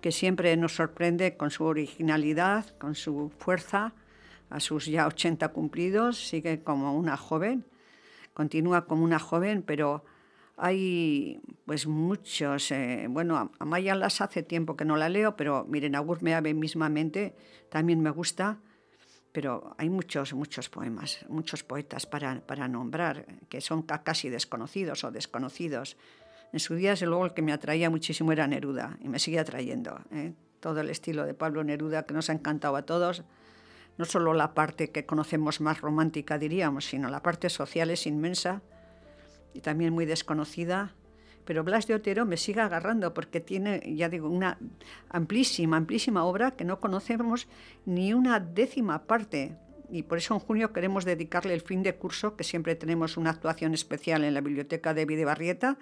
que 0.00 0.12
siempre 0.12 0.56
nos 0.56 0.74
sorprende 0.74 1.36
con 1.36 1.50
su 1.50 1.64
originalidad, 1.64 2.66
con 2.78 2.94
su 2.94 3.30
fuerza, 3.38 3.92
a 4.48 4.58
sus 4.60 4.86
ya 4.86 5.06
80 5.06 5.48
cumplidos, 5.48 6.28
sigue 6.28 6.62
como 6.62 6.94
una 6.94 7.16
joven, 7.16 7.64
continúa 8.32 8.86
como 8.86 9.04
una 9.04 9.18
joven, 9.18 9.62
pero 9.62 10.04
hay 10.56 11.40
pues 11.66 11.86
muchos, 11.86 12.70
eh, 12.70 13.06
bueno, 13.08 13.50
a 13.58 13.64
Maya 13.64 13.94
Las 13.94 14.20
hace 14.20 14.42
tiempo 14.42 14.76
que 14.76 14.84
no 14.84 14.96
la 14.96 15.08
leo, 15.08 15.36
pero 15.36 15.64
miren, 15.68 15.94
Agur 15.94 16.22
Meave 16.22 16.52
mismamente 16.54 17.34
también 17.68 18.00
me 18.00 18.10
gusta, 18.10 18.58
pero 19.32 19.74
hay 19.78 19.88
muchos, 19.88 20.32
muchos 20.34 20.68
poemas, 20.68 21.24
muchos 21.28 21.62
poetas 21.62 22.06
para, 22.06 22.40
para 22.40 22.68
nombrar, 22.68 23.26
que 23.48 23.60
son 23.60 23.82
casi 23.82 24.28
desconocidos 24.28 25.04
o 25.04 25.10
desconocidos. 25.10 25.96
En 26.52 26.58
su 26.58 26.74
día, 26.74 26.90
desde 26.90 27.06
luego, 27.06 27.26
el 27.26 27.34
que 27.34 27.42
me 27.42 27.52
atraía 27.52 27.90
muchísimo 27.90 28.32
era 28.32 28.46
Neruda 28.46 28.98
y 29.00 29.08
me 29.08 29.18
sigue 29.18 29.38
atrayendo. 29.38 30.00
¿eh? 30.12 30.32
Todo 30.58 30.80
el 30.80 30.90
estilo 30.90 31.24
de 31.24 31.34
Pablo 31.34 31.62
Neruda 31.62 32.04
que 32.04 32.14
nos 32.14 32.28
ha 32.28 32.32
encantado 32.32 32.74
a 32.76 32.82
todos. 32.82 33.22
No 33.98 34.04
solo 34.04 34.34
la 34.34 34.54
parte 34.54 34.90
que 34.90 35.06
conocemos 35.06 35.60
más 35.60 35.80
romántica, 35.80 36.38
diríamos, 36.38 36.86
sino 36.86 37.08
la 37.08 37.22
parte 37.22 37.50
social 37.50 37.90
es 37.90 38.06
inmensa 38.06 38.62
y 39.54 39.60
también 39.60 39.92
muy 39.92 40.06
desconocida. 40.06 40.94
Pero 41.44 41.64
Blas 41.64 41.86
de 41.86 41.94
Otero 41.94 42.26
me 42.26 42.36
sigue 42.36 42.60
agarrando 42.60 43.14
porque 43.14 43.40
tiene, 43.40 43.82
ya 43.96 44.08
digo, 44.08 44.28
una 44.28 44.58
amplísima, 45.08 45.76
amplísima 45.76 46.24
obra 46.24 46.52
que 46.52 46.64
no 46.64 46.80
conocemos 46.80 47.48
ni 47.86 48.12
una 48.12 48.40
décima 48.40 49.04
parte. 49.04 49.56
Y 49.90 50.04
por 50.04 50.18
eso 50.18 50.34
en 50.34 50.40
junio 50.40 50.72
queremos 50.72 51.04
dedicarle 51.04 51.54
el 51.54 51.62
fin 51.62 51.82
de 51.82 51.96
curso, 51.96 52.36
que 52.36 52.44
siempre 52.44 52.76
tenemos 52.76 53.16
una 53.16 53.30
actuación 53.30 53.74
especial 53.74 54.22
en 54.22 54.34
la 54.34 54.40
biblioteca 54.40 54.94
de 54.94 55.04
Videbarrieta, 55.04 55.78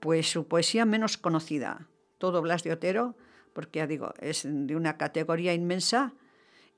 pues 0.00 0.30
su 0.30 0.48
poesía 0.48 0.84
menos 0.84 1.16
conocida, 1.16 1.86
todo 2.18 2.42
Blas 2.42 2.64
de 2.64 2.72
Otero, 2.72 3.16
porque 3.52 3.78
ya 3.78 3.86
digo, 3.86 4.14
es 4.20 4.42
de 4.44 4.74
una 4.74 4.96
categoría 4.96 5.54
inmensa 5.54 6.14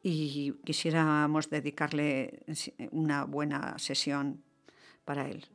y 0.03 0.53
quisiéramos 0.65 1.49
dedicarle 1.49 2.41
una 2.91 3.25
buena 3.25 3.79
sesión 3.79 4.43
para 5.07 5.29
él. 5.29 5.47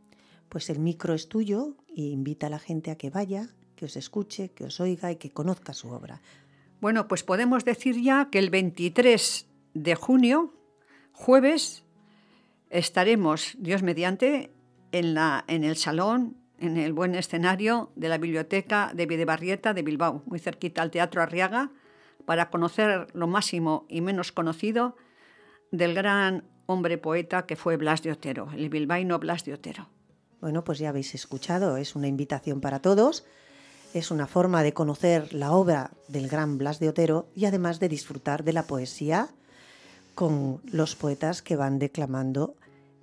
Pues 0.50 0.70
el 0.70 0.80
micro 0.80 1.14
es 1.14 1.30
tuyo 1.30 1.76
e 1.88 2.02
invita 2.02 2.48
a 2.48 2.50
la 2.50 2.60
gente 2.60 2.92
a 2.92 2.98
que 2.98 3.10
vaya, 3.10 3.50
que 3.76 3.86
os 3.86 3.96
escuche, 3.96 4.50
que 4.50 4.66
os 4.66 4.80
oiga 4.80 5.12
y 5.12 5.16
que 5.16 5.32
conozca 5.32 5.74
su 5.74 5.90
obra. 5.90 6.22
Bueno, 6.82 7.08
pues 7.08 7.24
podemos 7.24 7.66
decir 7.66 8.02
ya 8.02 8.30
que 8.32 8.40
el 8.40 8.50
23 8.50 9.48
de 9.74 9.96
junio, 9.96 10.54
jueves, 11.12 11.84
estaremos, 12.70 13.56
Dios 13.58 13.84
mediante, 13.84 14.52
en, 14.92 15.14
la, 15.14 15.46
en 15.48 15.64
el 15.64 15.76
Salón 15.76 16.36
en 16.60 16.78
el 16.78 16.94
buen 16.94 17.16
escenario 17.16 17.92
de 17.96 18.10
la 18.10 18.18
Biblioteca 18.18 18.92
de 18.94 19.06
Videbarrieta 19.06 19.74
de 19.74 19.82
Bilbao, 19.82 20.24
muy 20.26 20.40
cerquita 20.40 20.82
al 20.82 20.92
Teatro 20.92 21.22
Arriaga, 21.22 21.72
para 22.26 22.50
conocer 22.50 23.08
lo 23.14 23.28
máximo 23.28 23.86
y 23.90 24.02
menos 24.02 24.32
conocido 24.32 24.96
del 25.72 25.94
gran 25.94 26.44
hombre 26.66 26.98
poeta 26.98 27.46
que 27.46 27.56
fue 27.56 27.78
Blas 27.78 28.04
de 28.04 28.12
Otero, 28.12 28.50
el 28.56 28.70
bilbaíno 28.70 29.20
Blas 29.20 29.46
de 29.46 29.54
Otero. 29.54 29.90
Bueno, 30.42 30.64
pues 30.64 30.80
ya 30.80 30.90
habéis 30.90 31.16
escuchado, 31.16 31.78
es 31.78 31.96
una 31.96 32.08
invitación 32.08 32.62
para 32.62 32.80
todos, 32.80 33.26
es 33.94 34.12
una 34.12 34.28
forma 34.28 34.64
de 34.64 34.74
conocer 34.74 35.34
la 35.34 35.52
obra 35.52 35.92
del 36.08 36.30
gran 36.30 36.58
Blas 36.58 36.80
de 36.80 36.90
Otero 36.90 37.28
y 37.36 37.46
además 37.46 37.80
de 37.80 37.90
disfrutar 37.90 38.44
de 38.44 38.54
la 38.54 38.64
poesía 38.64 39.30
con 40.16 40.62
los 40.66 40.96
poetas 40.96 41.42
que 41.42 41.56
van 41.56 41.80
declamando 41.80 42.56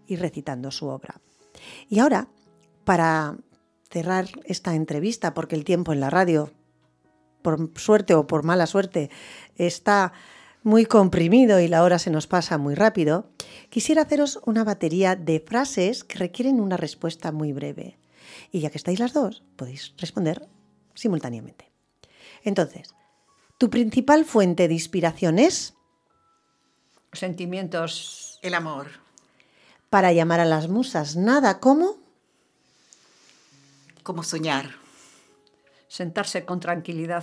y 0.06 0.16
recitando 0.16 0.70
su 0.70 0.86
obra. 0.86 1.20
Y 1.88 1.98
ahora, 1.98 2.28
para 2.84 3.36
cerrar 3.90 4.28
esta 4.44 4.74
entrevista, 4.74 5.34
porque 5.34 5.56
el 5.56 5.64
tiempo 5.64 5.92
en 5.92 6.00
la 6.00 6.10
radio, 6.10 6.50
por 7.42 7.70
suerte 7.76 8.14
o 8.14 8.26
por 8.26 8.44
mala 8.44 8.66
suerte, 8.66 9.10
está 9.56 10.12
muy 10.66 10.84
comprimido 10.84 11.60
y 11.60 11.68
la 11.68 11.84
hora 11.84 12.00
se 12.00 12.10
nos 12.10 12.26
pasa 12.26 12.58
muy 12.58 12.74
rápido, 12.74 13.30
quisiera 13.70 14.02
haceros 14.02 14.40
una 14.46 14.64
batería 14.64 15.14
de 15.14 15.38
frases 15.38 16.02
que 16.02 16.18
requieren 16.18 16.58
una 16.60 16.76
respuesta 16.76 17.30
muy 17.30 17.52
breve. 17.52 18.00
Y 18.50 18.58
ya 18.58 18.70
que 18.70 18.78
estáis 18.78 18.98
las 18.98 19.12
dos, 19.12 19.44
podéis 19.54 19.94
responder 19.96 20.48
simultáneamente. 20.92 21.70
Entonces, 22.42 22.96
¿tu 23.58 23.70
principal 23.70 24.24
fuente 24.24 24.66
de 24.66 24.74
inspiración 24.74 25.38
es? 25.38 25.74
Sentimientos. 27.12 28.40
El 28.42 28.54
amor. 28.54 28.88
Para 29.88 30.12
llamar 30.12 30.40
a 30.40 30.44
las 30.44 30.66
musas, 30.66 31.14
nada 31.14 31.60
como 31.60 31.94
como 34.02 34.24
soñar. 34.24 34.74
Sentarse 35.86 36.44
con 36.44 36.58
tranquilidad. 36.58 37.22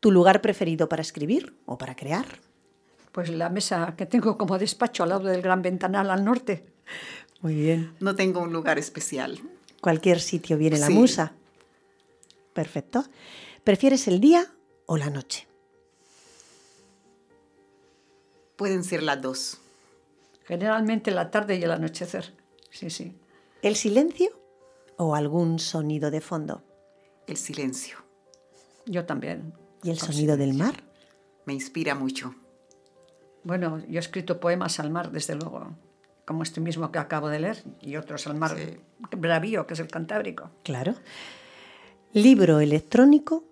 ¿Tu 0.00 0.12
lugar 0.12 0.40
preferido 0.40 0.88
para 0.88 1.02
escribir 1.02 1.56
o 1.66 1.76
para 1.76 1.96
crear? 1.96 2.26
Pues 3.12 3.30
la 3.30 3.48
mesa 3.48 3.94
que 3.96 4.06
tengo 4.06 4.38
como 4.38 4.58
despacho 4.58 5.02
al 5.02 5.08
lado 5.08 5.28
del 5.28 5.42
gran 5.42 5.62
ventanal 5.62 6.10
al 6.10 6.24
norte. 6.24 6.66
Muy 7.40 7.54
bien. 7.54 7.94
No 8.00 8.14
tengo 8.14 8.40
un 8.40 8.52
lugar 8.52 8.78
especial. 8.78 9.40
Cualquier 9.80 10.20
sitio 10.20 10.56
viene 10.56 10.78
la 10.78 10.90
musa. 10.90 11.32
Perfecto. 12.52 13.04
¿Prefieres 13.64 14.08
el 14.08 14.20
día 14.20 14.52
o 14.86 14.96
la 14.96 15.10
noche? 15.10 15.46
Pueden 18.56 18.82
ser 18.82 19.02
las 19.02 19.20
dos. 19.20 19.58
Generalmente 20.44 21.10
la 21.10 21.30
tarde 21.30 21.56
y 21.56 21.62
el 21.62 21.70
anochecer. 21.70 22.34
Sí, 22.70 22.90
sí. 22.90 23.14
¿El 23.62 23.76
silencio 23.76 24.30
o 24.96 25.14
algún 25.14 25.58
sonido 25.58 26.10
de 26.10 26.20
fondo? 26.20 26.62
El 27.26 27.36
silencio. 27.36 27.98
Yo 28.86 29.04
también. 29.04 29.52
¿Y 29.82 29.90
el 29.90 29.98
sonido 29.98 30.36
del 30.36 30.54
mar? 30.54 30.82
Me 31.46 31.52
inspira 31.54 31.94
mucho. 31.94 32.34
Bueno, 33.44 33.78
yo 33.88 33.96
he 33.96 33.98
escrito 34.00 34.40
poemas 34.40 34.80
al 34.80 34.90
mar, 34.90 35.10
desde 35.10 35.34
luego, 35.34 35.76
como 36.26 36.42
este 36.42 36.60
mismo 36.60 36.90
que 36.92 36.98
acabo 36.98 37.28
de 37.28 37.40
leer, 37.40 37.62
y 37.80 37.96
otros 37.96 38.26
al 38.26 38.36
mar 38.36 38.56
Sí. 38.56 38.76
bravío, 39.16 39.66
que 39.66 39.74
es 39.74 39.80
el 39.80 39.88
Cantábrico. 39.88 40.50
Claro. 40.64 40.94
¿Libro 42.12 42.60
electrónico 42.60 43.44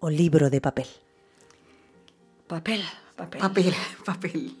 o 0.00 0.10
libro 0.10 0.50
de 0.50 0.60
papel? 0.60 0.86
Papel, 2.46 2.82
papel. 3.16 3.40
Papel, 3.40 3.74
papel. 4.04 4.56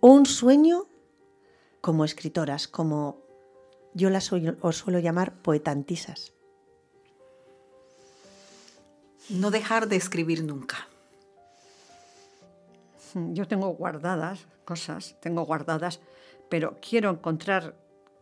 Un 0.00 0.24
sueño 0.26 0.86
como 1.80 2.04
escritoras, 2.04 2.68
como 2.68 3.18
yo 3.94 4.08
las 4.10 4.30
os 4.32 4.76
suelo 4.76 4.98
llamar 5.00 5.34
poetantisas. 5.42 6.32
No 9.30 9.50
dejar 9.50 9.88
de 9.88 9.96
escribir 9.96 10.44
nunca. 10.44 10.88
Yo 13.14 13.46
tengo 13.46 13.68
guardadas 13.68 14.46
cosas, 14.64 15.16
tengo 15.20 15.42
guardadas, 15.42 16.00
pero 16.48 16.78
quiero 16.80 17.10
encontrar 17.10 17.74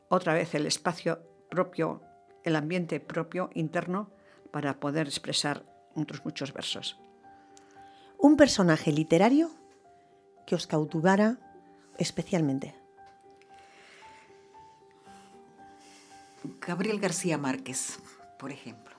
otra 0.09 0.33
vez 0.33 0.55
el 0.55 0.67
espacio 0.67 1.21
propio, 1.51 2.01
el 2.43 2.57
ambiente 2.57 3.01
propio 3.01 3.51
interno 3.53 4.11
para 4.51 4.81
poder 4.81 5.07
expresar 5.07 5.65
otros 5.95 6.25
muchos 6.25 6.53
versos. 6.53 6.99
Un 8.19 8.37
personaje 8.37 8.93
literario 8.93 9.51
que 10.47 10.55
os 10.55 10.67
cautivara 10.67 11.37
especialmente. 11.99 12.75
Gabriel 16.67 16.99
García 16.99 17.37
Márquez, 17.37 17.99
por 18.39 18.51
ejemplo. 18.51 18.97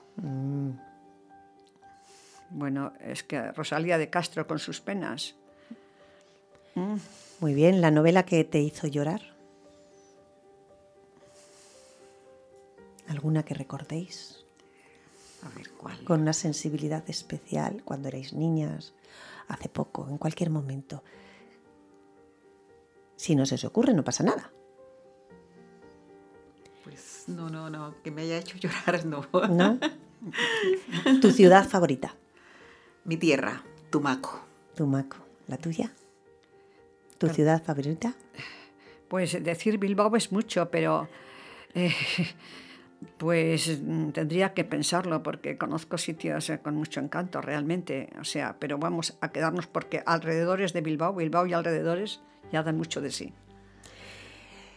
Bueno, 2.50 2.92
es 3.00 3.22
que 3.22 3.52
Rosalía 3.52 3.96
de 3.96 4.10
Castro 4.10 4.46
con 4.46 4.58
sus 4.58 4.80
penas. 4.80 5.36
Muy 7.40 7.54
bien, 7.54 7.80
la 7.80 7.90
novela 7.90 8.24
que 8.24 8.44
te 8.44 8.60
hizo 8.60 8.86
llorar. 8.86 9.22
¿Alguna 13.08 13.44
que 13.44 13.54
recordéis? 13.54 14.44
A 15.42 15.56
ver, 15.56 15.70
¿cuál? 15.70 16.02
Con 16.04 16.20
una 16.20 16.32
sensibilidad 16.32 17.08
especial 17.08 17.82
cuando 17.84 18.08
erais 18.08 18.32
niñas, 18.32 18.92
hace 19.48 19.68
poco, 19.68 20.06
en 20.08 20.18
cualquier 20.18 20.50
momento. 20.50 21.02
Si 23.16 23.34
no 23.34 23.46
se 23.46 23.54
os 23.56 23.64
ocurre, 23.64 23.94
no 23.94 24.04
pasa 24.04 24.22
nada. 24.22 24.52
Pues 26.84 27.24
no, 27.28 27.48
no, 27.48 27.70
no, 27.70 27.94
que 28.02 28.10
me 28.10 28.22
haya 28.22 28.38
hecho 28.38 28.58
llorar, 28.60 29.04
no. 29.06 29.26
¿No? 29.48 29.78
¿Tu 31.20 31.30
ciudad 31.30 31.68
favorita? 31.68 32.14
Mi 33.10 33.16
tierra, 33.16 33.64
Tumaco. 33.90 34.40
Tumaco. 34.76 35.16
¿La 35.48 35.56
tuya? 35.56 35.90
¿Tu 37.18 37.28
ciudad 37.30 37.60
favorita? 37.60 38.14
Pues 39.08 39.42
decir 39.42 39.78
Bilbao 39.78 40.14
es 40.14 40.30
mucho, 40.30 40.70
pero 40.70 41.08
eh, 41.74 41.92
pues 43.18 43.80
mm, 43.82 44.10
tendría 44.10 44.54
que 44.54 44.62
pensarlo 44.62 45.24
porque 45.24 45.58
conozco 45.58 45.98
sitios 45.98 46.50
eh, 46.50 46.60
con 46.60 46.76
mucho 46.76 47.00
encanto 47.00 47.40
realmente. 47.40 48.10
O 48.20 48.22
sea, 48.22 48.56
pero 48.60 48.78
vamos 48.78 49.18
a 49.20 49.32
quedarnos 49.32 49.66
porque 49.66 50.04
alrededores 50.06 50.72
de 50.72 50.80
Bilbao, 50.80 51.12
Bilbao 51.12 51.48
y 51.48 51.52
alrededores 51.52 52.20
ya 52.52 52.62
dan 52.62 52.76
mucho 52.76 53.00
de 53.00 53.10
sí. 53.10 53.32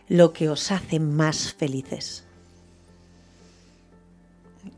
Lo 0.07 0.33
que 0.33 0.49
os 0.49 0.71
hace 0.71 0.99
más 0.99 1.53
felices. 1.53 2.25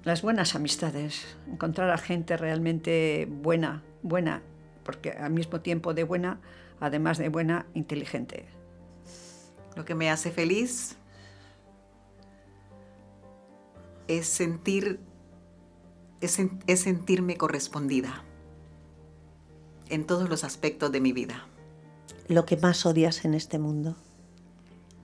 Las 0.03 0.21
buenas 0.21 0.55
amistades, 0.55 1.37
encontrar 1.47 1.89
a 1.91 1.97
gente 1.97 2.37
realmente 2.37 3.27
buena, 3.29 3.83
buena, 4.01 4.41
porque 4.83 5.11
al 5.11 5.31
mismo 5.31 5.61
tiempo 5.61 5.93
de 5.93 6.03
buena, 6.03 6.39
además 6.79 7.17
de 7.17 7.29
buena, 7.29 7.65
inteligente. 7.73 8.45
Lo 9.75 9.85
que 9.85 9.95
me 9.95 10.09
hace 10.09 10.31
feliz 10.31 10.95
es 14.07 14.27
sentir, 14.27 14.99
es, 16.21 16.39
es 16.67 16.79
sentirme 16.79 17.37
correspondida 17.37 18.23
en 19.89 20.05
todos 20.05 20.29
los 20.29 20.43
aspectos 20.43 20.91
de 20.91 21.01
mi 21.01 21.13
vida. 21.13 21.47
Lo 22.27 22.45
que 22.45 22.57
más 22.57 22.85
odias 22.85 23.25
en 23.25 23.33
este 23.33 23.59
mundo. 23.59 23.95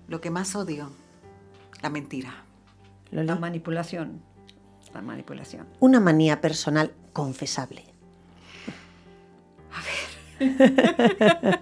Lo 0.08 0.22
que 0.22 0.32
más 0.32 0.56
odio, 0.56 0.92
la 1.82 1.90
mentira. 1.90 2.46
Loli. 3.12 3.28
La 3.28 3.36
manipulación, 3.36 4.22
la 4.94 5.02
manipulación. 5.02 5.68
Una 5.80 6.00
manía 6.00 6.42
personal 6.42 6.92
confesable. 7.14 7.84
A 9.72 9.82
ver. 9.82 11.60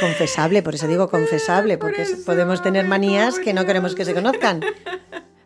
confesable, 0.00 0.62
por 0.62 0.74
eso 0.74 0.86
digo 0.86 1.08
confesable, 1.08 1.78
porque 1.78 2.02
por 2.02 2.12
eso, 2.12 2.24
podemos 2.24 2.62
tener 2.62 2.86
manías 2.86 3.38
no, 3.38 3.44
que 3.44 3.52
no 3.54 3.66
queremos 3.66 3.94
que 3.94 4.04
se 4.04 4.14
conozcan. 4.14 4.62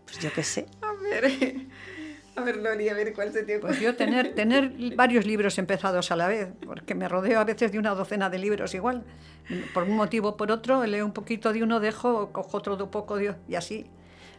Pues 0.05 0.25
yo 0.25 0.33
qué 0.35 0.43
sé. 0.43 0.67
A 0.83 0.93
ver, 0.93 1.57
a 2.37 2.41
ver, 2.43 2.57
Lori, 2.59 2.89
a 2.89 2.95
ver 2.95 3.13
cuál 3.15 3.33
se 3.33 3.43
te 3.45 3.59
Pues 3.59 3.81
yo 3.81 3.97
tener, 3.97 4.35
tener 4.35 4.73
varios 4.97 5.27
libros 5.27 5.59
empezados 5.59 6.11
a 6.11 6.17
la 6.17 6.29
vez, 6.29 6.49
porque 6.67 6.95
me 6.95 7.09
rodeo 7.09 7.41
a 7.41 7.45
veces 7.45 7.73
de 7.73 7.79
una 7.79 7.95
docena 7.95 8.29
de 8.31 8.39
libros 8.39 8.75
igual. 8.75 9.05
Por 9.75 9.85
un 9.85 9.97
motivo 9.97 10.31
o 10.31 10.37
por 10.37 10.51
otro, 10.51 10.85
leo 10.87 11.05
un 11.05 11.13
poquito 11.13 11.53
de 11.53 11.63
uno, 11.63 11.81
dejo, 11.81 12.31
cojo 12.31 12.59
otro 12.59 12.77
de 12.77 12.83
un 12.85 12.91
poco 12.91 13.17
de, 13.17 13.35
y 13.49 13.55
así. 13.55 13.87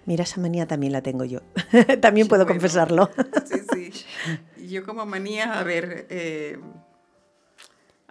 Mira, 0.06 0.24
esa 0.24 0.41
manía 0.41 0.68
también 0.68 0.91
la 0.93 1.01
tengo 1.01 1.24
yo. 1.26 1.39
también 2.01 2.28
puedo 2.28 2.43
Bueno, 2.45 2.60
confesarlo. 2.60 3.10
Sí, 3.45 3.91
sí. 3.91 4.68
Yo 4.68 4.84
como 4.86 5.06
manía, 5.06 5.60
a 5.60 5.64
ver, 5.64 6.08
eh, 6.10 6.58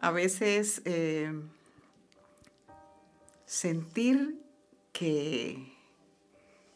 a 0.00 0.10
veces 0.10 0.82
eh, 0.84 1.32
sentir 3.46 4.38
que, 4.92 5.72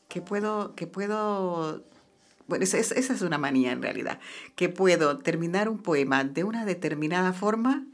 que 0.08 0.20
puedo, 0.22 0.74
que 0.74 0.86
puedo, 0.86 1.82
bueno, 2.48 2.64
esa, 2.64 2.78
esa- 2.78 2.94
esa 2.94 3.12
es 3.14 3.22
una 3.22 3.38
manía 3.38 3.72
en 3.72 3.82
realidad, 3.82 4.20
que 4.54 4.68
puedo 4.68 5.18
terminar 5.18 5.68
un 5.68 5.78
poema 5.78 6.24
de 6.24 6.44
una 6.44 6.64
determinada 6.64 7.32
forma 7.32 7.84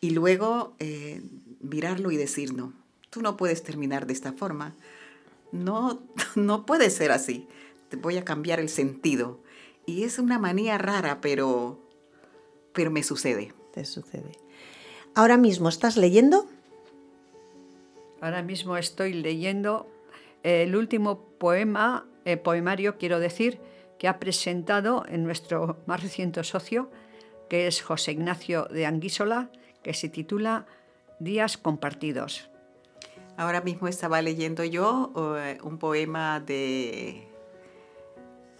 y 0.00 0.10
luego 0.10 0.74
eh, 0.78 1.22
mirarlo 1.60 2.10
y 2.10 2.16
decir, 2.16 2.54
no, 2.54 2.72
tú 3.10 3.22
no 3.22 3.36
puedes 3.36 3.62
terminar 3.62 4.06
de 4.06 4.12
esta 4.12 4.32
forma, 4.32 4.74
no, 5.52 6.02
no 6.34 6.66
puede 6.66 6.90
ser 6.90 7.12
así, 7.12 7.48
te 7.88 7.96
voy 7.96 8.16
a 8.16 8.24
cambiar 8.24 8.60
el 8.60 8.68
sentido. 8.68 9.40
Y 9.86 10.04
es 10.04 10.18
una 10.18 10.38
manía 10.38 10.78
rara, 10.78 11.20
pero, 11.20 11.80
pero 12.72 12.90
me 12.90 13.02
sucede. 13.02 13.54
Te 13.72 13.84
sucede. 13.84 14.32
Ahora 15.14 15.36
mismo 15.36 15.68
estás 15.68 15.96
leyendo 15.96 16.48
Ahora 18.20 18.42
mismo 18.42 18.76
estoy 18.76 19.14
leyendo 19.14 19.86
el 20.42 20.76
último 20.76 21.24
poema, 21.38 22.06
eh, 22.26 22.36
poemario, 22.36 22.98
quiero 22.98 23.18
decir, 23.18 23.58
que 23.98 24.08
ha 24.08 24.18
presentado 24.18 25.04
en 25.08 25.24
nuestro 25.24 25.78
más 25.86 26.02
reciente 26.02 26.44
socio, 26.44 26.90
que 27.48 27.66
es 27.66 27.80
José 27.80 28.12
Ignacio 28.12 28.66
de 28.66 28.84
Anguísola, 28.84 29.50
que 29.82 29.94
se 29.94 30.10
titula 30.10 30.66
Días 31.18 31.56
compartidos. 31.56 32.49
Ahora 33.40 33.62
mismo 33.62 33.88
estaba 33.88 34.20
leyendo 34.20 34.64
yo 34.64 35.14
eh, 35.38 35.56
un 35.62 35.78
poema 35.78 36.40
de, 36.40 37.26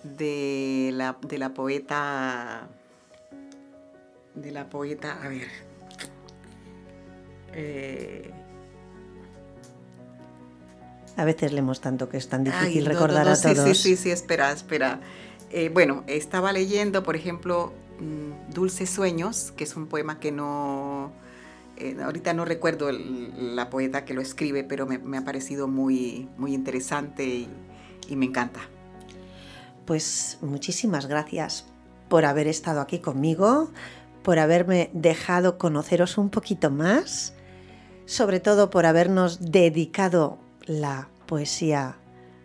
de, 0.03 0.89
la, 0.95 1.19
de 1.21 1.37
la 1.37 1.53
poeta, 1.53 2.67
de 4.35 4.51
la 4.53 4.71
poeta, 4.71 5.21
a 5.23 5.29
ver, 5.29 5.49
eh, 7.53 8.31
A 11.15 11.27
veces 11.27 11.53
leemos 11.53 11.83
tanto 11.83 12.09
que 12.09 12.17
es 12.17 12.31
tan 12.31 12.43
difícil 12.43 12.79
Ay, 12.79 12.79
no, 12.79 12.85
no, 12.85 12.91
recordar 12.91 13.27
no, 13.27 13.33
a 13.33 13.37
sí, 13.37 13.55
todos. 13.55 13.77
Sí, 13.77 13.97
sí, 13.97 13.97
sí, 13.97 14.11
espera, 14.11 14.51
espera. 14.51 15.01
Eh, 15.51 15.69
bueno, 15.69 16.05
estaba 16.07 16.55
leyendo, 16.55 17.03
por 17.03 17.17
ejemplo, 17.17 17.75
mm, 17.99 18.55
Dulces 18.55 18.89
Sueños, 18.89 19.53
que 19.55 19.65
es 19.65 19.77
un 19.77 19.89
poema 19.89 20.19
que 20.19 20.33
no... 20.33 21.13
eh, 21.81 21.97
ahorita 22.03 22.35
no 22.35 22.45
recuerdo 22.45 22.91
la 22.93 23.71
poeta 23.71 24.05
que 24.05 24.15
lo 24.15 24.21
escribe, 24.21 24.65
pero 24.65 24.87
me, 24.87 25.17
ha 25.17 25.25
parecido 25.25 25.69
muy, 25.69 26.29
muy 26.37 26.55
interesante 26.55 27.25
y, 27.25 27.49
y 28.09 28.17
me 28.17 28.27
encanta. 28.27 28.61
Pues 29.87 30.39
muchísimas 30.43 31.07
gracias 31.07 31.67
por 32.09 32.25
haber 32.25 32.47
estado 32.47 32.81
aquí 32.81 32.99
conmigo, 32.99 33.71
por 34.23 34.39
haberme 34.39 34.91
dejado 34.93 35.59
conoceros 35.59 36.19
un 36.19 36.31
poquito 36.31 36.71
más, 36.71 37.35
sobre 38.05 38.41
todo 38.41 38.71
por 38.71 38.87
habernos 38.87 39.41
dedicado 39.51 40.39
la 40.67 41.09
poesía 41.27 41.97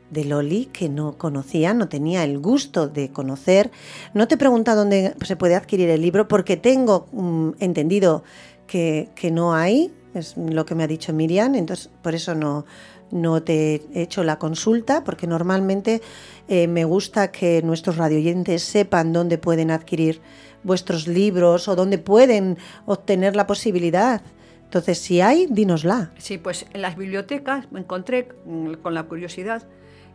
de 0.10 0.26
Loli 0.26 0.66
que 0.68 0.90
no 0.90 1.18
conocía, 1.18 1.74
no 1.74 1.90
tenía 1.90 2.24
el 2.24 2.40
gusto 2.40 2.88
de 2.88 3.12
conocer. 3.12 3.72
No 4.14 4.28
te 4.28 4.38
pregunta 4.38 4.76
dónde 4.76 5.16
se 5.22 5.36
puede 5.36 5.56
adquirir 5.56 5.90
el 5.90 6.02
libro 6.02 6.28
porque 6.28 6.58
tengo 6.58 7.08
mm, 7.12 7.52
entendido 7.60 8.24
que, 8.68 9.10
que, 9.16 9.32
no 9.32 9.54
hay, 9.54 9.94
es 10.14 10.36
lo 10.38 10.66
que 10.66 10.76
me 10.76 10.84
ha 10.84 10.88
dicho 10.88 11.14
Miriam, 11.14 11.56
entonces 11.56 11.90
por 12.02 12.16
eso 12.16 12.36
no, 12.36 12.66
no 13.12 13.44
te 13.44 13.76
he 13.94 14.02
hecho 14.02 14.24
la 14.24 14.38
consulta, 14.40 15.04
porque 15.04 15.28
normalmente 15.28 16.02
eh, 16.48 16.68
me 16.68 16.86
gusta 16.86 17.32
que 17.32 17.62
nuestros 17.64 17.98
radioyentes 17.98 18.64
sepan 18.64 19.14
dónde 19.14 19.38
pueden 19.38 19.72
adquirir 19.72 20.22
vuestros 20.64 21.08
libros 21.08 21.68
o 21.68 21.76
dónde 21.76 21.98
pueden 21.98 22.58
obtener 22.86 23.36
la 23.36 23.48
posibilidad. 23.48 24.22
Entonces, 24.64 24.98
si 24.98 25.22
hay, 25.22 25.48
dínosla. 25.50 26.12
Sí, 26.18 26.38
pues 26.38 26.66
en 26.74 26.82
las 26.82 26.98
bibliotecas 26.98 27.72
me 27.72 27.80
encontré 27.80 28.28
con 28.82 28.94
la 28.94 29.04
curiosidad 29.04 29.64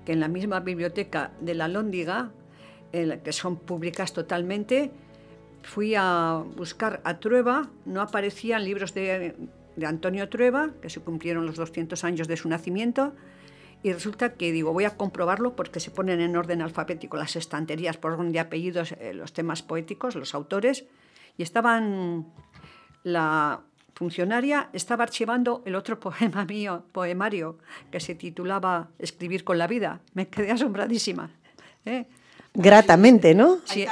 que 0.04 0.12
en 0.12 0.20
la 0.20 0.28
misma 0.28 0.60
biblioteca 0.60 1.30
de 1.40 1.54
la 1.54 1.68
Lóndiga, 1.68 2.32
que 2.90 3.32
son 3.32 3.56
públicas 3.56 4.12
totalmente, 4.12 4.90
fui 5.62 5.94
a 5.96 6.42
buscar 6.56 7.00
a 7.04 7.18
Trueba, 7.18 7.70
no 7.84 8.00
aparecían 8.00 8.64
libros 8.64 8.94
de, 8.94 9.34
Antonio 9.84 10.28
Trueba, 10.28 10.70
que 10.82 10.90
se 10.90 11.00
cumplieron 11.00 11.46
los 11.46 11.56
200 11.56 12.04
años 12.04 12.28
de 12.28 12.36
su 12.36 12.48
nacimiento, 12.48 13.14
y 13.82 13.92
resulta 13.92 14.34
que 14.34 14.52
digo, 14.52 14.72
voy 14.72 14.84
a 14.84 14.96
comprobarlo 14.96 15.56
porque 15.56 15.80
se 15.80 15.90
ponen 15.90 16.20
en 16.20 16.36
orden 16.36 16.60
alfabético 16.60 17.16
las 17.16 17.36
estanterías 17.36 17.96
por 17.96 18.12
orden 18.12 18.30
de 18.32 18.40
apellidos, 18.40 18.92
eh, 18.92 19.14
los 19.14 19.32
temas 19.32 19.62
poéticos, 19.62 20.16
los 20.16 20.34
autores, 20.34 20.84
y 21.38 21.42
estaban 21.42 22.26
la 23.02 23.62
funcionaria 23.94 24.70
estaba 24.72 25.04
archivando 25.04 25.62
el 25.66 25.74
otro 25.74 26.00
poema 26.06 26.44
mío, 26.44 26.84
poemario, 26.92 27.58
que 27.90 28.00
se 28.00 28.14
titulaba 28.14 28.88
Escribir 28.98 29.44
con 29.44 29.58
la 29.58 29.66
vida. 29.66 30.00
Me 30.14 30.28
quedé 30.28 30.50
asombradísima. 30.50 31.30
¿eh? 31.84 32.06
Gratamente, 32.54 33.34
¿no? 33.34 33.60
Sí, 33.64 33.86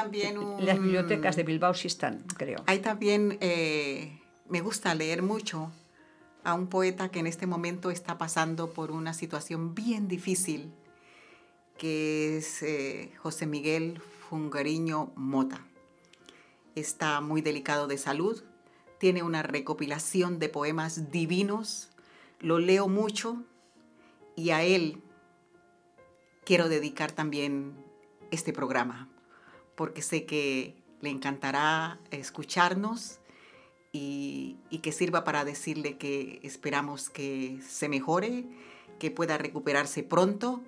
Las 0.58 0.80
bibliotecas 0.80 1.36
de 1.36 1.44
Bilbao 1.44 1.74
sí 1.74 1.86
están, 1.86 2.24
creo. 2.36 2.62
Hay 2.66 2.80
también, 2.80 3.38
eh, 3.40 4.20
me 4.48 4.60
gusta 4.60 4.94
leer 4.94 5.22
mucho 5.22 5.70
a 6.42 6.54
un 6.54 6.66
poeta 6.66 7.10
que 7.10 7.20
en 7.20 7.26
este 7.26 7.46
momento 7.46 7.90
está 7.90 8.18
pasando 8.18 8.72
por 8.72 8.90
una 8.90 9.14
situación 9.14 9.74
bien 9.74 10.08
difícil, 10.08 10.72
que 11.76 12.38
es 12.38 12.62
eh, 12.62 13.12
José 13.18 13.46
Miguel 13.46 14.00
Fungariño 14.28 15.12
Mota. 15.14 15.64
Está 16.74 17.20
muy 17.20 17.42
delicado 17.42 17.86
de 17.86 17.98
salud, 17.98 18.42
tiene 18.98 19.22
una 19.22 19.42
recopilación 19.42 20.38
de 20.38 20.48
poemas 20.48 21.10
divinos, 21.12 21.90
lo 22.40 22.58
leo 22.58 22.88
mucho 22.88 23.42
y 24.34 24.50
a 24.50 24.62
él 24.62 25.00
quiero 26.44 26.68
dedicar 26.68 27.12
también 27.12 27.87
este 28.30 28.52
programa, 28.52 29.08
porque 29.74 30.02
sé 30.02 30.24
que 30.24 30.76
le 31.00 31.10
encantará 31.10 32.00
escucharnos 32.10 33.20
y, 33.92 34.56
que 34.82 34.92
sirva 34.92 35.24
para 35.24 35.44
decirle 35.44 35.96
que 35.96 36.40
esperamos 36.42 37.10
que 37.10 37.58
se 37.66 37.88
mejore, 37.88 38.44
que 38.98 39.10
pueda 39.10 39.38
recuperarse 39.38 40.02
pronto 40.02 40.62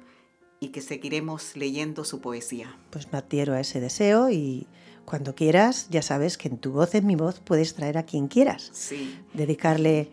y 0.58 0.68
que 0.68 0.80
seguiremos 0.80 1.56
leyendo 1.56 2.04
su 2.04 2.20
poesía. 2.20 2.76
Pues 2.90 3.12
me 3.12 3.18
adhiero 3.18 3.54
a 3.54 3.60
ese 3.60 3.80
deseo 3.80 4.30
y 4.30 4.66
cuando 5.04 5.34
quieras, 5.34 5.88
ya 5.90 6.02
sabes 6.02 6.38
que 6.38 6.48
en 6.48 6.58
tu 6.58 6.72
voz, 6.72 6.94
en 6.94 7.06
mi 7.06 7.16
voz, 7.16 7.40
puedes 7.40 7.74
traer 7.74 7.98
a 7.98 8.04
quien 8.04 8.28
quieras. 8.28 8.70
Sí. 8.72 9.18
Dedicarle 9.32 10.10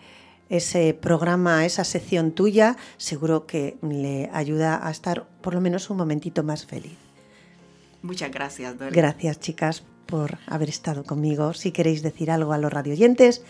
ese 0.49 0.93
programa, 0.93 1.65
esa 1.65 1.83
sección 1.83 2.31
tuya, 2.31 2.77
seguro 2.97 3.45
que 3.45 3.77
le 3.81 4.29
ayuda 4.31 4.87
a 4.87 4.91
estar 4.91 5.27
por 5.41 5.53
lo 5.53 5.61
menos 5.61 5.89
un 5.89 5.97
momentito 5.97 6.43
más 6.43 6.65
feliz. 6.65 7.06
Muchas 8.07 8.31
gracias, 8.31 8.79
Dori. 8.79 8.95
Gracias, 8.95 9.37
chicas, 9.41 9.83
por 10.05 10.37
haber 10.47 10.69
estado 10.69 11.03
conmigo. 11.03 11.53
Si 11.53 11.73
queréis 11.73 12.01
decir 12.01 12.31
algo 12.31 12.53
a 12.53 12.57
los 12.57 12.71
radioyentes, 12.71 13.43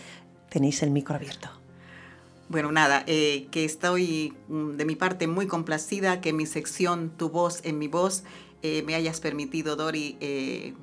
tenéis 0.50 0.82
el 0.82 0.90
micro 0.90 1.14
abierto. 1.14 1.48
Bueno, 2.48 2.72
nada, 2.72 3.04
eh, 3.06 3.46
que 3.52 3.64
estoy 3.64 4.34
mm, 4.48 4.72
de 4.72 4.84
mi 4.84 4.96
parte 4.96 5.28
muy 5.28 5.46
complacida 5.46 6.20
que 6.20 6.32
mi 6.32 6.44
sección 6.44 7.12
Tu 7.16 7.28
voz 7.28 7.60
en 7.62 7.78
mi 7.78 7.86
voz 7.86 8.24
eh, 8.62 8.82
me 8.82 8.96
hayas 8.96 9.20
permitido, 9.20 9.76
Dori, 9.76 10.16
eh, 10.20 10.74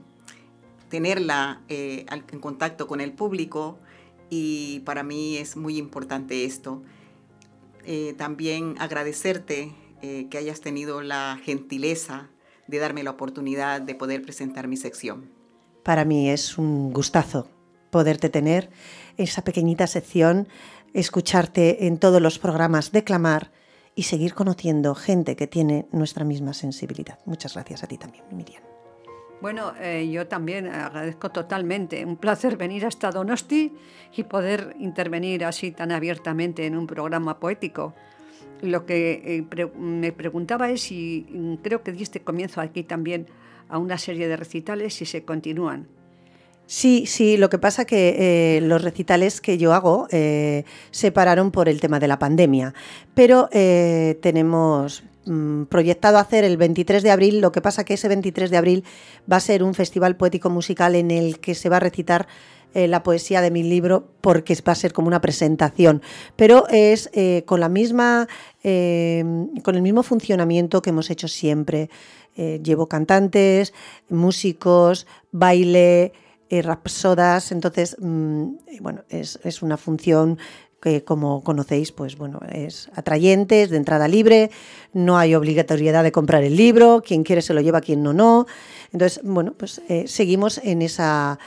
tenerla 0.88 1.62
en 1.68 2.40
contacto 2.40 2.88
con 2.88 3.02
el 3.02 3.12
público 3.12 3.78
y 4.30 4.80
para 4.86 5.04
mí 5.04 5.36
es 5.36 5.58
muy 5.58 5.78
importante 5.78 6.46
esto. 6.46 6.82
también 8.16 8.76
agradecerte 8.80 9.74
que 10.30 10.38
hayas 10.38 10.62
tenido 10.62 11.02
la 11.02 11.38
gentileza 11.44 12.30
de 12.68 12.80
darme 12.80 13.04
la 13.04 13.12
oportunidad 13.12 13.82
de 13.82 13.96
poder 13.96 14.22
presentar 14.22 14.68
mi 14.68 14.78
sección. 14.78 15.30
Para 15.84 16.06
mí 16.06 16.30
es 16.30 16.58
un 16.58 16.92
gustazo 16.92 17.48
poderte 17.92 18.30
tener 18.30 18.70
esa 19.18 19.44
pequeñita 19.44 19.88
sección, 19.88 20.50
escucharte 20.94 21.88
en 21.88 21.98
todos 21.98 22.22
los 22.22 22.40
programas, 22.40 22.92
declamar 22.92 23.52
y 23.96 24.04
seguir 24.04 24.34
conociendo 24.34 24.94
gente 24.96 25.36
que 25.36 25.48
tiene 25.48 25.88
nuestra 25.92 26.26
misma 26.26 26.54
sensibilidad. 26.54 27.20
Muchas 27.26 27.54
gracias 27.54 27.84
a 27.84 27.88
ti 27.88 27.98
también, 27.98 28.26
Miriam. 28.32 28.62
Bueno, 29.42 29.74
eh, 29.80 30.10
yo 30.12 30.28
también 30.28 30.68
agradezco 30.68 31.30
totalmente. 31.30 32.04
Un 32.04 32.18
placer 32.18 32.58
venir 32.58 32.86
hasta 32.86 33.12
Donosti 33.12 33.74
y 34.16 34.24
poder 34.24 34.76
intervenir 34.80 35.46
así 35.46 35.72
tan 35.72 35.92
abiertamente 35.92 36.66
en 36.66 36.76
un 36.76 36.88
programa 36.88 37.40
poético. 37.40 37.94
Lo 38.62 38.86
que 38.86 39.46
eh, 39.56 39.68
me 39.78 40.12
preguntaba 40.12 40.70
es 40.72 40.82
si 40.82 41.26
mm, 41.30 41.56
creo 41.56 41.84
que 41.84 41.92
diste 41.92 42.22
comienzo 42.22 42.62
aquí 42.62 42.84
también 42.84 43.28
a 43.70 43.78
una 43.78 43.98
serie 43.98 44.28
de 44.28 44.38
recitales 44.38 45.02
y 45.02 45.06
se 45.06 45.24
continúan. 45.24 45.88
Sí, 46.68 47.06
sí, 47.06 47.38
lo 47.38 47.50
que 47.50 47.60
pasa 47.60 47.86
que 47.86 48.58
eh, 48.58 48.62
los 48.62 48.82
recitales 48.82 49.40
que 49.40 49.60
yo 49.60 49.74
hago 49.74 50.08
eh, 50.10 50.64
se 50.90 51.12
pararon 51.12 51.52
por 51.52 51.70
el 51.70 51.80
tema 51.80 52.00
de 52.00 52.08
la 52.08 52.18
pandemia, 52.18 52.74
pero 53.14 53.50
tenemos 53.52 55.04
mm, 55.26 55.66
proyectado 55.66 56.18
hacer 56.18 56.44
el 56.44 56.58
23 56.58 57.04
de 57.04 57.12
abril, 57.12 57.40
lo 57.40 57.52
que 57.52 57.62
pasa 57.62 57.84
que 57.84 57.94
ese 57.94 58.08
23 58.08 58.50
de 58.50 58.58
abril 58.58 58.84
va 59.32 59.38
a 59.38 59.42
ser 59.42 59.62
un 59.62 59.76
festival 59.76 60.16
poético 60.16 60.50
musical 60.50 60.96
en 60.96 61.12
el 61.12 61.40
que 61.40 61.54
se 61.54 61.70
va 61.70 61.78
a 61.78 61.82
recitar 61.82 62.28
la 62.76 63.04
poesía 63.04 63.42
de 63.42 63.52
mi 63.52 63.64
libro 63.64 64.08
porque 64.22 64.56
va 64.68 64.74
a 64.74 64.76
ser 64.76 64.92
como 64.92 65.08
una 65.08 65.22
presentación, 65.22 66.02
pero 66.36 66.68
es 66.70 67.10
con 67.46 67.60
la 67.62 67.70
misma, 67.70 68.28
con 68.62 69.76
el 69.76 69.82
mismo 69.82 70.04
funcionamiento 70.04 70.82
que 70.82 70.90
hemos 70.90 71.10
hecho 71.10 71.28
siempre. 71.28 71.90
Eh, 72.38 72.60
llevo 72.62 72.88
cantantes, 72.88 73.74
músicos, 74.10 75.08
baile, 75.32 76.12
eh, 76.50 76.62
rapsodas, 76.62 77.54
entonces, 77.54 77.96
mm, 77.98 78.48
bueno, 78.82 79.04
es, 79.08 79.62
una 79.62 79.78
función 79.78 80.38
que 80.82 81.06
como 81.06 81.46
conocéis, 81.46 81.94
pues 81.94 82.18
bueno, 82.18 82.42
es 82.52 82.90
atrayente, 82.94 83.64
es 83.64 83.70
de 83.70 83.78
entrada 83.78 84.10
libre, 84.10 84.52
no 84.92 85.18
hay 85.18 85.34
obligatoriedad 85.34 86.04
de 86.04 86.12
comprar 86.12 86.44
el 86.44 86.58
libro, 86.58 87.02
quien 87.06 87.24
quiere 87.24 87.42
se 87.42 87.54
lo 87.54 87.62
lleva, 87.62 87.80
quien 87.80 88.04
no, 88.04 88.12
no. 88.12 88.48
Entonces, 88.92 89.22
bueno, 89.24 89.54
pues 89.58 89.82
eh, 89.88 90.04
seguimos 90.06 90.60
en 90.62 90.82
esa 90.82 91.40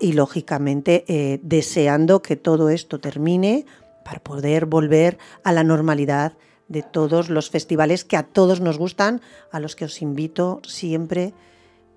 y 0.00 0.12
lógicamente 0.12 1.40
deseando 1.42 2.22
que 2.22 2.36
todo 2.36 2.68
esto 2.68 3.00
termine 3.00 3.66
para 4.04 4.20
poder 4.20 4.66
volver 4.66 5.18
a 5.44 5.52
la 5.52 5.64
normalidad 5.64 6.34
de 6.68 6.82
todos 6.82 7.28
los 7.28 7.50
festivales 7.50 8.04
que 8.04 8.16
a 8.16 8.22
todos 8.22 8.60
nos 8.60 8.78
gustan, 8.78 9.20
a 9.50 9.60
los 9.60 9.76
que 9.76 9.84
os 9.84 10.00
invito 10.00 10.60
siempre, 10.66 11.34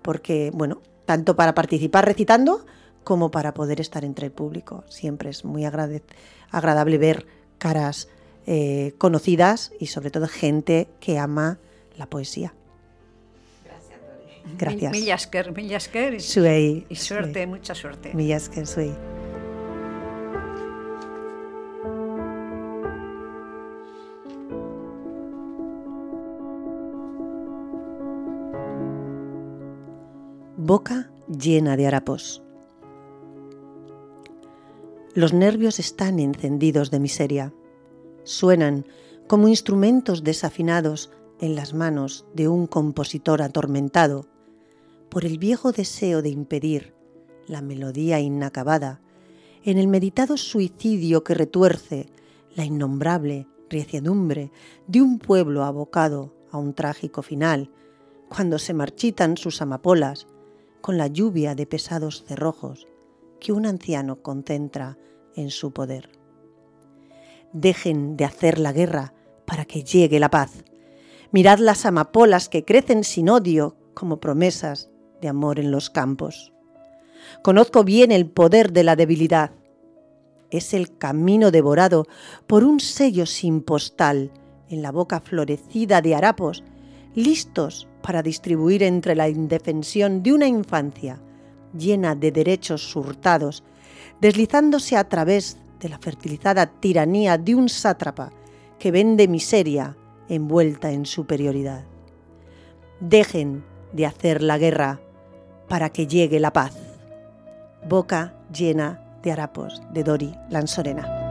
porque, 0.02 0.52
bueno, 0.54 0.82
tanto 1.06 1.36
para 1.36 1.56
participar 1.56 2.06
recitando 2.06 2.66
como 3.04 3.32
para 3.32 3.54
poder 3.54 3.80
estar 3.80 4.04
entre 4.04 4.28
el 4.28 4.32
público. 4.32 4.84
Siempre 4.90 5.30
es 5.30 5.46
muy 5.46 5.64
agradable 5.66 6.98
ver 6.98 7.26
caras 7.58 8.10
eh, 8.48 8.94
conocidas 8.98 9.72
y 9.80 9.88
sobre 9.88 10.12
todo 10.12 10.28
gente 10.28 10.90
que 11.00 11.20
ama 11.20 11.60
la 11.98 12.08
poesía. 12.08 12.54
Gracias. 14.58 14.92
Millasker, 14.92 15.52
Millasker 15.54 16.14
y, 16.14 16.86
y 16.88 16.96
suerte, 16.96 17.48
mucha 17.48 17.76
suerte. 17.76 18.14
Millasker, 18.14 18.66
Suey. 18.68 18.94
boca 30.66 31.12
llena 31.28 31.78
de 31.78 31.86
harapos. 31.86 32.42
Los 35.14 35.32
nervios 35.32 35.80
están 35.80 36.18
encendidos 36.18 36.90
de 36.90 37.00
miseria. 37.00 37.54
Suenan 38.24 38.88
como 39.28 39.48
instrumentos 39.48 40.24
desafinados 40.24 41.12
en 41.40 41.56
las 41.56 41.76
manos 41.76 42.26
de 42.34 42.48
un 42.48 42.66
compositor 42.66 43.44
atormentado 43.44 44.26
por 45.16 45.24
el 45.24 45.38
viejo 45.38 45.72
deseo 45.72 46.22
de 46.22 46.28
impedir 46.28 46.94
la 47.48 47.62
melodía 47.62 48.20
inacabada 48.20 49.00
en 49.64 49.78
el 49.78 49.88
meditado 49.88 50.36
suicidio 50.36 51.24
que 51.24 51.34
retuerce 51.34 52.10
la 52.54 52.66
innombrable 52.66 53.48
reciedumbre 53.70 54.52
de 54.88 55.02
un 55.02 55.20
pueblo 55.20 55.64
abocado 55.64 56.36
a 56.52 56.58
un 56.58 56.74
trágico 56.74 57.22
final, 57.22 57.72
cuando 58.28 58.60
se 58.60 58.74
marchitan 58.74 59.38
sus 59.38 59.62
amapolas 59.62 60.28
con 60.82 60.98
la 60.98 61.08
lluvia 61.08 61.56
de 61.56 61.66
pesados 61.66 62.26
cerrojos 62.26 62.86
que 63.40 63.54
un 63.54 63.66
anciano 63.66 64.22
concentra 64.22 64.98
en 65.34 65.50
su 65.50 65.72
poder. 65.72 66.10
Dejen 67.54 68.18
de 68.18 68.26
hacer 68.26 68.60
la 68.60 68.74
guerra 68.74 69.14
para 69.46 69.64
que 69.64 69.82
llegue 69.82 70.20
la 70.20 70.30
paz. 70.30 70.66
Mirad 71.32 71.60
las 71.60 71.86
amapolas 71.86 72.50
que 72.50 72.66
crecen 72.66 73.06
sin 73.06 73.30
odio 73.30 73.78
como 73.94 74.20
promesas 74.20 74.90
amor 75.28 75.60
en 75.60 75.72
los 75.72 75.90
campos. 75.90 76.54
Conozco 77.42 77.84
bien 77.84 78.12
el 78.12 78.28
poder 78.28 78.72
de 78.72 78.84
la 78.84 78.96
debilidad. 78.96 79.52
Es 80.52 80.74
el 80.74 80.98
camino 80.98 81.52
devorado 81.52 82.06
por 82.48 82.64
un 82.64 82.80
sello 82.80 83.26
sin 83.26 83.62
postal 83.62 84.32
en 84.70 84.82
la 84.82 84.92
boca 84.92 85.20
florecida 85.20 86.02
de 86.02 86.16
harapos, 86.16 86.64
listos 87.14 87.88
para 88.02 88.22
distribuir 88.22 88.84
entre 88.84 89.16
la 89.16 89.30
indefensión 89.30 90.22
de 90.24 90.34
una 90.34 90.48
infancia 90.48 91.22
llena 91.78 92.16
de 92.16 92.32
derechos 92.32 92.90
surtados, 92.90 93.64
deslizándose 94.22 94.98
a 94.98 95.08
través 95.10 95.58
de 95.80 95.90
la 95.90 96.00
fertilizada 96.00 96.68
tiranía 96.68 97.38
de 97.38 97.56
un 97.56 97.70
sátrapa 97.70 98.32
que 98.80 98.92
vende 98.92 99.28
miseria 99.28 99.98
envuelta 100.30 100.92
en 100.92 101.06
superioridad. 101.06 101.86
Dejen 103.00 103.64
de 103.94 104.06
hacer 104.06 104.42
la 104.42 104.58
guerra 104.58 105.00
para 105.68 105.90
que 105.90 106.08
llegue 106.08 106.40
la 106.40 106.52
paz. 106.52 106.74
Boca 107.88 108.34
llena 108.54 109.00
de 109.22 109.32
harapos 109.32 109.82
de 109.92 110.04
Dori 110.04 110.36
Lansorena. 110.50 111.25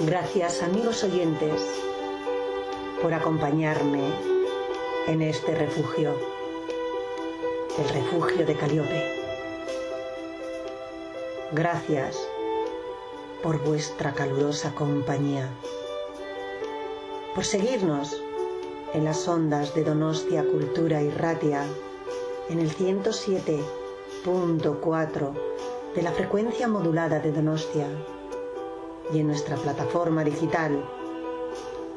Gracias 0.00 0.62
amigos 0.62 1.02
oyentes 1.04 1.62
por 3.00 3.14
acompañarme 3.14 4.02
en 5.06 5.22
este 5.22 5.54
refugio, 5.54 6.12
el 7.78 7.88
refugio 7.88 8.44
de 8.44 8.54
Caliope. 8.56 9.02
Gracias 11.52 12.18
por 13.42 13.58
vuestra 13.64 14.12
calurosa 14.12 14.74
compañía, 14.74 15.48
por 17.34 17.46
seguirnos 17.46 18.22
en 18.92 19.04
las 19.04 19.26
ondas 19.26 19.74
de 19.74 19.82
Donostia 19.82 20.44
Cultura 20.44 21.02
y 21.02 21.08
Ratia 21.08 21.64
en 22.50 22.60
el 22.60 22.70
107.4 22.70 25.32
de 25.94 26.02
la 26.02 26.12
frecuencia 26.12 26.68
modulada 26.68 27.18
de 27.18 27.32
Donostia 27.32 27.88
y 29.12 29.20
en 29.20 29.28
nuestra 29.28 29.56
plataforma 29.56 30.24
digital 30.24 30.84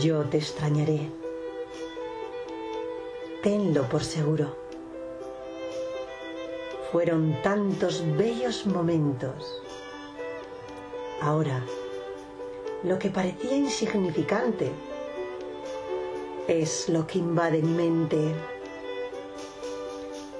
Yo 0.00 0.22
te 0.24 0.36
extrañaré. 0.36 1.10
Tenlo 3.42 3.88
por 3.88 4.04
seguro. 4.04 4.67
Fueron 6.92 7.36
tantos 7.42 8.02
bellos 8.16 8.64
momentos. 8.64 9.60
Ahora, 11.20 11.62
lo 12.82 12.98
que 12.98 13.10
parecía 13.10 13.56
insignificante 13.56 14.72
es 16.46 16.88
lo 16.88 17.06
que 17.06 17.18
invade 17.18 17.60
mi 17.60 17.74
mente. 17.74 18.34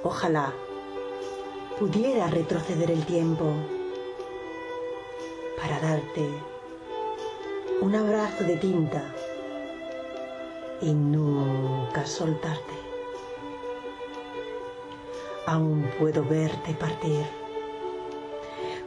Ojalá 0.03 0.55
pudiera 1.79 2.29
retroceder 2.29 2.91
el 2.93 3.05
tiempo 3.05 3.53
para 5.61 5.79
darte 5.81 6.27
un 7.83 7.95
abrazo 7.95 8.45
de 8.45 8.57
tinta 8.57 9.15
y 10.81 10.95
nunca 10.95 12.07
soltarte 12.07 12.88
aún 15.49 15.91
puedo 15.99 16.23
verte 16.25 16.75
partir, 16.75 17.25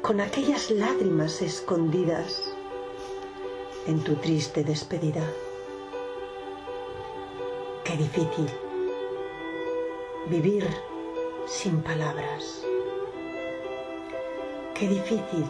con 0.03 0.21
aquellas 0.21 0.69
lágrimas 0.69 1.41
escondidas 1.41 2.53
en 3.87 4.03
tu 4.03 4.13
triste 4.17 4.63
despedida. 4.63 5.25
Qué 7.83 7.97
difícil 7.97 8.47
vivir 10.29 10.67
sin 11.47 11.81
palabras. 11.81 12.63
Qué 14.75 14.87
difícil 14.87 15.45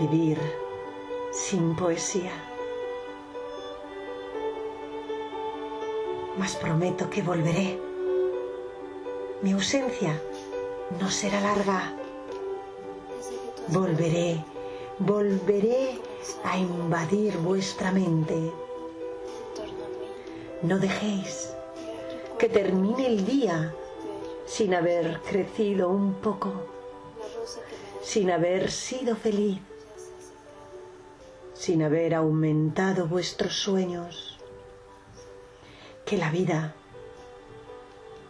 vivir 0.00 0.38
sin 1.32 1.76
poesía. 1.76 2.32
Mas 6.36 6.56
prometo 6.56 7.08
que 7.08 7.22
volveré 7.22 7.85
mi 9.46 9.52
ausencia 9.52 10.20
no 11.00 11.08
será 11.08 11.40
larga. 11.40 11.94
Volveré, 13.68 14.42
volveré 14.98 16.00
a 16.42 16.58
invadir 16.58 17.36
vuestra 17.38 17.92
mente. 17.92 18.50
No 20.62 20.80
dejéis 20.80 21.54
que 22.40 22.48
termine 22.48 23.06
el 23.06 23.24
día 23.24 23.72
sin 24.46 24.74
haber 24.74 25.20
crecido 25.20 25.90
un 25.90 26.14
poco, 26.14 26.52
sin 28.02 28.32
haber 28.32 28.72
sido 28.72 29.14
feliz, 29.14 29.60
sin 31.54 31.84
haber 31.84 32.16
aumentado 32.16 33.06
vuestros 33.06 33.54
sueños. 33.54 34.40
Que 36.04 36.16
la 36.18 36.32
vida 36.32 36.74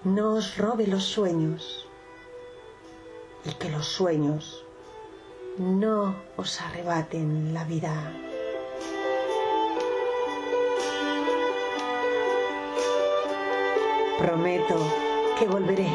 no 0.05 0.35
os 0.35 0.57
robe 0.57 0.87
los 0.87 1.05
sueños 1.05 1.87
y 3.45 3.53
que 3.55 3.69
los 3.71 3.87
sueños 3.87 4.65
no 5.59 6.15
os 6.37 6.61
arrebaten 6.61 7.55
la 7.55 7.65
vida. 7.65 8.13
Prometo 14.19 14.77
que 15.39 15.47
volveré. 15.47 15.91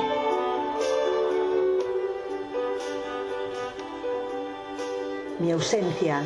Mi 5.40 5.52
ausencia 5.52 6.24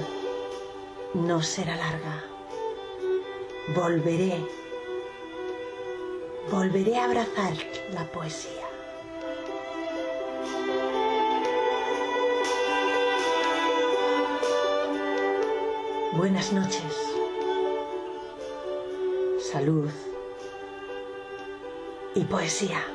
no 1.13 1.41
será 1.41 1.75
larga. 1.75 2.23
Volveré 3.73 4.64
volveré 6.51 6.97
a 6.97 7.05
abrazar 7.05 7.53
la 7.91 8.05
poesía. 8.05 8.65
Buenas 16.13 16.53
noches. 16.53 16.81
Salud 19.51 19.89
y 22.15 22.23
poesía. 22.23 22.94